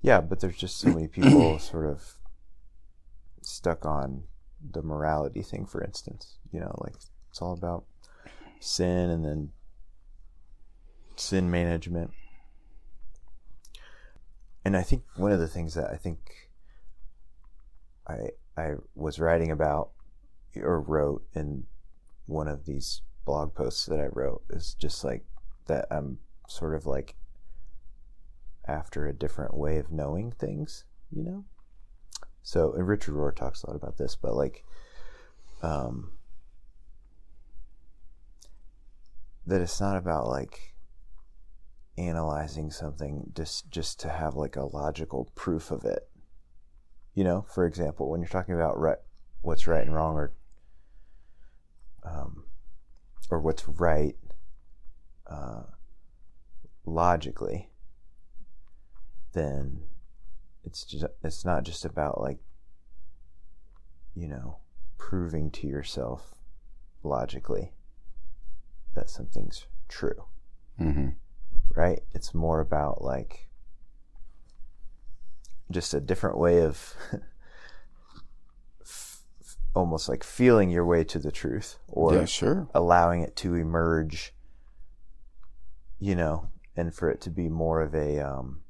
Yeah, 0.00 0.20
but 0.20 0.40
there's 0.40 0.56
just 0.56 0.76
so 0.78 0.92
many 0.92 1.08
people 1.08 1.58
sort 1.58 1.86
of 1.86 2.17
stuck 3.48 3.84
on 3.86 4.24
the 4.72 4.82
morality 4.82 5.42
thing, 5.42 5.66
for 5.66 5.82
instance. 5.82 6.36
You 6.52 6.60
know, 6.60 6.74
like 6.82 6.94
it's 7.30 7.42
all 7.42 7.52
about 7.52 7.84
sin 8.60 9.10
and 9.10 9.24
then 9.24 9.50
sin 11.16 11.50
management. 11.50 12.10
And 14.64 14.76
I 14.76 14.82
think 14.82 15.04
one 15.16 15.32
of 15.32 15.40
the 15.40 15.48
things 15.48 15.74
that 15.74 15.90
I 15.90 15.96
think 15.96 16.50
I 18.06 18.30
I 18.56 18.74
was 18.94 19.18
writing 19.18 19.50
about 19.50 19.90
or 20.56 20.80
wrote 20.80 21.22
in 21.34 21.64
one 22.26 22.48
of 22.48 22.66
these 22.66 23.02
blog 23.24 23.54
posts 23.54 23.86
that 23.86 24.00
I 24.00 24.06
wrote 24.06 24.42
is 24.50 24.74
just 24.74 25.04
like 25.04 25.24
that 25.66 25.86
I'm 25.90 26.18
sort 26.48 26.74
of 26.74 26.86
like 26.86 27.14
after 28.66 29.06
a 29.06 29.14
different 29.14 29.54
way 29.54 29.78
of 29.78 29.90
knowing 29.90 30.32
things, 30.32 30.84
you 31.10 31.22
know? 31.22 31.44
So, 32.48 32.72
and 32.72 32.88
Richard 32.88 33.12
Rohr 33.12 33.36
talks 33.36 33.62
a 33.62 33.66
lot 33.66 33.76
about 33.76 33.98
this, 33.98 34.16
but 34.16 34.34
like, 34.34 34.64
um, 35.60 36.12
that 39.46 39.60
it's 39.60 39.82
not 39.82 39.98
about 39.98 40.28
like 40.28 40.74
analyzing 41.98 42.70
something 42.70 43.32
just 43.36 43.70
just 43.70 44.00
to 44.00 44.08
have 44.08 44.34
like 44.34 44.56
a 44.56 44.64
logical 44.64 45.30
proof 45.34 45.70
of 45.70 45.84
it. 45.84 46.08
You 47.12 47.22
know, 47.22 47.44
for 47.52 47.66
example, 47.66 48.08
when 48.08 48.22
you're 48.22 48.30
talking 48.30 48.54
about 48.54 48.78
right, 48.78 48.96
what's 49.42 49.66
right 49.66 49.84
and 49.84 49.94
wrong, 49.94 50.16
or 50.16 50.32
um, 52.02 52.44
or 53.28 53.40
what's 53.40 53.68
right 53.68 54.16
uh, 55.26 55.64
logically, 56.86 57.68
then 59.34 59.82
it's 60.68 60.84
just 60.84 61.06
it's 61.24 61.46
not 61.46 61.62
just 61.64 61.86
about 61.86 62.20
like 62.20 62.36
you 64.14 64.28
know 64.28 64.58
proving 64.98 65.50
to 65.50 65.66
yourself 65.66 66.34
logically 67.02 67.72
that 68.94 69.08
something's 69.08 69.66
true 69.88 70.24
Mm-hmm. 70.78 71.08
right 71.74 72.02
it's 72.12 72.32
more 72.34 72.60
about 72.60 73.02
like 73.02 73.48
just 75.72 75.92
a 75.94 76.00
different 76.00 76.36
way 76.38 76.62
of 76.62 76.94
f- 78.82 79.22
almost 79.74 80.08
like 80.08 80.22
feeling 80.22 80.70
your 80.70 80.84
way 80.84 81.02
to 81.02 81.18
the 81.18 81.32
truth 81.32 81.78
or 81.88 82.14
yeah, 82.14 82.24
sure. 82.26 82.68
allowing 82.74 83.22
it 83.22 83.34
to 83.36 83.54
emerge 83.54 84.32
you 85.98 86.14
know 86.14 86.48
and 86.76 86.94
for 86.94 87.10
it 87.10 87.20
to 87.22 87.30
be 87.30 87.48
more 87.48 87.80
of 87.80 87.94
a 87.94 88.20
um 88.20 88.60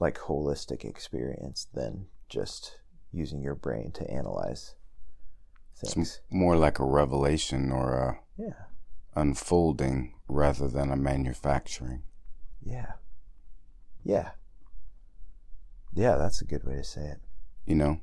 like 0.00 0.18
holistic 0.18 0.84
experience 0.84 1.68
than 1.74 2.06
just 2.28 2.78
using 3.12 3.42
your 3.42 3.54
brain 3.54 3.92
to 3.92 4.10
analyze 4.10 4.74
things. 5.76 6.20
m- 6.30 6.38
more 6.38 6.56
like 6.56 6.78
a 6.78 6.84
revelation 6.84 7.70
or 7.70 7.94
a 7.94 8.20
yeah. 8.42 8.64
unfolding 9.14 10.14
rather 10.26 10.66
than 10.66 10.90
a 10.90 10.96
manufacturing. 10.96 12.02
yeah. 12.64 12.92
Yeah. 14.02 14.30
Yeah 15.92 16.16
that's 16.16 16.40
a 16.40 16.46
good 16.46 16.64
way 16.64 16.76
to 16.76 16.84
say 16.84 17.02
it. 17.02 17.20
You 17.66 17.74
know? 17.74 18.00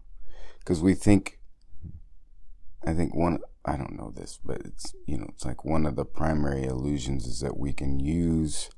Because 0.60 0.82
we 0.82 0.94
think 0.94 1.40
hmm. 1.82 2.90
i 2.90 2.94
think 2.94 3.16
one 3.16 3.40
i 3.66 3.76
don't 3.76 3.98
know 3.98 4.12
this 4.16 4.40
but 4.44 4.62
it's 4.64 4.94
you 5.06 5.18
know 5.18 5.26
it's 5.30 5.46
like 5.46 5.66
one 5.66 5.86
of 5.86 5.96
the 5.96 6.06
primary 6.06 6.66
illusions 6.66 7.26
is 7.26 7.40
that 7.40 7.58
we 7.58 7.74
can 7.74 8.00
use 8.00 8.70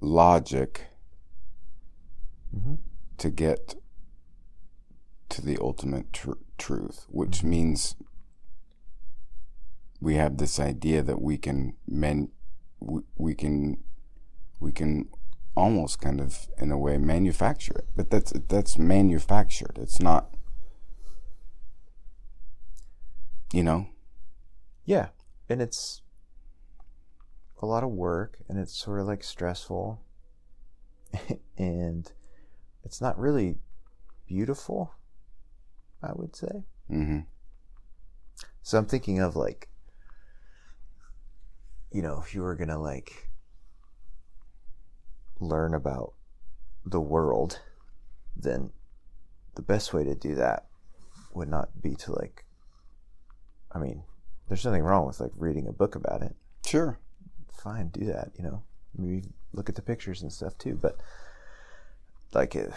logic 0.00 0.86
mm-hmm. 2.54 2.74
to 3.18 3.30
get 3.30 3.74
to 5.28 5.42
the 5.42 5.58
ultimate 5.60 6.12
tr- 6.12 6.32
truth 6.56 7.06
which 7.08 7.42
means 7.42 7.94
we 10.00 10.14
have 10.14 10.38
this 10.38 10.58
idea 10.58 11.02
that 11.02 11.20
we 11.20 11.36
can 11.36 11.74
men 11.86 12.30
we, 12.80 13.02
we 13.16 13.34
can 13.34 13.78
we 14.60 14.72
can 14.72 15.08
almost 15.58 16.00
kind 16.00 16.20
of 16.20 16.48
in 16.58 16.70
a 16.70 16.78
way 16.78 16.96
manufacture 16.98 17.74
it. 17.74 17.88
But 17.96 18.10
that's 18.10 18.32
that's 18.48 18.78
manufactured. 18.78 19.76
It's 19.76 20.00
not 20.00 20.30
you 23.52 23.62
know? 23.62 23.88
Yeah, 24.84 25.08
and 25.48 25.60
it's 25.60 26.02
a 27.60 27.66
lot 27.66 27.82
of 27.82 27.90
work 27.90 28.38
and 28.48 28.58
it's 28.58 28.74
sort 28.74 29.00
of 29.00 29.06
like 29.06 29.24
stressful. 29.24 30.00
And 31.58 32.12
it's 32.88 33.02
not 33.02 33.18
really 33.18 33.58
beautiful, 34.26 34.94
I 36.02 36.12
would 36.14 36.34
say. 36.34 36.64
hmm 36.88 37.20
So 38.62 38.78
I'm 38.78 38.86
thinking 38.86 39.20
of 39.20 39.36
like 39.36 39.68
you 41.92 42.00
know, 42.00 42.22
if 42.24 42.34
you 42.34 42.40
were 42.40 42.54
going 42.54 42.68
to 42.68 42.78
like 42.78 43.28
learn 45.38 45.74
about 45.74 46.14
the 46.84 47.00
world, 47.00 47.60
then 48.34 48.70
the 49.54 49.62
best 49.62 49.92
way 49.92 50.04
to 50.04 50.14
do 50.14 50.34
that 50.36 50.66
would 51.34 51.48
not 51.48 51.82
be 51.82 51.94
to 51.94 52.12
like 52.12 52.46
I 53.70 53.78
mean, 53.78 54.02
there's 54.48 54.64
nothing 54.64 54.82
wrong 54.82 55.06
with 55.06 55.20
like 55.20 55.32
reading 55.36 55.68
a 55.68 55.72
book 55.72 55.94
about 55.94 56.22
it. 56.22 56.34
Sure. 56.64 56.98
Fine, 57.52 57.88
do 57.88 58.06
that, 58.06 58.30
you 58.38 58.44
know. 58.44 58.62
Maybe 58.96 59.24
look 59.52 59.68
at 59.68 59.74
the 59.74 59.82
pictures 59.82 60.22
and 60.22 60.32
stuff 60.32 60.56
too, 60.56 60.78
but 60.80 60.96
like 62.32 62.54
it, 62.54 62.72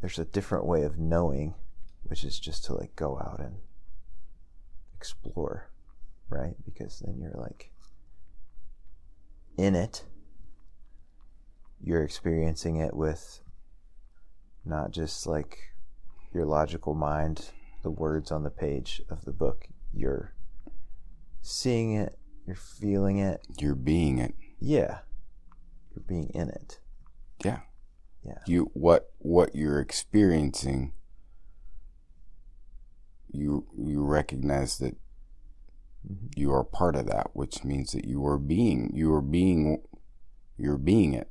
there's 0.00 0.18
a 0.18 0.24
different 0.24 0.66
way 0.66 0.82
of 0.82 0.98
knowing, 0.98 1.54
which 2.04 2.24
is 2.24 2.38
just 2.38 2.64
to 2.64 2.74
like 2.74 2.94
go 2.96 3.18
out 3.18 3.40
and 3.40 3.56
explore, 4.96 5.70
right? 6.28 6.54
Because 6.64 7.00
then 7.00 7.18
you're 7.18 7.40
like 7.40 7.70
in 9.56 9.74
it. 9.74 10.04
You're 11.84 12.04
experiencing 12.04 12.76
it 12.76 12.94
with 12.94 13.40
not 14.64 14.92
just 14.92 15.26
like 15.26 15.58
your 16.32 16.46
logical 16.46 16.94
mind, 16.94 17.50
the 17.82 17.90
words 17.90 18.30
on 18.30 18.44
the 18.44 18.50
page 18.50 19.02
of 19.10 19.24
the 19.24 19.32
book. 19.32 19.66
You're 19.92 20.34
seeing 21.40 21.94
it, 21.94 22.16
you're 22.46 22.56
feeling 22.56 23.18
it. 23.18 23.46
You're 23.58 23.74
being 23.74 24.18
it. 24.18 24.34
Yeah. 24.58 24.98
You're 25.94 26.04
being 26.06 26.30
in 26.34 26.48
it. 26.48 26.78
Yeah. 28.24 28.38
You 28.46 28.70
what 28.74 29.12
what 29.18 29.54
you're 29.54 29.80
experiencing 29.80 30.92
you 33.30 33.66
you 33.76 34.04
recognize 34.04 34.78
that 34.78 34.96
you 36.36 36.52
are 36.52 36.64
part 36.64 36.96
of 36.96 37.06
that, 37.06 37.30
which 37.34 37.64
means 37.64 37.92
that 37.92 38.04
you 38.04 38.24
are 38.26 38.38
being 38.38 38.90
you 38.94 39.12
are 39.12 39.22
being 39.22 39.82
you're 40.56 40.78
being 40.78 41.14
it. 41.14 41.30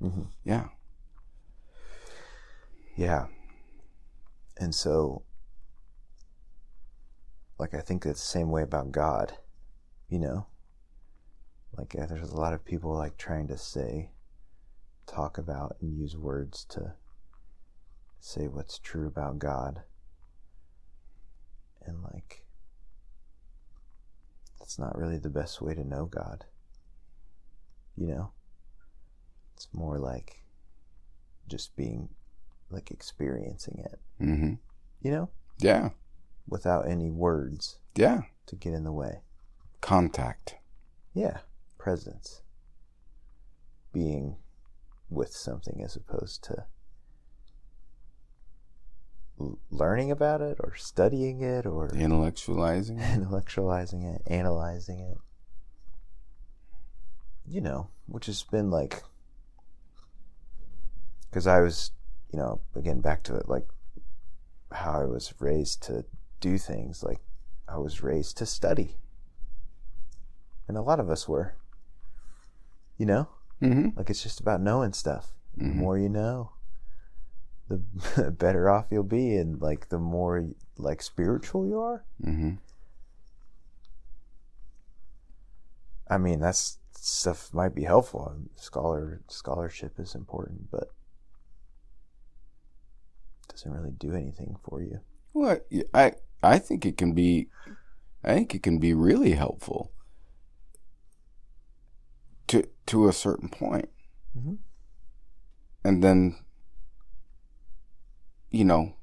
Mhm. 0.00 0.28
Yeah. 0.44 0.68
Yeah. 2.96 3.26
And 4.58 4.74
so, 4.74 5.22
like, 7.58 7.74
I 7.74 7.80
think 7.80 8.06
it's 8.06 8.20
the 8.20 8.26
same 8.26 8.50
way 8.50 8.62
about 8.62 8.90
God, 8.90 9.36
you 10.08 10.18
know? 10.18 10.46
Like, 11.76 11.90
there's 11.90 12.30
a 12.30 12.36
lot 12.36 12.54
of 12.54 12.64
people, 12.64 12.94
like, 12.94 13.18
trying 13.18 13.48
to 13.48 13.58
say, 13.58 14.12
talk 15.06 15.38
about, 15.38 15.76
and 15.80 15.96
use 15.96 16.16
words 16.16 16.64
to 16.70 16.94
say 18.20 18.48
what's 18.48 18.78
true 18.78 19.06
about 19.06 19.38
God. 19.38 19.82
And, 21.84 22.02
like, 22.02 22.44
that's 24.58 24.78
not 24.78 24.96
really 24.98 25.18
the 25.18 25.30
best 25.30 25.62
way 25.62 25.74
to 25.74 25.84
know 25.84 26.06
God, 26.06 26.44
you 27.96 28.06
know? 28.08 28.32
It's 29.54 29.68
more 29.72 29.98
like 29.98 30.42
just 31.48 31.76
being, 31.76 32.08
like, 32.70 32.90
experiencing 32.90 33.78
it 33.84 34.00
Mm-hmm. 34.20 34.54
you 35.02 35.10
know, 35.10 35.30
Yeah. 35.58 35.90
without 36.48 36.88
any 36.88 37.10
words 37.10 37.78
Yeah. 37.94 38.22
to 38.46 38.56
get 38.56 38.72
in 38.74 38.82
the 38.84 38.92
way. 38.92 39.20
Contact. 39.80 40.56
Yeah, 41.14 41.38
presence. 41.78 42.42
Being 43.92 44.36
with 45.08 45.32
something 45.32 45.82
as 45.84 45.96
opposed 45.96 46.42
to 46.44 46.66
learning 49.70 50.10
about 50.10 50.40
it 50.40 50.56
or 50.60 50.74
studying 50.76 51.42
it 51.42 51.66
or 51.66 51.88
Intellectualizing. 51.90 52.98
intellectualizing 53.00 54.14
it, 54.16 54.22
analyzing 54.26 55.00
it. 55.00 55.18
You 57.46 57.60
know, 57.60 57.90
which 58.06 58.26
has 58.26 58.42
been 58.42 58.70
like, 58.70 59.02
because 61.30 61.46
I 61.46 61.60
was, 61.60 61.92
you 62.32 62.38
know, 62.38 62.60
again, 62.74 63.00
back 63.00 63.22
to 63.24 63.36
it, 63.36 63.48
like 63.48 63.68
how 64.72 65.00
I 65.00 65.04
was 65.04 65.32
raised 65.38 65.82
to 65.84 66.04
do 66.40 66.58
things. 66.58 67.02
Like, 67.02 67.20
I 67.68 67.78
was 67.78 68.02
raised 68.02 68.38
to 68.38 68.46
study. 68.46 68.96
And 70.66 70.76
a 70.76 70.82
lot 70.82 70.98
of 70.98 71.08
us 71.08 71.28
were, 71.28 71.54
you 72.96 73.06
know, 73.06 73.28
Mm-hmm. 73.62 73.96
like 73.96 74.10
it's 74.10 74.22
just 74.22 74.40
about 74.40 74.60
knowing 74.60 74.92
stuff. 74.92 75.32
The 75.56 75.64
Mhm. 75.64 75.74
more 75.76 75.98
you 75.98 76.08
know, 76.10 76.52
the 77.68 78.30
better 78.38 78.68
off 78.68 78.86
you'll 78.90 79.02
be, 79.02 79.34
and 79.36 79.60
like 79.62 79.88
the 79.88 79.98
more 79.98 80.48
like 80.76 81.00
spiritual 81.02 81.66
you 81.66 81.80
are. 81.80 82.04
Mm-hmm. 82.22 82.56
I 86.08 86.18
mean, 86.18 86.40
that's 86.40 86.78
stuff 86.92 87.52
might 87.52 87.74
be 87.74 87.84
helpful. 87.84 88.36
Scholar 88.56 89.22
scholarship 89.28 89.98
is 89.98 90.14
important, 90.14 90.70
but 90.70 90.90
doesn't 93.48 93.72
really 93.72 93.92
do 93.92 94.12
anything 94.12 94.56
for 94.62 94.82
you. 94.82 95.00
Well, 95.32 95.58
I 95.94 96.12
I 96.42 96.58
think 96.58 96.84
it 96.86 96.96
can 96.96 97.12
be, 97.14 97.48
I 98.22 98.34
think 98.34 98.54
it 98.54 98.62
can 98.62 98.78
be 98.78 98.92
really 98.94 99.32
helpful. 99.32 99.90
To 102.48 102.62
to 102.86 103.08
a 103.08 103.12
certain 103.12 103.48
point, 103.48 103.88
Mhm. 104.36 104.58
and 105.82 106.02
then, 106.04 106.36
you 108.50 108.64
know, 108.64 108.94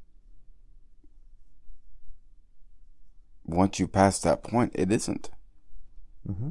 once 3.45 3.79
you 3.79 3.88
pass 3.88 4.19
that 4.21 4.43
point, 4.43 4.71
it 4.75 4.91
isn't. 4.91 5.29
Mm-hmm. 6.27 6.49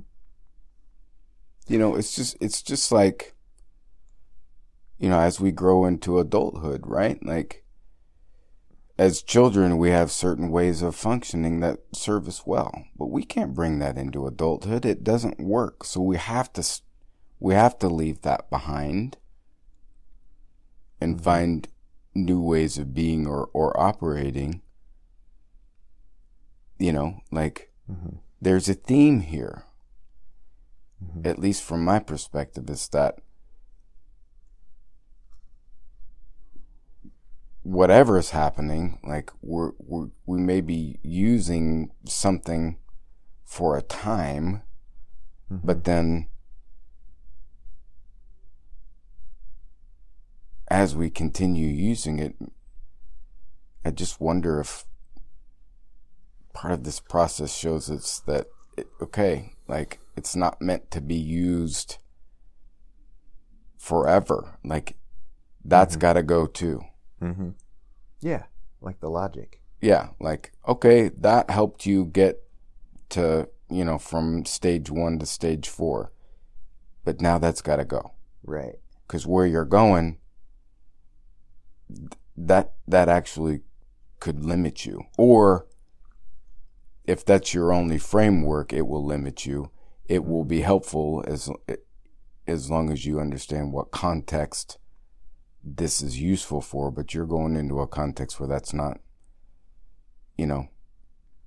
You 1.69 1.79
know, 1.79 1.95
it's 1.95 2.15
just 2.15 2.37
it's 2.41 2.63
just 2.63 2.93
like, 2.93 3.35
you 4.99 5.09
know, 5.09 5.21
as 5.21 5.41
we 5.41 5.51
grow 5.53 5.87
into 5.87 6.19
adulthood, 6.19 6.87
right? 6.87 7.25
Like 7.25 7.62
as 8.99 9.23
children, 9.23 9.79
we 9.79 9.91
have 9.91 10.11
certain 10.11 10.51
ways 10.51 10.83
of 10.83 10.95
functioning 10.95 11.61
that 11.61 11.79
serve 11.93 12.29
us 12.29 12.47
well, 12.47 12.85
but 12.97 13.07
we 13.11 13.25
can't 13.25 13.55
bring 13.55 13.79
that 13.79 13.97
into 13.97 14.27
adulthood. 14.27 14.85
It 14.85 15.03
doesn't 15.03 15.41
work. 15.41 15.85
So 15.85 16.01
we 16.01 16.17
have 16.17 16.53
to, 16.55 16.63
we 17.41 17.55
have 17.55 17.79
to 17.81 17.89
leave 17.89 18.23
that 18.23 18.51
behind 18.51 19.17
and 21.01 21.23
find 21.23 21.67
new 22.15 22.41
ways 22.41 22.79
of 22.79 22.95
being 22.95 23.27
or, 23.27 23.49
or 23.53 23.79
operating. 23.81 24.63
You 26.79 26.93
know, 26.93 27.21
like 27.31 27.69
Mm-hmm. 27.91 28.17
there's 28.41 28.69
a 28.69 28.75
theme 28.75 29.21
here, 29.23 29.65
Mhm. 31.05 31.27
at 31.27 31.39
least 31.39 31.63
from 31.65 31.85
my 31.85 31.99
perspective, 31.99 32.71
is 32.71 32.89
that 32.91 33.19
whatever 37.63 38.19
is 38.19 38.31
happening, 38.31 38.99
like 39.05 39.31
we're, 39.41 39.73
we're 39.79 40.09
we 40.27 40.39
may 40.39 40.61
be 40.61 40.99
using 41.03 41.91
something 42.05 42.79
for 43.45 43.77
a 43.77 43.83
time, 43.83 44.63
mm-hmm. 45.51 45.67
but 45.67 45.85
then 45.85 46.29
as 50.69 50.97
we 50.97 51.11
continue 51.11 51.69
using 51.69 52.19
it, 52.19 52.35
I 53.85 53.91
just 53.91 54.21
wonder 54.21 54.61
if 54.61 54.85
part 56.55 56.73
of 56.73 56.85
this 56.85 57.01
process 57.01 57.55
shows 57.55 57.91
us 57.91 58.23
that 58.27 58.47
it, 58.77 58.89
okay, 59.01 59.53
like 59.69 60.01
it's 60.17 60.35
not 60.35 60.61
meant 60.61 60.91
to 60.91 61.01
be 61.01 61.15
used 61.15 61.99
forever. 63.77 64.59
Like 64.65 64.97
that's 65.65 65.95
mm-hmm. 65.95 66.01
got 66.01 66.13
to 66.15 66.23
go 66.23 66.47
too. 66.47 66.83
Mm-hmm. 67.23 67.51
Yeah, 68.21 68.45
like 68.81 69.01
the 69.01 69.09
logic. 69.09 69.61
Yeah, 69.81 70.09
like 70.21 70.53
okay, 70.67 71.09
that 71.09 71.51
helped 71.51 71.87
you 71.87 72.05
get 72.07 72.43
to, 73.11 73.49
you 73.71 73.85
know, 73.85 73.99
from 73.99 74.45
stage 74.45 74.91
1 74.91 75.19
to 75.21 75.27
stage 75.27 75.69
4. 75.69 76.13
But 77.05 77.21
now 77.21 77.39
that's 77.39 77.63
got 77.63 77.77
to 77.77 77.85
go 77.85 78.13
Right. 78.45 78.77
cuz 79.09 79.27
where 79.27 79.47
you're 79.47 79.65
going 79.65 80.19
that 82.37 82.75
that 82.87 83.09
actually 83.09 83.61
could 84.21 84.45
limit 84.45 84.87
you. 84.87 85.03
Or 85.19 85.67
if 87.05 87.25
that's 87.25 87.53
your 87.53 87.73
only 87.73 87.99
framework, 87.99 88.73
it 88.73 88.87
will 88.87 89.05
limit 89.05 89.45
you. 89.45 89.71
It 90.07 90.25
will 90.25 90.45
be 90.45 90.61
helpful 90.61 91.25
as 91.27 91.51
as 92.47 92.71
long 92.71 92.91
as 92.91 93.05
you 93.05 93.21
understand 93.21 93.73
what 93.73 93.91
context 93.91 94.79
this 95.65 96.03
is 96.03 96.21
useful 96.21 96.61
for, 96.61 96.91
but 96.91 97.15
you're 97.15 97.27
going 97.27 97.57
into 97.57 97.81
a 97.81 97.87
context 97.87 98.41
where 98.41 98.49
that's 98.49 98.73
not, 98.73 99.01
you 100.37 100.47
know, 100.47 100.69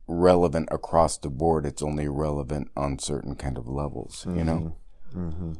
relevant 0.07 0.69
across 0.71 1.17
the 1.17 1.29
board. 1.29 1.65
It's 1.65 1.83
only 1.83 2.07
relevant 2.07 2.71
on 2.75 2.99
certain 2.99 3.35
kind 3.35 3.57
of 3.57 3.67
levels, 3.67 4.25
you 4.27 4.43
know? 4.43 4.77
Mm-hmm. 5.13 5.53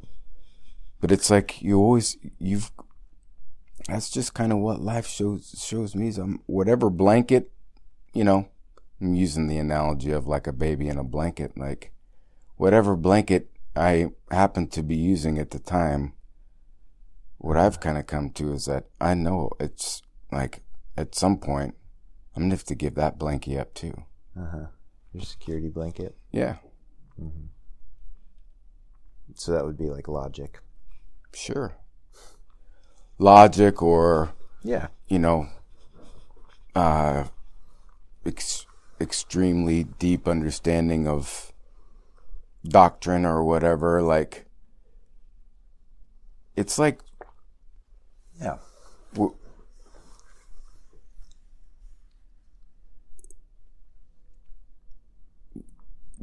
But 1.02 1.12
it's 1.12 1.30
like 1.30 1.62
you 1.62 1.80
always, 1.80 2.18
you've, 2.40 2.72
that's 3.88 4.10
just 4.10 4.34
kind 4.34 4.52
of 4.52 4.60
what 4.60 4.82
life 4.82 5.06
shows, 5.06 5.64
shows 5.64 5.96
me. 5.96 6.08
Is 6.08 6.18
I'm, 6.18 6.42
whatever 6.46 6.90
blanket, 6.90 7.52
you 8.14 8.24
know, 8.24 8.48
I'm 9.02 9.14
using 9.14 9.48
the 9.48 9.58
analogy 9.58 10.12
of 10.12 10.26
like 10.26 10.48
a 10.48 10.54
baby 10.54 10.88
in 10.88 10.98
a 10.98 11.04
blanket, 11.04 11.58
like 11.58 11.92
whatever 12.56 12.96
blanket 12.96 13.52
I 13.76 14.12
happened 14.32 14.72
to 14.72 14.84
be 14.84 14.96
using 14.96 15.38
at 15.38 15.52
the 15.52 15.60
time 15.60 16.14
what 17.46 17.58
I've 17.58 17.80
kind 17.80 17.96
of 17.98 18.08
come 18.08 18.32
to 18.32 18.54
is 18.54 18.66
that 18.66 18.86
I 19.00 19.14
know 19.14 19.52
it's 19.60 20.02
like 20.32 20.64
at 20.98 21.14
some 21.14 21.38
point 21.38 21.76
I'm 22.36 22.44
gonna 22.44 22.56
have 22.56 22.64
to 22.66 22.76
give 22.76 22.96
that 22.96 23.20
blankie 23.20 23.60
up 23.60 23.74
too. 23.76 23.94
Uh 24.36 24.48
huh. 24.52 24.66
Your 25.14 25.22
security 25.24 25.70
blanket. 25.70 26.16
Yeah, 26.32 26.56
So 29.36 29.52
that 29.52 29.64
would 29.66 29.78
be 29.78 29.90
like 29.90 30.08
logic. 30.08 30.60
sure. 31.34 31.76
Logic 33.20 33.82
or 33.82 34.34
Yeah. 34.64 34.88
you 35.08 35.20
know, 35.20 35.48
uh, 36.76 37.26
ex- 38.26 38.66
extremely 39.00 39.84
deep 39.84 40.28
understanding 40.28 41.08
of 41.08 41.54
doctrine 42.64 43.26
or 43.26 43.44
whatever. 43.44 44.02
Like, 44.02 44.46
it's 46.56 46.78
like 46.80 47.02
Yeah. 48.42 48.58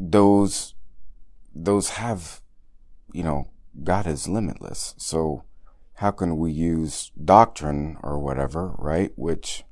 those 0.03 0.75
those 1.55 1.91
have 1.91 2.41
you 3.13 3.23
know 3.23 3.49
God 3.83 4.07
is 4.07 4.29
limitless. 4.29 4.95
So 4.99 5.45
how 5.95 6.11
can 6.11 6.37
we 6.37 6.51
use 6.51 7.11
doctrine 7.23 7.97
or 8.03 8.19
whatever, 8.19 8.75
right? 8.79 9.13
Which 9.17 9.65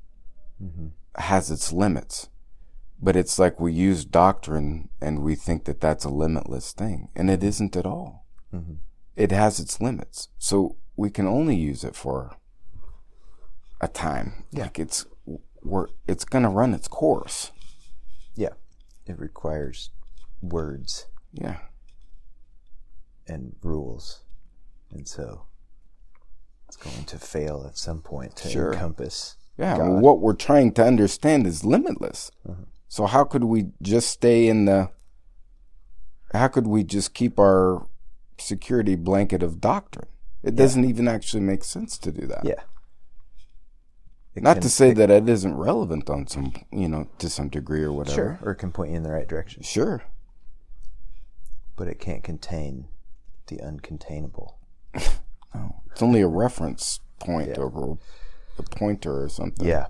mm-hmm. 0.63 0.89
has 1.17 1.51
its 1.51 1.73
limits. 1.73 2.29
But 3.03 3.17
it's 3.17 3.39
like 3.39 3.59
we 3.59 3.73
use 3.73 4.05
doctrine 4.05 4.91
and 5.01 5.21
we 5.21 5.35
think 5.35 5.65
that 5.65 5.81
that's 5.81 6.05
a 6.05 6.11
limitless 6.11 6.73
thing, 6.73 7.09
and 7.17 7.31
it 7.31 7.43
isn't 7.43 7.77
at 7.77 7.87
all. 7.87 8.27
Mm-hmm. 8.55 8.75
It 9.17 9.33
has 9.33 9.59
its 9.59 9.81
limits. 9.81 10.29
So 10.39 10.77
we 10.97 11.11
can 11.11 11.27
only 11.27 11.57
use 11.57 11.85
it 11.85 11.95
for 11.97 12.37
a 13.81 13.89
time. 13.89 14.45
Like 14.53 14.79
it's 14.79 15.07
we're, 15.63 15.87
it's 16.07 16.25
going 16.25 16.45
to 16.45 16.49
run 16.49 16.75
its 16.75 16.89
course. 16.89 17.53
Yeah. 18.35 18.55
It 19.07 19.19
requires 19.19 19.91
words 20.43 21.07
Yeah. 21.33 21.59
and 23.27 23.57
rules. 23.63 24.21
And 24.91 25.07
so 25.07 25.43
it's 26.67 26.77
going 26.77 27.05
to 27.05 27.19
fail 27.19 27.65
at 27.67 27.77
some 27.77 28.01
point 28.01 28.37
to 28.37 28.49
Sure. 28.49 28.73
encompass. 28.73 29.37
Yeah, 29.59 29.77
well, 29.77 29.99
what 30.01 30.21
we're 30.21 30.35
trying 30.35 30.73
to 30.73 30.85
understand 30.85 31.47
is 31.47 31.65
limitless. 31.65 32.31
Mm-hmm. 32.49 32.63
So 32.89 33.07
how 33.07 33.25
could 33.25 33.45
we 33.45 33.73
just 33.83 34.09
stay 34.09 34.49
in 34.49 34.65
the? 34.65 34.91
How 36.33 36.49
could 36.49 36.67
we 36.67 36.83
just 36.83 37.13
keep 37.13 37.39
our 37.39 37.87
security 38.39 38.97
blanket 38.97 39.43
of 39.43 39.61
doctrine? 39.61 40.09
It 40.43 40.57
doesn't 40.57 40.85
even 40.85 41.07
actually 41.09 41.41
make 41.43 41.65
sense 41.65 41.99
to 41.99 42.11
do 42.13 42.27
that. 42.27 42.45
Yeah. 42.45 42.63
It 44.35 44.43
Not 44.43 44.55
can- 44.57 44.63
to 44.63 44.71
say 44.71 44.91
it- 44.91 44.95
that 44.95 45.11
it 45.11 45.29
isn't 45.29 45.55
relevant 45.55 46.09
on 46.09 46.27
some, 46.27 46.53
you 46.71 46.89
know, 46.89 47.09
to 47.19 47.29
some 47.29 47.49
degree 47.49 47.83
or 47.83 47.93
whatever. 47.93 48.15
Sure. 48.15 48.39
Or 48.43 48.53
it 48.53 48.57
can 48.57 48.73
point 48.73 48.91
you 48.93 48.97
in 48.97 49.03
the 49.03 49.11
right 49.13 49.29
direction. 49.29 49.63
Sure. 49.63 50.03
But 51.77 51.89
it 51.89 51.99
can't 51.99 52.23
contain 52.25 52.89
the 53.47 53.57
uncontainable. 53.59 54.55
No, 55.53 55.83
it's 55.91 56.01
only 56.01 56.21
a 56.21 56.29
reference 56.29 57.01
point 57.19 57.49
Yeah. 57.49 57.57
or 57.63 57.99
a 58.57 58.63
pointer 58.63 59.21
or 59.25 59.29
something. 59.29 59.67
Yeah. 59.67 59.89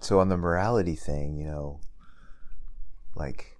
So 0.00 0.18
on 0.18 0.28
the 0.30 0.36
morality 0.36 0.96
thing, 0.96 1.36
you 1.36 1.46
know, 1.46 1.78
like 3.14 3.56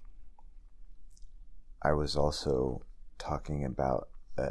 I 1.83 1.93
was 1.93 2.17
also 2.17 2.83
talking 3.17 3.65
about 3.65 4.09
uh, 4.37 4.49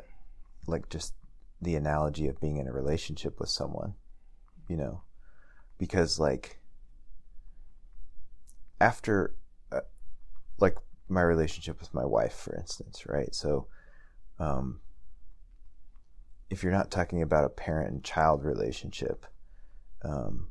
like 0.67 0.87
just 0.87 1.13
the 1.61 1.75
analogy 1.75 2.27
of 2.27 2.39
being 2.39 2.57
in 2.57 2.67
a 2.67 2.71
relationship 2.71 3.39
with 3.39 3.49
someone, 3.49 3.95
you 4.67 4.77
know, 4.77 5.01
because 5.77 6.19
like 6.19 6.59
after 8.79 9.35
uh, 9.71 9.81
like 10.59 10.77
my 11.09 11.21
relationship 11.21 11.79
with 11.79 11.93
my 11.93 12.05
wife 12.05 12.33
for 12.33 12.55
instance, 12.55 13.05
right? 13.05 13.33
So 13.35 13.67
um 14.39 14.81
if 16.49 16.63
you're 16.63 16.71
not 16.71 16.91
talking 16.91 17.21
about 17.21 17.45
a 17.45 17.49
parent 17.49 17.91
and 17.91 18.03
child 18.03 18.43
relationship, 18.43 19.25
um, 20.03 20.47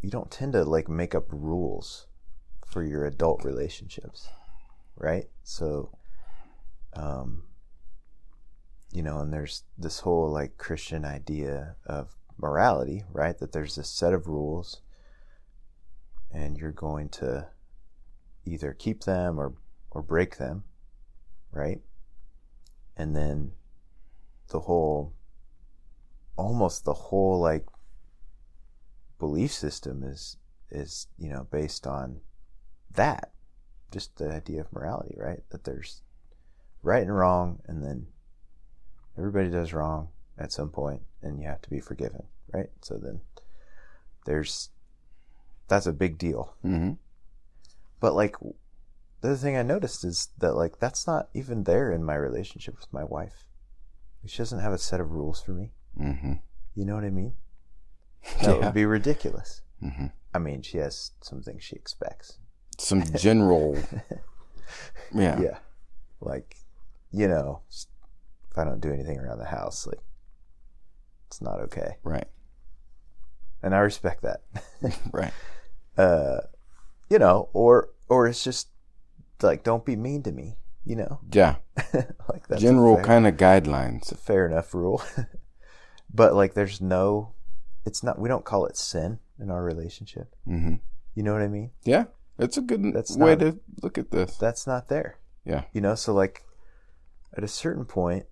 you 0.00 0.10
don't 0.10 0.30
tend 0.30 0.52
to 0.52 0.64
like 0.64 0.88
make 0.88 1.14
up 1.14 1.26
rules 1.30 2.06
for 2.64 2.84
your 2.84 3.04
adult 3.04 3.44
relationships, 3.44 4.28
right? 4.96 5.26
So, 5.42 5.90
um, 6.94 7.44
you 8.98 9.04
know, 9.04 9.20
and 9.20 9.32
there's 9.32 9.62
this 9.78 10.00
whole 10.00 10.28
like 10.28 10.58
Christian 10.58 11.04
idea 11.04 11.76
of 11.86 12.16
morality, 12.36 13.04
right? 13.12 13.38
That 13.38 13.52
there's 13.52 13.76
this 13.76 13.88
set 13.88 14.12
of 14.12 14.26
rules, 14.26 14.82
and 16.32 16.58
you're 16.58 16.72
going 16.72 17.08
to 17.10 17.46
either 18.44 18.72
keep 18.72 19.04
them 19.04 19.38
or 19.38 19.54
or 19.92 20.02
break 20.02 20.38
them, 20.38 20.64
right? 21.52 21.80
And 22.96 23.14
then 23.14 23.52
the 24.48 24.58
whole 24.58 25.12
almost 26.34 26.84
the 26.84 26.92
whole 26.92 27.38
like 27.38 27.68
belief 29.20 29.52
system 29.52 30.02
is 30.02 30.38
is 30.72 31.06
you 31.16 31.30
know 31.30 31.46
based 31.52 31.86
on 31.86 32.18
that 32.92 33.30
just 33.92 34.16
the 34.16 34.28
idea 34.28 34.60
of 34.60 34.72
morality 34.72 35.14
right 35.16 35.44
that 35.50 35.62
there's 35.62 36.02
right 36.82 37.02
and 37.02 37.16
wrong 37.16 37.60
and 37.68 37.80
then 37.84 38.08
everybody 39.18 39.50
does 39.50 39.72
wrong 39.72 40.08
at 40.38 40.52
some 40.52 40.70
point 40.70 41.02
and 41.22 41.40
you 41.40 41.46
have 41.48 41.60
to 41.62 41.70
be 41.70 41.80
forgiven 41.80 42.22
right 42.52 42.70
so 42.80 42.96
then 42.96 43.20
there's 44.24 44.70
that's 45.68 45.86
a 45.86 45.92
big 45.92 46.16
deal 46.18 46.54
hmm 46.62 46.92
but 48.00 48.14
like 48.14 48.36
the 49.20 49.28
other 49.28 49.36
thing 49.36 49.56
i 49.56 49.62
noticed 49.62 50.04
is 50.04 50.28
that 50.38 50.54
like 50.54 50.78
that's 50.78 51.06
not 51.06 51.28
even 51.34 51.64
there 51.64 51.90
in 51.92 52.04
my 52.04 52.14
relationship 52.14 52.76
with 52.76 52.92
my 52.92 53.04
wife 53.04 53.44
she 54.26 54.38
doesn't 54.38 54.60
have 54.60 54.72
a 54.72 54.78
set 54.78 55.00
of 55.00 55.10
rules 55.12 55.42
for 55.42 55.52
me 55.52 55.72
hmm 55.96 56.34
you 56.74 56.84
know 56.84 56.94
what 56.94 57.02
I 57.04 57.10
mean? 57.10 57.34
That 58.42 58.56
Yeah. 58.56 58.66
would 58.66 58.74
be 58.74 58.86
ridiculous. 58.86 59.62
hmm 59.80 60.06
I 60.32 60.38
mean, 60.38 60.62
she 60.62 60.78
has 60.78 61.10
some 61.20 61.42
things 61.42 61.64
she 61.64 61.74
expects. 61.74 62.38
Some 62.78 63.02
general. 63.16 63.82
yeah. 65.12 65.40
Yeah. 65.40 65.58
Like, 66.20 66.54
you 67.10 67.26
know, 67.26 67.62
if 68.58 68.66
I 68.66 68.68
don't 68.68 68.80
do 68.80 68.92
anything 68.92 69.18
around 69.18 69.38
the 69.38 69.44
house, 69.44 69.86
like, 69.86 70.00
it's 71.28 71.40
not 71.40 71.60
okay. 71.60 71.96
Right. 72.02 72.26
And 73.62 73.74
I 73.74 73.78
respect 73.78 74.22
that. 74.22 74.42
Right. 75.12 75.32
uh, 75.96 76.38
you 77.10 77.18
know, 77.18 77.48
or, 77.52 77.90
or 78.08 78.26
it's 78.26 78.42
just 78.44 78.68
like, 79.42 79.62
don't 79.64 79.84
be 79.84 79.96
mean 79.96 80.22
to 80.24 80.32
me, 80.32 80.56
you 80.84 80.96
know? 80.96 81.20
Yeah. 81.32 81.56
like, 82.32 82.46
that's 82.48 82.62
general 82.62 82.98
kind 83.02 83.26
of 83.26 83.36
guidelines. 83.36 83.98
It's 83.98 84.12
a 84.12 84.16
fair 84.16 84.46
enough 84.46 84.74
rule. 84.74 85.02
but 86.12 86.34
like, 86.34 86.54
there's 86.54 86.80
no, 86.80 87.34
it's 87.84 88.02
not, 88.02 88.18
we 88.18 88.28
don't 88.28 88.44
call 88.44 88.66
it 88.66 88.76
sin 88.76 89.18
in 89.40 89.50
our 89.50 89.62
relationship. 89.62 90.34
hmm 90.44 90.74
You 91.14 91.22
know 91.22 91.32
what 91.32 91.42
I 91.42 91.48
mean? 91.48 91.70
Yeah. 91.84 92.04
It's 92.38 92.56
a 92.56 92.60
good 92.60 92.92
That's 92.94 93.16
way 93.16 93.30
not- 93.36 93.40
to 93.40 93.58
look 93.82 93.98
at 93.98 94.10
this. 94.10 94.36
that's 94.36 94.66
not 94.66 94.88
there. 94.88 95.18
Yeah. 95.44 95.64
You 95.72 95.80
know, 95.80 95.94
so 95.96 96.12
like 96.14 96.44
at 97.36 97.42
a 97.44 97.48
certain 97.48 97.84
point, 97.84 98.26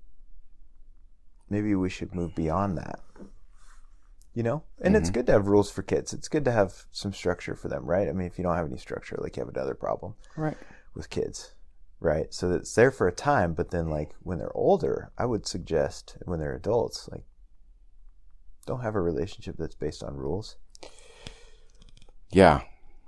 maybe 1.49 1.75
we 1.75 1.89
should 1.89 2.15
move 2.15 2.35
beyond 2.35 2.79
that. 2.79 3.01
You 4.35 4.43
know? 4.43 4.65
And 4.83 4.95
it's 4.95 5.09
mm-hmm. 5.09 5.15
good 5.15 5.27
to 5.27 5.33
have 5.33 5.47
rules 5.47 5.71
for 5.71 5.83
kids. 5.83 6.13
It's 6.13 6.29
good 6.29 6.45
to 6.45 6.53
have 6.53 6.85
some 6.93 7.13
structure 7.13 7.55
for 7.55 7.69
them, 7.69 7.87
right? 7.87 8.09
I 8.09 8.13
mean, 8.13 8.27
if 8.27 8.37
you 8.39 8.45
don't 8.45 8.57
have 8.57 8.67
any 8.67 8.77
structure, 8.77 9.17
like 9.19 9.37
you 9.37 9.41
have 9.41 9.55
another 9.55 9.75
problem 9.75 10.15
Right. 10.37 10.57
with 10.95 11.09
kids, 11.09 11.55
right? 12.01 12.33
So 12.35 12.53
it's 12.53 12.75
there 12.75 12.91
for 12.91 13.09
a 13.09 13.13
time, 13.13 13.55
but 13.55 13.71
then 13.71 13.89
like 13.89 14.15
when 14.21 14.39
they're 14.39 14.55
older, 14.55 15.11
I 15.17 15.25
would 15.25 15.47
suggest 15.47 16.19
when 16.27 16.39
they're 16.39 16.55
adults, 16.55 17.09
like 17.11 17.25
don't 18.67 18.83
have 18.83 18.95
a 18.95 19.01
relationship 19.01 19.57
that's 19.59 19.75
based 19.75 20.03
on 20.03 20.17
rules, 20.17 20.57
Yeah. 22.31 22.61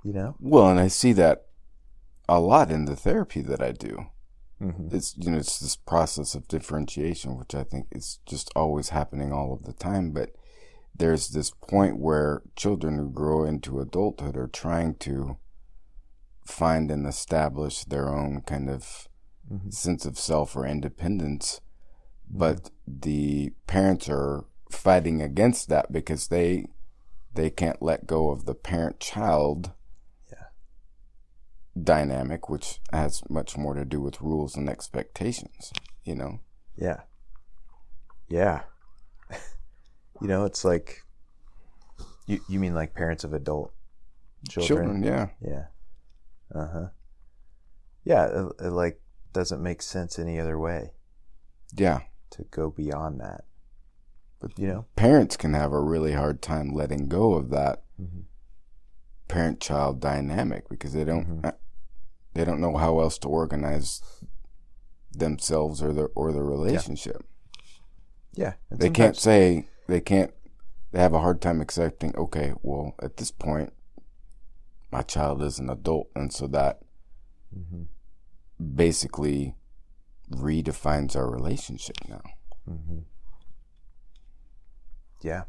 you 0.03 0.13
know? 0.13 0.35
Well, 0.39 0.69
and 0.69 0.79
I 0.79 0.87
see 0.87 1.13
that 1.13 1.45
a 2.27 2.39
lot 2.39 2.71
in 2.71 2.85
the 2.85 2.95
therapy 2.95 3.41
that 3.41 3.61
I 3.61 3.71
do. 3.71 4.07
Mm-hmm. 4.61 4.95
It's 4.95 5.15
you 5.17 5.31
know 5.31 5.37
it's 5.37 5.59
this 5.59 5.75
process 5.75 6.35
of 6.35 6.47
differentiation, 6.47 7.37
which 7.37 7.55
I 7.55 7.63
think 7.63 7.87
is 7.91 8.19
just 8.25 8.51
always 8.55 8.89
happening 8.89 9.31
all 9.31 9.53
of 9.53 9.63
the 9.63 9.73
time. 9.73 10.11
But 10.11 10.35
there's 10.95 11.29
this 11.29 11.51
point 11.51 11.97
where 11.97 12.41
children 12.55 12.97
who 12.97 13.09
grow 13.09 13.45
into 13.45 13.79
adulthood 13.79 14.35
are 14.35 14.47
trying 14.47 14.95
to 14.95 15.37
find 16.45 16.91
and 16.91 17.05
establish 17.07 17.85
their 17.85 18.09
own 18.09 18.41
kind 18.41 18.69
of 18.69 19.07
Mhm. 19.51 19.73
sense 19.73 20.05
of 20.05 20.19
self 20.19 20.55
or 20.55 20.65
independence, 20.65 21.61
but 22.29 22.69
the 22.85 23.51
parents 23.65 24.07
are 24.09 24.45
fighting 24.69 25.21
against 25.21 25.69
that 25.69 25.91
because 25.91 26.27
they 26.27 26.67
they 27.33 27.49
can't 27.49 27.81
let 27.81 28.07
go 28.07 28.29
of 28.29 28.45
the 28.45 28.55
parent 28.55 28.99
child. 28.99 29.71
Dynamic, 31.81 32.49
which 32.49 32.79
has 32.91 33.21
much 33.29 33.57
more 33.57 33.73
to 33.73 33.85
do 33.85 34.01
with 34.01 34.21
rules 34.21 34.55
and 34.55 34.69
expectations, 34.69 35.71
you 36.03 36.15
know? 36.15 36.39
Yeah. 36.75 37.01
Yeah. 38.27 38.61
You 40.21 40.27
know, 40.27 40.43
it's 40.43 40.65
like 40.65 41.05
you 42.27 42.41
you 42.49 42.59
mean 42.59 42.75
like 42.75 42.93
parents 42.93 43.23
of 43.23 43.31
adult 43.31 43.73
children? 44.49 45.01
Children, 45.01 45.03
yeah. 45.03 45.27
Yeah. 45.39 45.65
Uh 46.53 46.67
huh. 46.67 46.87
Yeah, 48.03 48.25
it, 48.25 48.65
it 48.65 48.69
like 48.71 48.99
doesn't 49.31 49.63
make 49.63 49.81
sense 49.81 50.19
any 50.19 50.37
other 50.37 50.59
way 50.59 50.91
Yeah. 51.73 52.01
to 52.31 52.43
go 52.51 52.69
beyond 52.69 53.21
that. 53.21 53.45
But 54.41 54.59
You 54.59 54.67
know. 54.67 54.85
parents 54.97 55.37
can 55.37 55.53
have 55.53 55.71
a 55.71 55.79
really 55.79 56.11
hard 56.13 56.41
time 56.41 56.73
letting 56.73 57.07
go 57.07 57.33
of 57.35 57.49
that 57.51 57.83
Mhm. 59.29 59.33
parent-child 59.33 59.99
dynamic 59.99 60.67
because 60.69 60.93
they 60.93 61.03
don't 61.05 61.41
Mhm. 61.41 61.45
uh, 61.45 61.51
they 62.33 62.43
don't 62.45 62.61
know 62.61 62.77
how 62.77 62.99
else 62.99 63.17
to 63.19 63.27
organize 63.29 64.01
themselves 65.11 65.81
or 65.81 65.93
their 65.93 66.09
or 66.15 66.31
the 66.31 66.43
relationship. 66.43 67.25
Yeah. 68.33 68.53
and 68.69 68.79
They 68.79 68.89
can't 68.89 69.17
say 69.17 69.67
they 69.87 70.01
can't. 70.01 70.33
They 70.91 70.99
have 70.99 71.13
a 71.13 71.19
hard 71.19 71.41
time 71.41 71.61
accepting. 71.61 72.15
Okay, 72.15 72.53
well, 72.63 72.95
at 73.01 73.17
this 73.17 73.31
point, 73.31 73.73
my 74.91 75.01
child 75.01 75.41
is 75.43 75.59
an 75.59 75.69
adult, 75.69 76.09
and 76.15 76.31
so 76.33 76.47
that 76.47 76.81
Mhm. 77.55 77.87
basically 78.75 79.55
redefines 80.31 81.15
our 81.15 81.29
relationship 81.29 81.95
now. 82.07 82.21
Mm-hmm. 82.67 82.99
Yeah. 85.21 85.45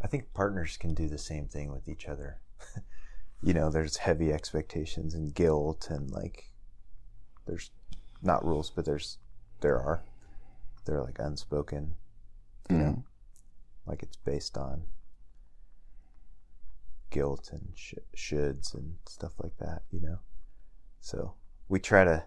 I 0.00 0.06
think 0.08 0.32
partners 0.34 0.76
can 0.76 0.94
do 0.94 1.08
the 1.08 1.18
same 1.18 1.48
thing 1.48 1.70
with 1.72 1.88
each 1.88 2.06
other. 2.06 2.40
you 3.42 3.52
know, 3.54 3.70
there's 3.70 3.96
heavy 3.98 4.32
expectations 4.32 5.14
and 5.14 5.34
guilt 5.34 5.88
and 5.90 6.10
like 6.10 6.50
there's 7.46 7.70
not 8.22 8.44
rules, 8.44 8.70
but 8.70 8.84
there's 8.84 9.18
there 9.60 9.78
are. 9.80 10.02
They're 10.84 11.02
like 11.02 11.18
unspoken, 11.20 11.94
you 12.68 12.76
know, 12.76 12.84
Mhm. 12.84 13.04
like 13.86 14.02
it's 14.02 14.16
based 14.16 14.56
on 14.58 14.82
guilt 17.10 17.50
and 17.52 17.72
sh- 17.76 17.94
shoulds 18.16 18.74
and 18.74 18.96
stuff 19.06 19.38
like 19.38 19.56
that, 19.58 19.82
you 19.90 20.00
know. 20.00 20.18
So 21.00 21.34
we 21.68 21.78
try 21.78 22.04
to 22.04 22.24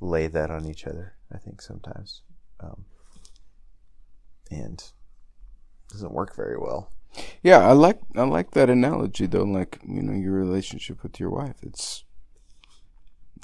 lay 0.00 0.26
that 0.26 0.50
on 0.50 0.66
each 0.66 0.86
other. 0.86 1.14
I 1.32 1.38
think 1.38 1.62
sometimes, 1.62 2.22
um, 2.60 2.84
and 4.50 4.80
it 4.80 4.92
doesn't 5.92 6.12
work 6.12 6.34
very 6.34 6.58
well. 6.58 6.90
Yeah, 7.44 7.58
I 7.58 7.72
like 7.72 8.00
I 8.16 8.24
like 8.24 8.50
that 8.52 8.70
analogy 8.70 9.26
though. 9.26 9.44
Like 9.44 9.78
you 9.86 10.02
know, 10.02 10.14
your 10.14 10.32
relationship 10.32 11.02
with 11.04 11.20
your 11.20 11.30
wife. 11.30 11.56
It's 11.62 12.04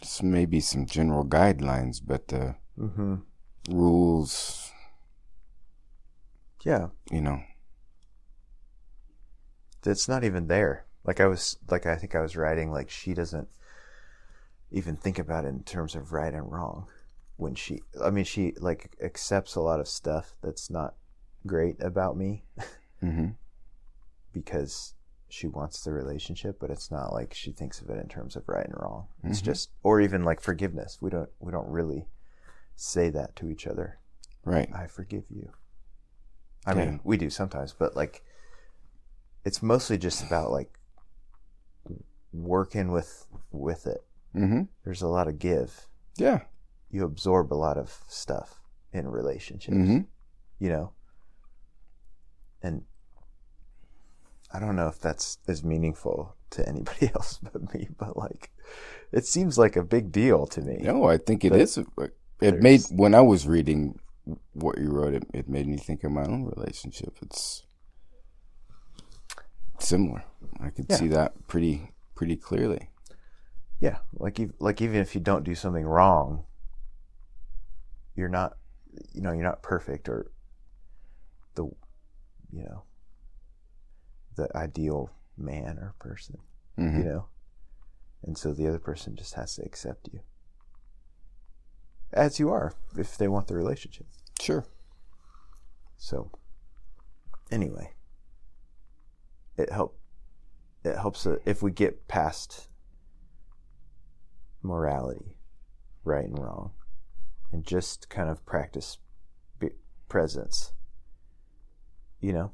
it's 0.02 0.22
maybe 0.22 0.58
some 0.60 0.86
general 0.86 1.24
guidelines, 1.24 2.00
but 2.04 2.32
uh, 2.32 2.54
Mm-hmm. 2.78 3.14
rules. 3.68 4.72
Yeah, 6.64 6.88
You 7.10 7.20
know. 7.22 7.42
it's 9.84 10.08
not 10.08 10.24
even 10.24 10.46
there. 10.48 10.84
Like 11.04 11.20
I 11.20 11.26
was, 11.26 11.56
like 11.70 11.86
I 11.86 11.96
think 11.96 12.14
I 12.14 12.20
was 12.20 12.36
writing. 12.36 12.70
Like 12.72 12.90
she 12.90 13.14
doesn't 13.14 13.48
even 14.70 14.96
think 14.96 15.18
about 15.18 15.44
it 15.44 15.48
in 15.48 15.62
terms 15.62 15.94
of 15.94 16.12
right 16.12 16.32
and 16.32 16.50
wrong. 16.50 16.86
When 17.36 17.54
she, 17.54 17.80
I 18.02 18.10
mean, 18.10 18.24
she 18.24 18.52
like 18.60 18.94
accepts 19.02 19.54
a 19.54 19.60
lot 19.60 19.80
of 19.80 19.88
stuff 19.88 20.34
that's 20.42 20.70
not 20.70 20.94
great 21.46 21.82
about 21.82 22.16
me 22.18 22.44
hmm 23.00 23.28
because 24.32 24.94
she 25.28 25.46
wants 25.46 25.82
the 25.84 25.92
relationship, 25.92 26.58
but 26.60 26.70
it's 26.70 26.90
not 26.90 27.12
like 27.12 27.32
she 27.34 27.52
thinks 27.52 27.80
of 27.80 27.88
it 27.90 27.98
in 27.98 28.08
terms 28.08 28.34
of 28.36 28.48
right 28.48 28.66
and 28.66 28.74
wrong. 28.76 29.06
It's 29.22 29.40
Mhm. 29.40 29.44
just, 29.44 29.70
or 29.82 30.00
even 30.00 30.24
like 30.24 30.40
forgiveness. 30.40 30.98
We 31.00 31.10
don't, 31.10 31.30
we 31.38 31.52
don't 31.52 31.68
really 31.68 32.08
say 32.74 33.10
that 33.10 33.36
to 33.36 33.48
each 33.48 33.66
other. 33.66 33.98
Right. 34.44 34.68
I 34.74 34.86
forgive 34.86 35.24
you. 35.30 35.52
I 36.66 36.74
Yeah. 36.74 36.84
mean, 36.84 37.00
we 37.04 37.16
do 37.16 37.30
sometimes, 37.30 37.72
but 37.72 37.94
like, 37.94 38.24
it's 39.44 39.62
mostly 39.62 39.96
just 39.98 40.22
about 40.24 40.50
like 40.50 40.78
working 42.32 42.90
with 42.92 43.26
with 43.50 43.86
it. 43.86 44.04
hmm 44.32 44.62
There's 44.84 45.02
a 45.02 45.08
lot 45.08 45.28
of 45.28 45.38
give. 45.38 45.86
Yeah. 46.16 46.40
You 46.90 47.04
absorb 47.04 47.52
a 47.52 47.54
lot 47.54 47.76
of 47.78 48.04
stuff 48.08 48.60
in 48.92 49.08
relationships. 49.08 49.76
hmm 49.76 50.00
You 50.58 50.68
know, 50.68 50.92
and 52.62 52.84
I 54.52 54.58
don't 54.58 54.76
know 54.76 54.88
if 54.88 54.98
that's 54.98 55.38
as 55.46 55.62
meaningful 55.62 56.34
to 56.50 56.68
anybody 56.68 57.10
else 57.14 57.38
but 57.42 57.72
me, 57.74 57.88
but 57.98 58.16
like, 58.16 58.50
it 59.12 59.24
seems 59.26 59.56
like 59.58 59.76
a 59.76 59.82
big 59.84 60.10
deal 60.12 60.46
to 60.48 60.60
me. 60.60 60.78
No, 60.80 61.04
I 61.04 61.16
think 61.18 61.44
it 61.44 61.52
is. 61.54 61.78
Uh, 61.78 62.08
it 62.40 62.60
made 62.60 62.82
when 62.90 63.14
I 63.14 63.20
was 63.20 63.46
reading 63.46 63.98
what 64.54 64.78
you 64.78 64.90
wrote, 64.90 65.14
it, 65.14 65.24
it 65.32 65.48
made 65.48 65.66
me 65.68 65.76
think 65.76 66.02
of 66.04 66.10
my 66.12 66.24
own 66.24 66.44
relationship. 66.44 67.16
It's 67.22 67.62
similar. 69.78 70.24
I 70.60 70.70
could 70.70 70.86
Yeah. 70.88 70.96
see 70.96 71.08
that 71.08 71.46
pretty 71.48 71.92
pretty 72.14 72.36
clearly. 72.36 72.90
Yeah, 73.80 73.98
like 74.14 74.38
like 74.58 74.82
even 74.82 75.00
if 75.00 75.14
you 75.14 75.20
don't 75.20 75.44
do 75.44 75.54
something 75.54 75.86
wrong, 75.86 76.44
you're 78.14 78.28
not, 78.28 78.56
you 79.12 79.22
know, 79.22 79.32
you're 79.32 79.44
not 79.44 79.62
perfect 79.62 80.08
or 80.08 80.30
the, 81.54 81.64
you 82.52 82.64
know, 82.64 82.82
the 84.40 84.56
ideal 84.56 85.10
man 85.36 85.78
or 85.78 85.94
person, 85.98 86.38
hmm 86.76 86.98
you 86.98 87.04
know, 87.04 87.26
and 88.22 88.36
so 88.36 88.52
the 88.52 88.66
other 88.66 88.78
person 88.78 89.16
just 89.16 89.34
has 89.34 89.54
to 89.56 89.62
accept 89.62 90.08
you 90.12 90.20
as 92.12 92.38
you 92.38 92.50
are 92.50 92.74
if 92.96 93.16
they 93.16 93.28
want 93.28 93.46
the 93.46 93.54
relationship. 93.54 94.06
Sure. 94.40 94.64
So, 95.96 96.30
anyway, 97.50 97.92
it 99.56 99.70
help 99.70 99.98
it 100.82 100.96
helps 100.96 101.26
uh, 101.26 101.36
if 101.44 101.62
we 101.62 101.70
get 101.70 102.08
past 102.08 102.68
morality, 104.62 105.36
right 106.04 106.24
and 106.24 106.38
wrong, 106.38 106.72
and 107.52 107.64
just 107.64 108.08
kind 108.08 108.30
of 108.30 108.44
practice 108.46 108.98
be- 109.58 109.76
presence. 110.08 110.72
You 112.20 112.32
know, 112.32 112.52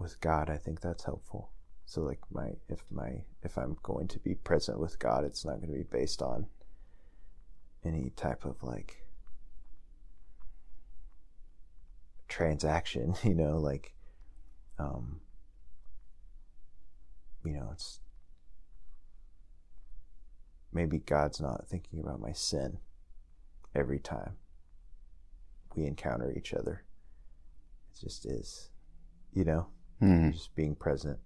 with 0.00 0.18
God, 0.20 0.48
I 0.48 0.56
think 0.56 0.80
that's 0.80 1.04
helpful. 1.04 1.50
So, 1.84 2.00
like 2.00 2.20
my 2.32 2.52
if 2.68 2.82
my 2.90 3.22
if 3.42 3.58
I'm 3.58 3.76
going 3.82 4.08
to 4.08 4.18
be 4.18 4.34
present 4.34 4.80
with 4.80 4.98
God, 4.98 5.24
it's 5.24 5.44
not 5.44 5.60
going 5.60 5.72
to 5.72 5.78
be 5.78 5.84
based 5.84 6.22
on 6.22 6.46
any 7.84 8.10
type 8.16 8.44
of 8.44 8.62
like 8.62 9.04
transaction, 12.28 13.14
you 13.22 13.34
know, 13.34 13.58
like, 13.58 13.92
um, 14.78 15.20
you 17.44 17.52
know, 17.52 17.68
it's 17.72 18.00
maybe 20.72 20.98
God's 20.98 21.40
not 21.40 21.68
thinking 21.68 22.00
about 22.00 22.20
my 22.20 22.32
sin 22.32 22.78
every 23.74 23.98
time 23.98 24.36
we 25.74 25.84
encounter 25.84 26.32
each 26.34 26.54
other. 26.54 26.84
It 27.92 28.00
just 28.00 28.24
is, 28.24 28.70
you 29.34 29.44
know, 29.44 29.66
hmm 30.00 30.30
just 30.30 30.54
being 30.56 30.74
present 30.74 31.18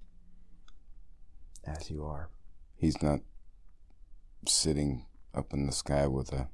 as 1.65 1.91
you 1.91 2.05
are. 2.05 2.29
He's 2.77 3.01
not 3.03 3.21
sitting 4.47 5.07
up 5.35 5.53
in 5.53 5.67
the 5.67 5.73
sky 5.73 6.07
with 6.07 6.33
a 6.33 6.49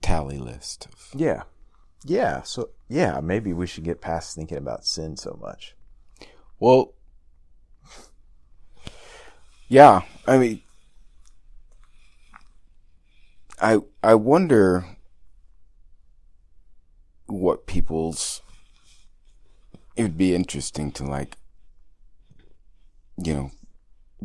tally 0.00 0.38
list 0.38 0.86
of 0.86 1.08
Yeah. 1.14 1.42
Yeah. 2.04 2.42
So, 2.42 2.70
yeah, 2.88 3.20
maybe 3.20 3.52
we 3.52 3.66
should 3.66 3.84
get 3.84 4.00
past 4.00 4.34
thinking 4.34 4.58
about 4.58 4.84
sin 4.84 5.16
so 5.16 5.38
much. 5.40 5.74
Well, 6.58 6.94
yeah, 9.68 10.02
I 10.26 10.38
mean, 10.38 10.62
I 13.60 13.78
I 14.02 14.14
wonder 14.14 14.95
what 17.26 17.66
people's. 17.66 18.42
It 19.96 20.02
would 20.02 20.18
be 20.18 20.34
interesting 20.34 20.92
to 20.92 21.04
like, 21.04 21.38
you 23.22 23.34
know, 23.34 23.50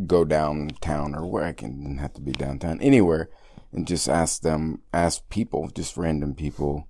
go 0.05 0.25
downtown 0.25 1.15
or 1.15 1.25
where 1.25 1.45
I 1.45 1.53
can 1.53 1.97
have 1.97 2.13
to 2.13 2.21
be 2.21 2.33
downtown 2.33 2.81
anywhere, 2.81 3.29
and 3.71 3.87
just 3.87 4.09
ask 4.09 4.41
them, 4.41 4.81
ask 4.93 5.27
people, 5.29 5.69
just 5.69 5.95
random 5.95 6.35
people, 6.35 6.87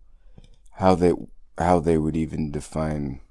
how 0.73 0.95
they 0.95 1.13
how 1.57 1.79
they 1.79 1.97
would 1.97 2.15
even 2.15 2.51
define 2.51 3.21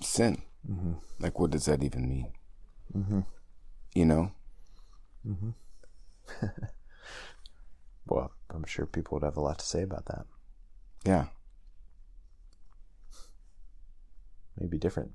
sin. 0.00 0.42
Mm-hmm. 0.68 0.94
Like, 1.20 1.38
what 1.38 1.50
does 1.50 1.66
that 1.66 1.82
even 1.82 2.08
mean? 2.08 2.32
Mm-hmm. 2.96 3.20
You 3.94 4.04
know? 4.04 4.32
Mm-hmm. 5.26 5.50
well, 8.06 8.32
I'm 8.50 8.64
sure 8.64 8.86
people 8.86 9.16
would 9.16 9.24
have 9.24 9.36
a 9.36 9.40
lot 9.40 9.58
to 9.58 9.66
say 9.66 9.82
about 9.82 10.06
that. 10.06 10.26
Yeah. 11.04 11.26
Maybe 14.58 14.78
different, 14.78 15.12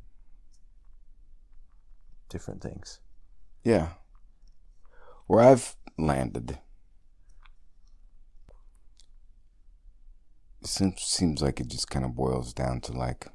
different 2.29 2.61
things. 2.61 2.99
Yeah. 3.63 3.89
Where 5.27 5.41
I've 5.41 5.75
landed 5.97 6.59
seems 10.63 11.01
seems 11.01 11.41
like 11.41 11.59
it 11.59 11.67
just 11.67 11.89
kind 11.89 12.05
of 12.05 12.15
boils 12.15 12.53
down 12.53 12.79
to 12.81 12.93
like 12.93 13.27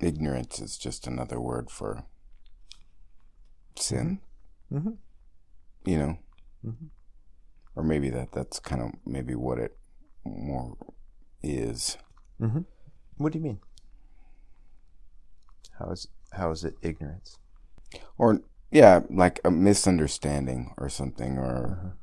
ignorance 0.00 0.58
is 0.60 0.76
just 0.78 1.06
another 1.06 1.40
word 1.40 1.70
for 1.70 2.04
sin. 3.76 4.20
Mhm. 4.72 4.98
You 5.84 5.98
know, 5.98 6.18
Mhm. 6.64 6.90
or 7.74 7.82
maybe 7.82 8.10
that 8.10 8.32
that's 8.32 8.58
kind 8.58 8.82
of 8.82 8.90
maybe 9.06 9.34
what 9.34 9.58
it 9.58 9.78
more 10.24 10.76
is. 11.42 11.96
Mm-hmm. 12.40 12.62
What 13.20 13.34
do 13.34 13.38
you 13.38 13.44
mean? 13.44 13.60
How 15.78 15.90
is 15.90 16.08
how 16.32 16.50
is 16.52 16.64
it 16.64 16.74
ignorance? 16.80 17.36
or 18.16 18.40
yeah, 18.70 19.00
like 19.10 19.40
a 19.44 19.50
misunderstanding 19.50 20.72
or 20.78 20.88
something, 20.88 21.36
or 21.36 21.96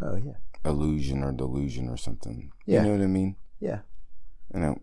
Oh 0.00 0.14
yeah, 0.14 0.34
illusion 0.64 1.24
or 1.24 1.32
delusion 1.32 1.88
or 1.88 1.96
something. 1.96 2.52
Yeah. 2.66 2.82
You 2.82 2.86
know 2.88 2.92
what 2.98 3.02
I 3.04 3.06
mean? 3.08 3.34
yeah. 3.58 3.80
You 4.54 4.60
know, 4.60 4.78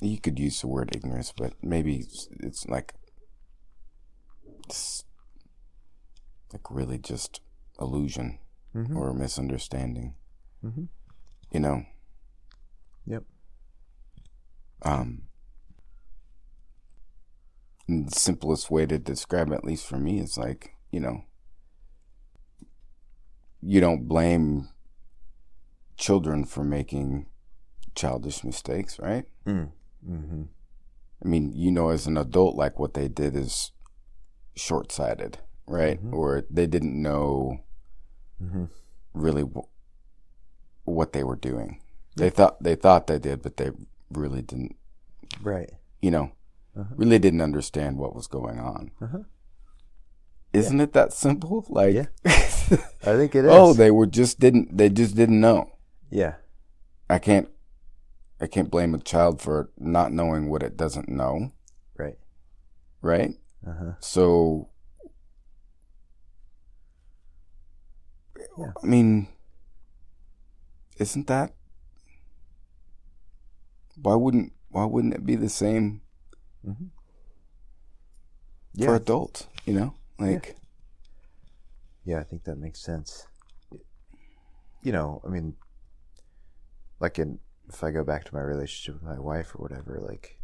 you 0.00 0.18
could 0.20 0.38
use 0.38 0.60
the 0.60 0.66
word 0.68 0.94
ignorance, 0.94 1.32
but 1.34 1.54
maybe 1.62 1.96
it's, 1.96 2.28
it's 2.40 2.66
like 2.68 2.92
it's 4.66 5.04
like 6.52 6.70
really 6.70 6.98
just 6.98 7.40
illusion 7.80 8.38
Mm-hmm. 8.76 8.96
or 8.96 9.12
misunderstanding. 9.14 10.14
Mhm. 10.62 10.88
You 11.50 11.60
know. 11.60 11.82
Um. 14.82 15.22
the 17.88 18.10
simplest 18.12 18.70
way 18.70 18.86
to 18.86 18.98
describe, 18.98 19.50
it, 19.50 19.54
at 19.54 19.64
least 19.64 19.86
for 19.86 19.96
me, 19.98 20.20
is 20.20 20.38
like 20.38 20.74
you 20.90 21.00
know. 21.00 21.24
You 23.62 23.80
don't 23.80 24.08
blame 24.08 24.70
children 25.98 26.44
for 26.46 26.64
making 26.64 27.26
childish 27.94 28.42
mistakes, 28.42 28.98
right? 28.98 29.26
Mm. 29.46 29.72
Mm-hmm. 30.08 30.42
I 31.22 31.28
mean, 31.28 31.52
you 31.54 31.70
know, 31.70 31.90
as 31.90 32.06
an 32.06 32.16
adult, 32.16 32.56
like 32.56 32.78
what 32.78 32.94
they 32.94 33.08
did 33.08 33.36
is 33.36 33.72
short 34.56 34.90
sighted, 34.90 35.40
right? 35.66 36.02
Mhm. 36.02 36.14
Or 36.14 36.44
they 36.50 36.66
didn't 36.66 37.00
know 37.00 37.60
Mm-hmm. 38.42 38.64
really 39.12 39.42
w- 39.42 39.68
what 40.84 41.12
they 41.12 41.22
were 41.22 41.36
doing. 41.36 41.82
They 42.16 42.30
thought 42.30 42.62
they 42.62 42.74
thought 42.74 43.06
they 43.06 43.18
did, 43.18 43.42
but 43.42 43.58
they 43.58 43.70
really 44.12 44.42
didn't. 44.42 44.76
Right. 45.42 45.70
You 46.02 46.10
know, 46.10 46.32
Uh-huh. 46.76 46.94
really 46.96 47.18
didn't 47.18 47.40
understand 47.42 47.98
what 47.98 48.14
was 48.14 48.26
going 48.26 48.58
on. 48.58 48.90
Uh-huh. 49.00 49.24
Isn't 50.52 50.80
it 50.80 50.92
that 50.94 51.12
simple? 51.12 51.64
Like, 51.68 51.94
Yeah. 51.94 52.06
I 52.24 53.16
think 53.16 53.34
it 53.34 53.44
is. 53.44 53.50
oh, 53.52 53.72
they 53.74 53.90
were 53.90 54.06
just 54.06 54.38
didn't. 54.40 54.76
They 54.76 54.88
just 54.88 55.14
didn't 55.16 55.40
know. 55.40 55.72
yeah. 56.10 56.34
I 57.08 57.18
can't. 57.18 57.48
I 58.40 58.46
can't 58.46 58.70
blame 58.70 58.94
a 58.94 58.98
child 58.98 59.42
for 59.42 59.70
not 59.76 60.12
knowing 60.12 60.48
what 60.48 60.62
it 60.62 60.76
doesn't 60.76 61.08
know, 61.08 61.50
Right. 61.98 62.16
right? 63.02 63.34
Uh 63.66 63.74
huh. 63.78 63.92
So, 64.00 64.68
Yeah. 68.58 68.72
I 68.82 68.86
mean, 68.86 69.28
isn't 70.98 71.26
that? 71.26 71.52
Why 74.02 74.14
wouldn't 74.14 74.52
Why 74.70 74.84
wouldn't 74.84 75.14
it 75.14 75.26
be 75.26 75.36
the 75.36 75.48
same 75.48 76.02
Mm-hmm. 76.66 76.86
for 78.84 78.94
adults? 78.94 79.46
You 79.64 79.72
know, 79.74 79.94
like 80.18 80.56
Yeah, 82.04 82.18
I 82.18 82.22
think 82.22 82.44
that 82.44 82.56
makes 82.56 82.80
sense. 82.80 83.26
You 84.82 84.92
know, 84.92 85.22
I 85.26 85.28
mean, 85.28 85.56
like 86.98 87.18
in 87.18 87.38
if 87.68 87.84
I 87.84 87.90
go 87.92 88.04
back 88.04 88.24
to 88.24 88.34
my 88.34 88.40
relationship 88.40 89.00
with 89.00 89.10
my 89.10 89.18
wife 89.20 89.54
or 89.54 89.58
whatever, 89.58 90.00
like 90.06 90.38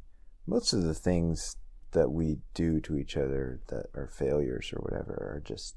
most 0.46 0.72
of 0.72 0.82
the 0.82 0.94
things 0.94 1.56
that 1.92 2.10
we 2.10 2.38
do 2.54 2.80
to 2.80 2.96
each 2.96 3.16
other 3.16 3.60
that 3.68 3.86
are 3.94 4.06
failures 4.08 4.72
or 4.72 4.80
whatever 4.80 5.12
are 5.14 5.42
just 5.44 5.76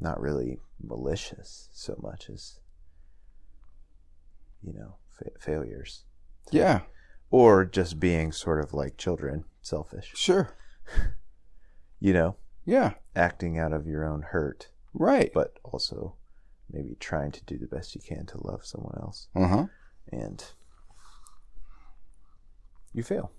not 0.00 0.20
really 0.20 0.58
malicious 0.82 1.68
so 1.72 1.96
much 2.02 2.28
as 2.28 2.58
you 4.62 4.72
know 4.72 4.96
fa- 5.16 5.30
failures 5.38 6.04
yeah, 6.50 6.80
or 7.30 7.64
just 7.64 7.98
being 8.00 8.32
sort 8.32 8.62
of 8.62 8.72
like 8.74 8.96
children, 8.96 9.44
selfish. 9.62 10.12
sure, 10.14 10.56
You 12.00 12.12
know, 12.12 12.36
yeah, 12.64 12.94
acting 13.14 13.58
out 13.58 13.72
of 13.72 13.86
your 13.86 14.04
own 14.04 14.22
hurt 14.22 14.68
right, 14.92 15.30
but 15.32 15.58
also 15.62 16.16
maybe 16.70 16.96
trying 16.98 17.30
to 17.32 17.44
do 17.44 17.58
the 17.58 17.66
best 17.66 17.94
you 17.94 18.00
can 18.00 18.26
to 18.26 18.38
love 18.46 18.64
someone 18.64 18.96
else 19.00 19.28
uh 19.36 19.46
huh, 19.46 19.66
and 20.10 20.44
you 22.92 23.02
fail 23.02 23.30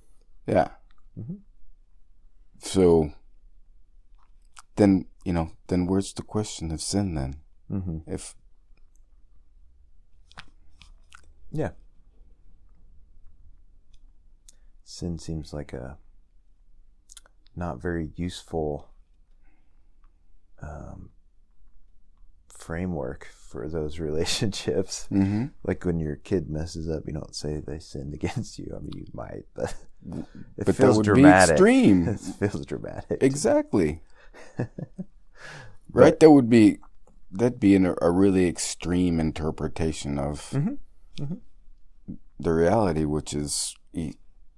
yeah. 0.48 0.70
Mhm. 1.20 1.40
So 2.60 3.12
then 4.76 5.06
you 5.26 5.34
know, 5.34 5.52
then 5.68 5.86
where's 5.86 6.14
the 6.14 6.22
question 6.24 6.72
of 6.72 6.82
sin 6.82 7.16
then? 7.16 7.36
mm-hmm. 7.72 8.00
If 8.08 8.36
yeah 11.52 11.72
sin 14.84 15.18
seems 15.18 15.54
like 15.54 15.74
a 15.74 15.98
not 17.56 17.82
very 17.82 18.12
useful 18.16 18.90
um, 20.62 21.10
framework 22.50 23.28
for 23.34 23.68
those 23.70 24.00
relationships 24.08 25.08
mm-hmm. 25.12 25.46
like 25.64 25.86
when 25.86 26.00
your 26.00 26.16
kid 26.16 26.50
messes 26.50 26.90
up 26.90 27.04
you 27.06 27.14
don't 27.14 27.36
say 27.36 27.58
they 27.60 27.80
sinned 27.80 28.14
against 28.14 28.58
you 28.58 28.74
i 28.76 28.80
mean 28.80 28.92
you 28.96 29.06
might 29.14 29.44
but 29.54 29.76
it 30.58 30.66
but 30.66 30.76
feels 30.76 30.98
would 30.98 31.06
dramatic 31.06 31.50
be 31.50 31.54
extreme. 31.54 32.08
it 32.08 32.20
feels 32.20 32.66
dramatic 32.66 33.22
Exactly. 33.22 34.02
right? 35.92 36.20
That 36.20 36.32
would 36.32 36.50
be 36.50 36.80
that'd 37.32 37.60
be 37.60 37.76
an, 37.76 37.94
a 38.02 38.12
really 38.12 38.48
extreme 38.48 39.20
interpretation 39.20 40.18
of 40.20 40.50
Mhm. 40.52 40.78
Mhm. 41.20 41.40
the 42.40 42.54
reality, 42.54 43.06
which 43.06 43.34
is 43.34 43.76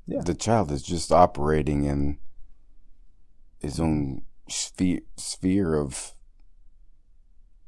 Yeah. 0.07 0.21
the 0.21 0.35
child 0.35 0.71
is 0.71 0.83
just 0.83 1.11
operating 1.11 1.83
in 1.83 2.19
his 3.59 3.79
own 3.79 4.21
sphere 4.47 5.01
sphere 5.17 5.73
of 5.75 6.13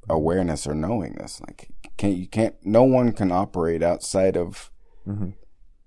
awareness 0.08 0.68
or 0.68 0.76
knowingness. 0.76 1.42
Like 1.42 1.70
can't 1.98 2.16
you 2.18 2.28
can't 2.28 2.56
no 2.64 2.84
one 2.84 3.12
can 3.12 3.32
operate 3.32 3.82
outside 3.82 4.38
of 4.38 4.70
Mhm. 5.08 5.34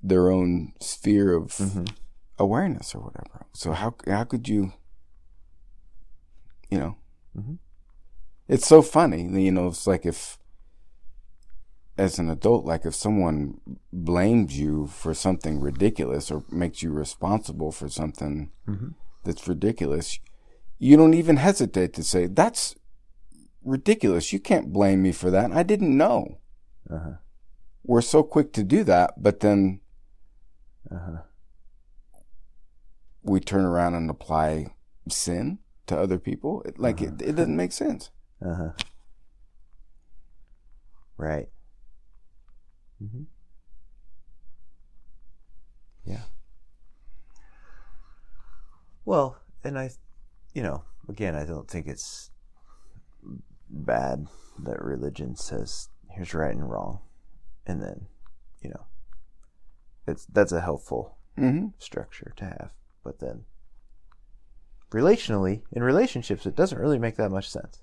their 0.02 0.30
own 0.30 0.72
sphere 0.80 1.34
of 1.34 1.52
Mhm. 1.52 1.94
awareness 2.38 2.94
or 2.94 3.00
whatever. 3.02 3.46
So 3.52 3.72
how 3.72 3.94
how 4.08 4.24
could 4.24 4.48
you, 4.48 4.72
you 6.68 6.78
know? 6.78 6.96
Mhm. 7.36 7.58
It's 8.48 8.66
so 8.66 8.82
funny, 8.82 9.22
you 9.44 9.52
know. 9.52 9.68
It's 9.68 9.86
like 9.86 10.04
if, 10.04 10.39
as 12.00 12.18
an 12.18 12.30
adult, 12.30 12.64
like 12.64 12.86
if 12.86 12.94
someone 12.94 13.60
blames 13.92 14.58
you 14.58 14.86
for 14.86 15.12
something 15.14 15.60
ridiculous 15.60 16.30
or 16.30 16.44
makes 16.50 16.82
you 16.82 16.90
responsible 16.90 17.70
for 17.72 17.88
something 17.88 18.50
Mhm. 18.66 18.94
that's 19.24 19.46
ridiculous, 19.46 20.18
you 20.78 20.96
don't 20.96 21.14
even 21.14 21.36
hesitate 21.36 21.92
to 21.94 22.02
say 22.02 22.26
that's 22.26 22.74
ridiculous. 23.62 24.32
You 24.32 24.40
can't 24.40 24.72
blame 24.72 25.02
me 25.02 25.12
for 25.12 25.30
that. 25.30 25.52
I 25.52 25.62
didn't 25.62 25.96
know. 25.96 26.38
uh-huh 26.88 27.16
We're 27.84 28.00
so 28.14 28.22
quick 28.22 28.52
to 28.54 28.62
do 28.64 28.84
that, 28.84 29.22
but 29.22 29.40
then 29.40 29.80
uh-huh 30.90 31.22
we 33.22 33.38
turn 33.38 33.66
around 33.66 33.94
and 33.94 34.08
apply 34.10 34.74
sin 35.08 35.58
to 35.86 35.94
other 35.98 36.18
people. 36.18 36.62
It, 36.64 36.78
like 36.78 37.02
it, 37.02 37.20
it 37.20 37.36
doesn't 37.36 37.56
make 37.56 37.72
sense. 37.72 38.10
Uh-huh. 38.40 38.70
Right. 41.18 41.48
Hmm 43.00 43.22
Yeah. 46.04 46.22
Well, 49.04 49.38
and 49.64 49.78
I, 49.78 49.90
you 50.54 50.62
know, 50.62 50.84
again, 51.08 51.34
I 51.34 51.44
don't 51.44 51.68
think 51.68 51.86
it's 51.86 52.30
bad 53.68 54.26
that 54.58 54.82
religion 54.82 55.36
says 55.36 55.88
here's 56.10 56.34
right 56.34 56.54
and 56.54 56.68
wrong, 56.70 57.00
and 57.66 57.82
then, 57.82 58.06
you 58.62 58.70
know, 58.70 58.86
it's 60.06 60.26
that's 60.26 60.52
a 60.52 60.60
helpful 60.60 61.16
Mm-hmm. 61.38 61.68
structure 61.78 62.32
to 62.36 62.44
have. 62.44 62.72
But 63.02 63.20
then, 63.20 63.44
relationally, 64.90 65.62
in 65.72 65.82
relationships, 65.82 66.44
it 66.44 66.54
doesn't 66.56 66.78
really 66.78 66.98
make 66.98 67.16
that 67.16 67.30
much 67.30 67.48
sense 67.48 67.80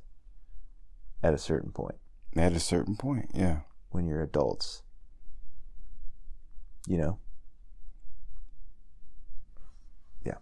at 1.24 1.34
a 1.34 1.38
certain 1.40 1.72
point 1.72 1.96
At 2.36 2.54
a 2.54 2.60
certain 2.60 2.96
point, 2.96 3.32
yeah. 3.34 3.62
when 3.90 4.06
you're 4.06 4.22
adults. 4.22 4.84
You 6.88 6.98
know? 6.98 7.20
Yeah. 10.26 10.38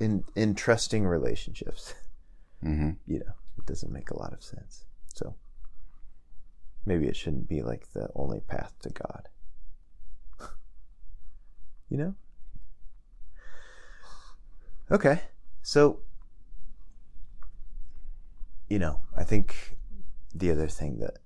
In 0.00 0.24
in 0.34 0.54
trusting 0.54 1.06
relationships, 1.06 1.94
Mm-hmm. 2.64 2.90
you 3.06 3.18
know, 3.18 3.32
it 3.58 3.66
doesn't 3.66 3.92
make 3.92 4.10
a 4.10 4.18
lot 4.18 4.32
of 4.32 4.42
sense. 4.42 4.84
So 5.14 5.34
maybe 6.86 7.06
it 7.06 7.16
shouldn't 7.16 7.48
be 7.48 7.62
like 7.62 7.92
the 7.92 8.08
only 8.14 8.40
path 8.40 8.74
to 8.82 8.90
God. 8.90 9.28
you 11.88 11.98
know? 11.98 12.14
Okay. 14.90 15.20
So, 15.62 16.00
you 18.68 18.78
know, 18.78 19.00
I 19.16 19.24
think 19.24 19.76
the 20.34 20.50
other 20.50 20.68
thing 20.68 20.98
that 20.98 21.18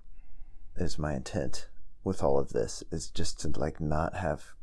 is 0.75 0.99
my 0.99 1.15
intent 1.15 1.69
with 2.07 2.23
all 2.23 2.39
of 2.39 2.53
this 2.53 2.83
is 2.91 3.09
just 3.09 3.39
to 3.41 3.49
like 3.59 3.79
not 3.81 4.15
have 4.15 4.55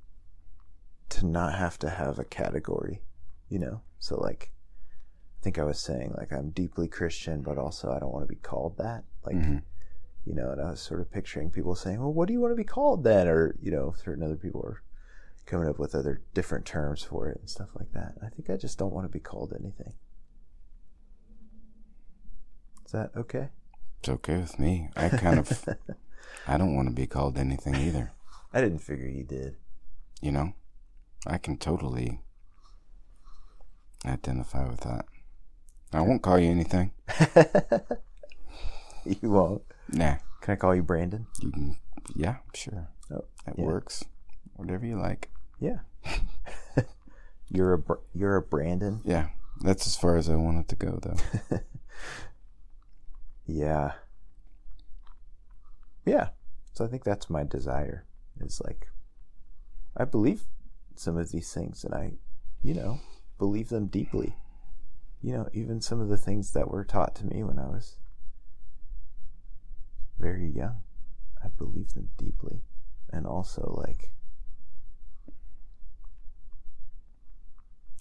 to 1.11 1.27
not 1.27 1.55
have 1.55 1.79
to 1.79 1.91
have 1.91 2.19
a 2.19 2.25
category, 2.25 3.03
you 3.49 3.59
know? 3.59 3.83
So 3.99 4.19
like 4.19 4.51
I 5.41 5.45
think 5.45 5.59
I 5.59 5.65
was 5.65 5.79
saying 5.79 6.15
like 6.17 6.33
I'm 6.33 6.51
deeply 6.51 6.89
Christian 6.89 7.43
but 7.43 7.59
also 7.59 7.93
I 7.93 7.99
don't 8.01 8.13
want 8.13 8.25
to 8.27 8.35
be 8.35 8.41
called 8.41 8.79
that. 8.79 9.05
Like 9.25 9.37
Mhm. 9.37 9.63
you 10.25 10.35
know, 10.35 10.51
and 10.53 10.61
I 10.61 10.71
was 10.71 10.81
sort 10.81 11.01
of 11.03 11.11
picturing 11.11 11.51
people 11.51 11.75
saying, 11.75 12.01
"Well, 12.01 12.13
what 12.15 12.29
do 12.29 12.33
you 12.33 12.41
want 12.41 12.53
to 12.53 12.57
be 12.57 12.65
called 12.65 13.05
then?" 13.05 13.29
or 13.29 13.55
you 13.61 13.71
know, 13.71 13.93
certain 13.93 14.25
other 14.25 14.37
people 14.37 14.63
are 14.65 14.83
coming 15.45 15.69
up 15.69 15.79
with 15.79 15.95
other 15.95 16.23
different 16.33 16.65
terms 16.65 17.03
for 17.03 17.29
it 17.29 17.39
and 17.41 17.51
stuff 17.51 17.69
like 17.79 17.93
that. 17.93 18.15
I 18.23 18.31
think 18.31 18.49
I 18.49 18.57
just 18.57 18.79
don't 18.79 18.95
want 18.95 19.05
to 19.05 19.13
be 19.13 19.21
called 19.21 19.53
anything. 19.53 19.93
Is 22.87 22.93
that 22.93 23.11
okay? 23.15 23.51
It's 24.01 24.09
okay 24.09 24.39
with 24.39 24.59
me. 24.59 24.89
I 24.97 25.11
kind 25.11 25.39
of, 25.39 25.69
I 26.47 26.59
don't 26.59 26.75
want 26.75 26.89
to 26.89 26.95
be 26.95 27.07
called 27.07 27.39
anything 27.39 27.75
either. 27.77 28.13
I 28.53 28.61
didn't 28.61 28.81
figure 28.81 29.09
you 29.09 29.25
did. 29.25 29.57
You 30.21 30.33
know, 30.33 30.53
I 31.27 31.39
can 31.39 31.57
totally 31.57 32.21
identify 34.07 34.69
with 34.69 34.81
that. 34.81 35.07
I 35.93 36.01
won't 36.03 36.23
call 36.23 36.39
you 36.39 36.51
anything. 36.51 36.91
you 39.05 39.31
won't. 39.31 39.63
Nah, 39.89 40.17
Can 40.41 40.53
I 40.53 40.57
call 40.57 40.75
you 40.75 40.83
Brandon? 40.83 41.27
you 41.41 41.51
can. 41.53 41.77
Yeah, 42.15 42.37
sure. 42.55 42.89
Oh, 43.13 43.25
That 43.47 43.59
yeah. 43.59 43.65
works. 43.65 44.05
Whatever 44.57 44.87
you 44.87 44.99
like. 45.01 45.31
Yeah. 45.61 45.79
you're 47.49 47.75
a 47.75 47.83
you're 48.15 48.37
a 48.37 48.43
Brandon. 48.43 49.01
Yeah, 49.05 49.29
that's 49.61 49.87
as 49.87 49.97
far 49.97 50.17
as 50.17 50.29
I 50.29 50.37
want 50.37 50.59
it 50.59 50.69
to 50.69 50.77
go, 50.77 50.99
though. 51.03 51.61
Yeah. 53.47 53.93
Yeah. 56.05 56.29
So 56.73 56.85
I 56.85 56.89
think 56.89 57.05
that's 57.05 57.31
my 57.31 57.45
desire. 57.45 58.07
Is 58.41 58.61
like 58.65 58.89
I 59.97 60.05
believe 60.05 60.45
some 60.97 61.17
of 61.17 61.31
these 61.31 61.53
things 61.53 61.85
and 61.85 61.95
I, 61.95 62.13
you 62.63 62.75
know, 62.75 63.01
believe 63.39 63.69
them 63.69 63.87
deeply. 63.87 64.37
You 65.23 65.33
know, 65.33 65.49
even 65.53 65.81
some 65.81 66.01
of 66.01 66.09
the 66.09 66.17
things 66.17 66.53
that 66.53 66.71
were 66.71 66.85
taught 66.85 67.15
to 67.17 67.27
me 67.27 67.43
when 67.43 67.59
I 67.59 67.67
was 67.67 67.97
very 70.19 70.49
young. 70.49 70.83
I 71.43 71.49
believe 71.49 71.95
them 71.95 72.11
deeply. 72.19 72.63
And 73.13 73.27
also 73.27 73.75
like 73.87 74.11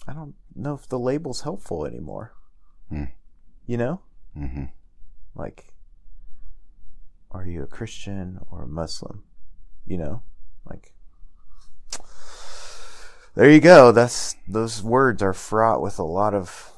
I 0.06 0.12
don't 0.12 0.34
know 0.54 0.74
if 0.74 0.88
the 0.88 0.98
label's 0.98 1.42
helpful 1.42 1.86
anymore. 1.86 2.34
Hmm. 2.88 3.04
You 3.66 3.76
know? 3.78 4.00
hmm 4.34 4.64
like 5.36 5.73
are 7.34 7.44
you 7.46 7.62
a 7.62 7.66
christian 7.66 8.38
or 8.50 8.62
a 8.62 8.68
muslim? 8.68 9.24
You 9.84 9.98
know 9.98 10.22
like 10.64 10.94
there 13.34 13.50
you 13.50 13.60
go. 13.60 13.90
That's 13.90 14.36
those 14.46 14.82
words 14.82 15.20
are 15.22 15.32
fraught 15.32 15.82
with 15.82 15.98
a 15.98 16.04
lot 16.04 16.34
of 16.34 16.72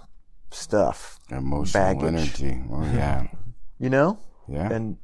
stuff. 0.51 1.21
Emotional 1.31 1.83
Baggage. 1.83 2.43
energy. 2.43 2.63
Oh 2.71 2.83
yeah, 2.95 3.27
you 3.79 3.91
know? 3.91 4.19
Yeah. 4.49 4.73
and 4.73 4.97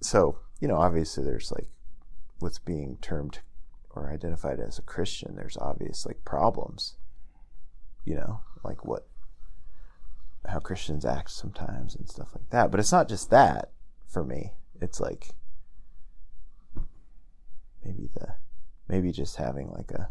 so 0.00 0.38
you 0.60 0.66
know 0.68 0.76
obviously 0.76 1.22
there's 1.24 1.52
like 1.52 1.68
what's 2.38 2.58
being 2.58 2.96
termed 3.00 3.40
or 3.94 4.10
identified 4.10 4.60
as 4.60 4.78
a 4.78 4.82
christian 4.82 5.36
there's 5.36 5.56
obvious 5.58 6.04
like 6.04 6.24
problems. 6.24 6.96
You 8.04 8.16
know 8.16 8.40
like 8.64 8.84
what 8.84 9.06
how 10.48 10.58
christians 10.58 11.04
act 11.04 11.30
sometimes 11.30 11.94
and 11.94 12.08
stuff 12.08 12.34
like 12.34 12.50
that. 12.50 12.70
But 12.70 12.80
it's 12.80 12.92
not 12.92 13.08
just 13.08 13.30
that 13.30 13.70
for 14.08 14.24
me 14.24 14.52
it's 14.80 15.00
like 15.00 15.30
maybe 17.84 18.08
the 18.14 18.34
maybe 18.88 19.12
just 19.12 19.36
having 19.36 19.70
like 19.70 19.90
a 19.90 20.08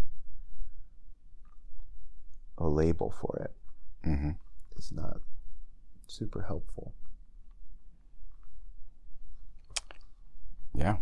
a 2.57 2.67
label 2.67 3.13
for 3.19 3.37
it 3.43 3.55
hmm 4.07 4.31
is 4.77 4.91
not 4.91 5.17
super 6.07 6.43
helpful 6.43 6.93
Yeah. 10.77 10.97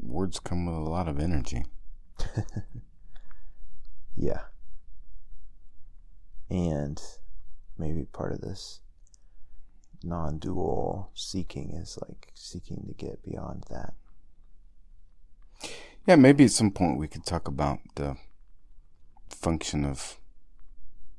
Words 0.00 0.40
come 0.40 0.64
with 0.66 0.74
a 0.74 0.90
lot 0.90 1.08
of 1.08 1.18
energy. 1.20 1.64
Yeah. 4.18 4.40
And 6.48 6.98
maybe 7.76 8.06
part 8.06 8.32
of 8.32 8.40
this 8.40 8.80
non 10.02 10.38
dual 10.38 11.10
seeking 11.14 11.72
is 11.72 11.98
like 12.08 12.30
seeking 12.34 12.84
to 12.86 12.94
get 12.94 13.22
beyond 13.24 13.64
that. 13.70 13.94
Yeah, 16.06 16.16
maybe 16.16 16.44
at 16.44 16.50
some 16.52 16.70
point 16.70 16.98
we 16.98 17.08
could 17.08 17.26
talk 17.26 17.48
about 17.48 17.78
the 17.96 18.16
function 19.28 19.84
of 19.84 20.18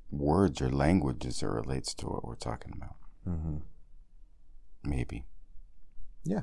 words 0.10 0.62
or 0.62 0.70
language 0.70 1.26
as 1.26 1.42
it 1.44 1.48
relates 1.48 1.94
to 1.96 2.06
what 2.08 2.26
we're 2.26 2.36
talking 2.36 2.72
about. 2.76 2.96
Mm-hmm. 3.28 3.58
Maybe. 4.84 5.26
Yeah. 6.24 6.42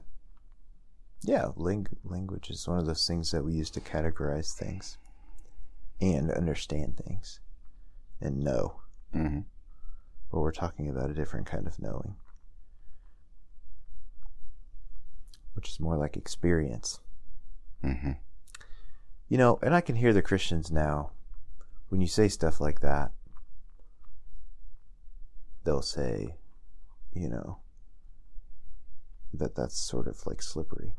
Yeah, 1.22 1.52
ling- 1.56 1.86
language 2.04 2.50
is 2.50 2.68
one 2.68 2.78
of 2.78 2.84
those 2.86 3.06
things 3.06 3.30
that 3.30 3.44
we 3.44 3.54
use 3.54 3.70
to 3.70 3.80
categorize 3.80 4.52
things 4.52 4.98
and 6.00 6.30
understand 6.30 6.98
things 6.98 7.40
and 8.20 8.40
know. 8.40 8.80
hmm 9.12 9.40
But 10.30 10.40
we're 10.40 10.52
talking 10.52 10.90
about 10.90 11.10
a 11.10 11.14
different 11.14 11.46
kind 11.46 11.66
of 11.66 11.80
knowing, 11.80 12.16
which 15.54 15.70
is 15.70 15.80
more 15.80 15.96
like 15.96 16.16
experience. 16.16 17.00
hmm 17.82 18.12
You 19.28 19.38
know, 19.38 19.58
and 19.62 19.74
I 19.74 19.80
can 19.80 19.96
hear 19.96 20.12
the 20.12 20.22
Christians 20.22 20.70
now 20.70 21.10
when 21.88 22.00
you 22.00 22.06
say 22.06 22.28
stuff 22.28 22.60
like 22.60 22.80
that. 22.80 23.12
They'll 25.64 25.82
say, 25.82 26.36
you 27.12 27.28
know, 27.28 27.58
that 29.32 29.54
that's 29.54 29.78
sort 29.78 30.06
of 30.06 30.26
like 30.26 30.42
slippery 30.42 30.92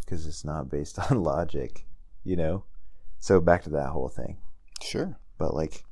because 0.00 0.26
it's 0.26 0.44
not 0.44 0.70
based 0.70 0.98
on 1.10 1.22
logic, 1.22 1.86
you 2.24 2.36
know? 2.36 2.64
So 3.18 3.40
back 3.40 3.62
to 3.64 3.70
that 3.70 3.90
whole 3.90 4.08
thing. 4.08 4.38
Sure. 4.82 5.16
But 5.38 5.54
like, 5.54 5.84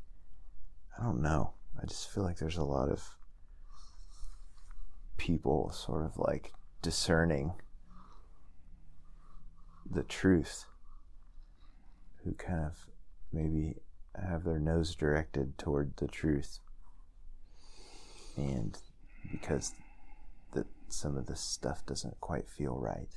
I 0.99 1.03
don't 1.03 1.23
know. 1.23 1.53
I 1.81 1.87
just 1.87 2.11
feel 2.11 2.23
like 2.23 2.39
there's 2.39 2.59
a 2.59 2.65
lot 2.65 2.91
of 2.91 3.17
people 5.17 5.71
sort 5.71 6.05
of 6.05 6.19
like 6.19 6.53
discerning 6.81 7.53
the 9.89 10.03
truth 10.03 10.67
who 12.25 12.33
kind 12.33 12.65
of 12.65 12.87
maybe 13.33 13.77
have 14.15 14.45
their 14.45 14.59
nose 14.59 14.95
directed 14.95 15.57
toward 15.59 15.97
the 15.97 16.09
truth. 16.09 16.59
And 18.37 18.79
because 19.31 19.75
that 20.53 20.67
some 20.89 21.17
of 21.17 21.27
this 21.27 21.41
stuff 21.41 21.85
doesn't 21.87 22.21
quite 22.21 22.49
feel 22.49 22.77
right. 22.77 23.11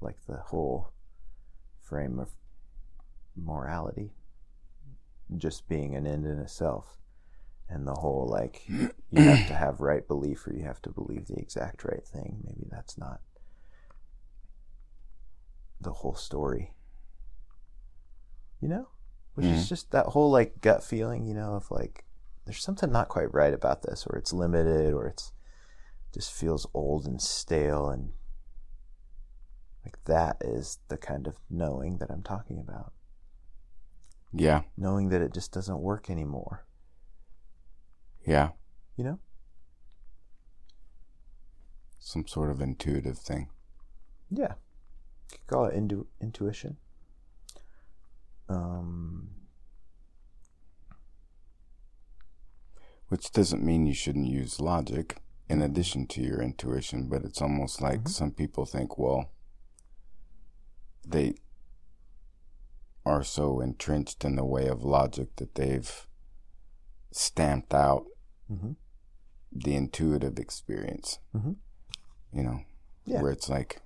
Like 0.00 0.16
the 0.26 0.38
whole 0.38 0.92
frame 1.82 2.18
of 2.18 2.30
morality 3.36 4.12
just 5.36 5.68
being 5.68 5.94
an 5.94 6.06
end 6.06 6.26
in 6.26 6.38
itself 6.38 6.99
and 7.70 7.86
the 7.86 7.94
whole 7.94 8.26
like 8.26 8.62
you 8.68 9.22
have 9.22 9.46
to 9.46 9.54
have 9.54 9.80
right 9.80 10.06
belief 10.06 10.46
or 10.46 10.52
you 10.52 10.64
have 10.64 10.82
to 10.82 10.90
believe 10.90 11.26
the 11.26 11.36
exact 11.36 11.84
right 11.84 12.04
thing. 12.04 12.42
Maybe 12.44 12.66
that's 12.70 12.98
not 12.98 13.20
the 15.80 15.92
whole 15.92 16.14
story. 16.14 16.74
You 18.60 18.68
know? 18.68 18.88
Which 19.34 19.46
is 19.46 19.64
Mhm. 19.64 19.68
just 19.68 19.90
that 19.92 20.06
whole 20.06 20.30
like 20.30 20.60
gut 20.60 20.82
feeling 20.82 21.24
you 21.26 21.34
know 21.34 21.54
of 21.54 21.70
like 21.70 22.04
there's 22.44 22.62
something 22.62 22.90
not 22.90 23.08
quite 23.08 23.32
right 23.32 23.54
about 23.54 23.82
this 23.82 24.04
or 24.06 24.18
it's 24.18 24.32
limited 24.32 24.92
or 24.92 25.06
it's 25.06 25.32
just 26.12 26.32
feels 26.32 26.66
old 26.74 27.06
and 27.06 27.22
stale 27.22 27.88
and 27.88 28.12
like 29.84 30.02
that 30.04 30.36
is 30.42 30.78
the 30.88 30.98
kind 30.98 31.26
of 31.28 31.38
knowing 31.48 31.98
that 31.98 32.10
I'm 32.10 32.22
talking 32.22 32.58
about. 32.58 32.92
Yeah. 34.32 34.62
knowing 34.76 35.08
that 35.08 35.22
it 35.22 35.32
just 35.32 35.52
doesn't 35.52 35.80
work 35.80 36.08
anymore 36.10 36.64
Yeah. 38.26 38.50
you 38.96 39.04
know 39.04 39.18
Some 41.98 42.26
sort 42.26 42.50
of 42.50 42.60
intuitive 42.60 43.18
thing. 43.18 43.48
Yeah. 44.30 44.54
You 45.32 45.38
could 45.38 45.46
call 45.46 45.64
it 45.66 45.74
intu- 45.74 46.06
intuition. 46.20 46.76
Um, 48.48 49.28
Which 53.08 53.32
doesn't 53.32 53.64
mean 53.64 53.86
you 53.86 53.94
shouldn't 53.94 54.26
use 54.28 54.60
logic. 54.60 55.16
in 55.48 55.62
addition 55.62 56.06
to 56.06 56.22
your 56.22 56.40
intuition, 56.40 57.08
but 57.08 57.24
it's 57.24 57.42
almost 57.42 57.82
like 57.82 58.08
some 58.08 58.30
people 58.30 58.64
think, 58.64 58.96
well, 58.96 59.32
they 61.04 61.34
are 63.04 63.24
so 63.24 63.58
entrenched 63.60 64.24
in 64.24 64.36
the 64.36 64.44
way 64.44 64.68
of 64.68 64.84
logic 64.84 65.34
that 65.36 65.56
they've 65.56 66.06
stamped 67.12 67.74
out 67.74 68.06
Mhm. 68.50 68.76
the 69.52 69.74
intuitive 69.74 70.38
experience. 70.38 71.18
Mhm. 71.34 71.56
You 72.32 72.42
know, 72.42 72.64
Yeah. 73.04 73.20
where 73.22 73.32
it's 73.32 73.48
like 73.48 73.82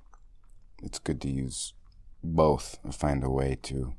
it's 0.82 0.98
good 0.98 1.20
to 1.22 1.30
use 1.30 1.72
both 2.22 2.78
and 2.84 2.94
find 2.94 3.24
a 3.24 3.30
way 3.30 3.54
to 3.56 3.94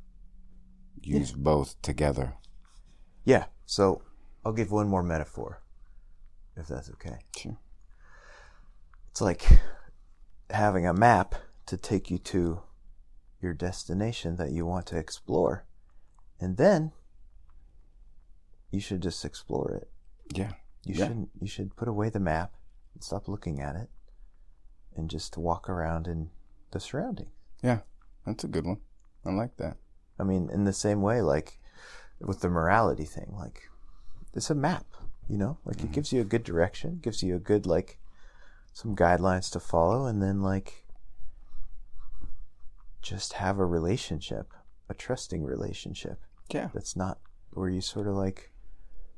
use 1.02 1.32
both 1.32 1.80
together. 1.82 2.38
Yeah. 3.24 3.48
So 3.66 4.04
I'll 4.44 4.54
give 4.54 4.72
one 4.72 4.88
more 4.88 5.02
metaphor, 5.04 5.62
if 6.56 6.68
that's 6.68 6.90
okay. 6.92 7.20
Sure. 7.36 7.58
It's 9.10 9.22
like 9.22 9.44
having 10.50 10.86
a 10.86 10.94
map 10.94 11.36
to 11.66 11.78
take 11.78 12.12
you 12.12 12.20
to 12.20 12.62
your 13.42 13.54
destination 13.54 14.36
that 14.36 14.52
you 14.52 14.66
want 14.66 14.86
to 14.88 14.98
explore. 14.98 15.66
And 16.40 16.58
then 16.58 16.92
you 18.76 18.82
should 18.82 19.02
just 19.02 19.24
explore 19.24 19.72
it. 19.72 19.90
Yeah. 20.36 20.52
You 20.84 20.96
Yeah. 20.96 21.08
shouldn't 21.08 21.30
you 21.40 21.48
should 21.48 21.76
put 21.76 21.88
away 21.88 22.10
the 22.10 22.20
map 22.20 22.54
and 22.94 23.02
stop 23.02 23.28
looking 23.28 23.62
at 23.62 23.76
it 23.76 23.90
and 24.96 25.10
just 25.10 25.38
walk 25.38 25.70
around 25.70 26.08
in 26.08 26.30
the 26.72 26.80
surroundings. 26.80 27.32
Yeah. 27.64 27.82
That's 28.26 28.44
a 28.44 28.50
good 28.50 28.66
one. 28.66 28.82
I 29.24 29.32
like 29.32 29.56
that. 29.58 29.78
I 30.20 30.24
mean, 30.24 30.50
in 30.50 30.66
the 30.66 30.74
same 30.74 31.02
way, 31.02 31.22
like 31.22 31.60
with 32.20 32.42
the 32.42 32.50
morality 32.50 33.06
thing, 33.06 33.34
like 33.38 33.70
it's 34.34 34.50
a 34.50 34.56
map, 34.56 34.86
you 35.30 35.38
know, 35.38 35.58
like 35.64 35.78
it 35.78 35.84
mm-hmm. 35.84 35.94
gives 35.94 36.12
you 36.12 36.22
a 36.22 36.26
good 36.26 36.44
direction, 36.44 37.00
gives 37.02 37.24
you 37.24 37.36
a 37.36 37.40
good 37.40 37.66
like 37.66 37.98
some 38.74 38.96
guidelines 38.96 39.50
to 39.52 39.60
follow, 39.60 40.06
and 40.06 40.22
then 40.22 40.42
like 40.42 40.86
just 43.02 43.34
have 43.34 43.58
a 43.58 43.66
relationship, 43.66 44.54
a 44.90 44.94
trusting 44.94 45.44
relationship. 45.44 46.20
Yeah. 46.50 46.70
That's 46.74 46.96
not 46.96 47.20
where 47.52 47.70
you 47.70 47.82
sort 47.82 48.08
of 48.08 48.16
like 48.16 48.52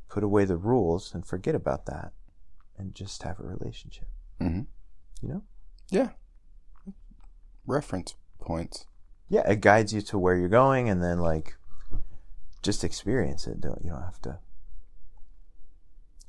put 0.09 0.23
away 0.23 0.45
the 0.45 0.57
rules 0.57 1.13
and 1.13 1.25
forget 1.25 1.55
about 1.55 1.85
that, 1.87 2.11
and 2.77 2.93
just 2.95 3.23
have 3.23 3.39
a 3.39 3.43
relationship. 3.43 4.07
Mm-hmm. 4.41 4.61
You 5.21 5.29
know? 5.33 5.43
Yeah. 5.89 6.09
Reference 7.65 8.15
points. 8.39 8.85
yeah, 9.29 9.49
it 9.49 9.59
guides 9.61 9.93
you 9.93 10.01
to 10.01 10.17
where 10.17 10.37
you're 10.37 10.47
going, 10.47 10.89
and 10.89 11.03
then 11.03 11.19
like 11.19 11.55
just 12.63 12.83
experience 12.83 13.45
it. 13.47 13.59
Don't 13.61 13.83
you 13.83 13.89
don't 13.91 14.01
have 14.03 14.21
to 14.21 14.39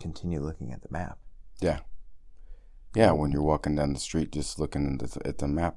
continue 0.00 0.40
looking 0.40 0.72
at 0.72 0.82
the 0.82 0.88
map. 0.90 1.18
Yeah. 1.60 1.80
Yeah, 2.94 3.12
when 3.12 3.30
you're 3.32 3.42
walking 3.42 3.76
down 3.76 3.92
the 3.92 3.98
street 4.00 4.32
just 4.32 4.58
looking 4.58 4.98
at 5.00 5.10
the, 5.10 5.26
at 5.26 5.38
the 5.38 5.46
map, 5.48 5.76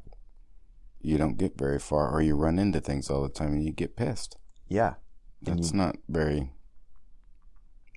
you 1.02 1.18
don't 1.18 1.38
get 1.38 1.58
very 1.58 1.78
far, 1.80 2.10
or 2.10 2.22
you 2.22 2.36
run 2.36 2.58
into 2.58 2.80
things 2.80 3.10
all 3.10 3.22
the 3.24 3.30
time 3.30 3.54
and 3.54 3.66
you 3.66 3.72
get 3.72 3.96
pissed. 3.96 4.38
Yeah, 4.68 4.96
That's 5.42 5.72
you- 5.72 5.78
not 5.78 5.98
very. 6.08 6.52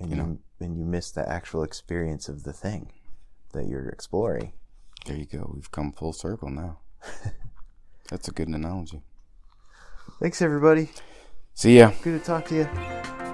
And 0.00 0.10
You 0.10 0.16
you, 0.16 0.22
know. 0.22 0.38
and 0.60 0.78
you 0.78 0.84
miss 0.84 1.10
the 1.10 1.28
actual 1.28 1.62
experience 1.62 2.28
of 2.28 2.42
the 2.44 2.52
thing 2.52 2.92
that 3.52 3.66
you're 3.66 3.88
exploring. 3.88 4.52
There 5.06 5.16
you 5.16 5.26
go. 5.26 5.50
We've 5.54 5.70
come 5.70 5.92
full 5.92 6.12
circle 6.12 6.50
now. 6.50 6.78
That's 8.10 8.28
a 8.28 8.32
good 8.32 8.48
analogy. 8.48 9.02
Thanks, 10.20 10.40
everybody. 10.42 10.90
See 11.54 11.78
ya. 11.78 11.92
Good 12.02 12.20
to 12.20 12.24
talk 12.24 12.44
to 12.46 12.54
you. 12.54 13.33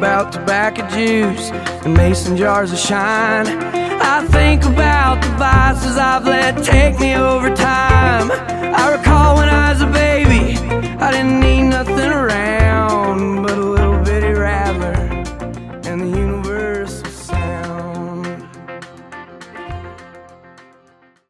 About 0.00 0.32
tobacco 0.32 0.80
juice 0.88 1.50
and 1.84 1.92
mason 1.92 2.34
jars 2.34 2.72
of 2.72 2.78
shine. 2.78 3.46
I 3.46 4.26
think 4.28 4.64
about 4.64 5.20
the 5.20 5.28
vices 5.36 5.98
I've 5.98 6.24
let 6.24 6.64
take 6.64 6.98
me 6.98 7.16
over 7.16 7.54
time. 7.54 8.30
I 8.30 8.96
recall 8.96 9.36
when 9.36 9.50
I 9.50 9.74
was 9.74 9.82
a 9.82 9.86
baby, 9.88 10.56
I 10.96 11.10
didn't 11.10 11.40
need 11.40 11.64
nothing 11.64 12.10
around. 12.10 12.59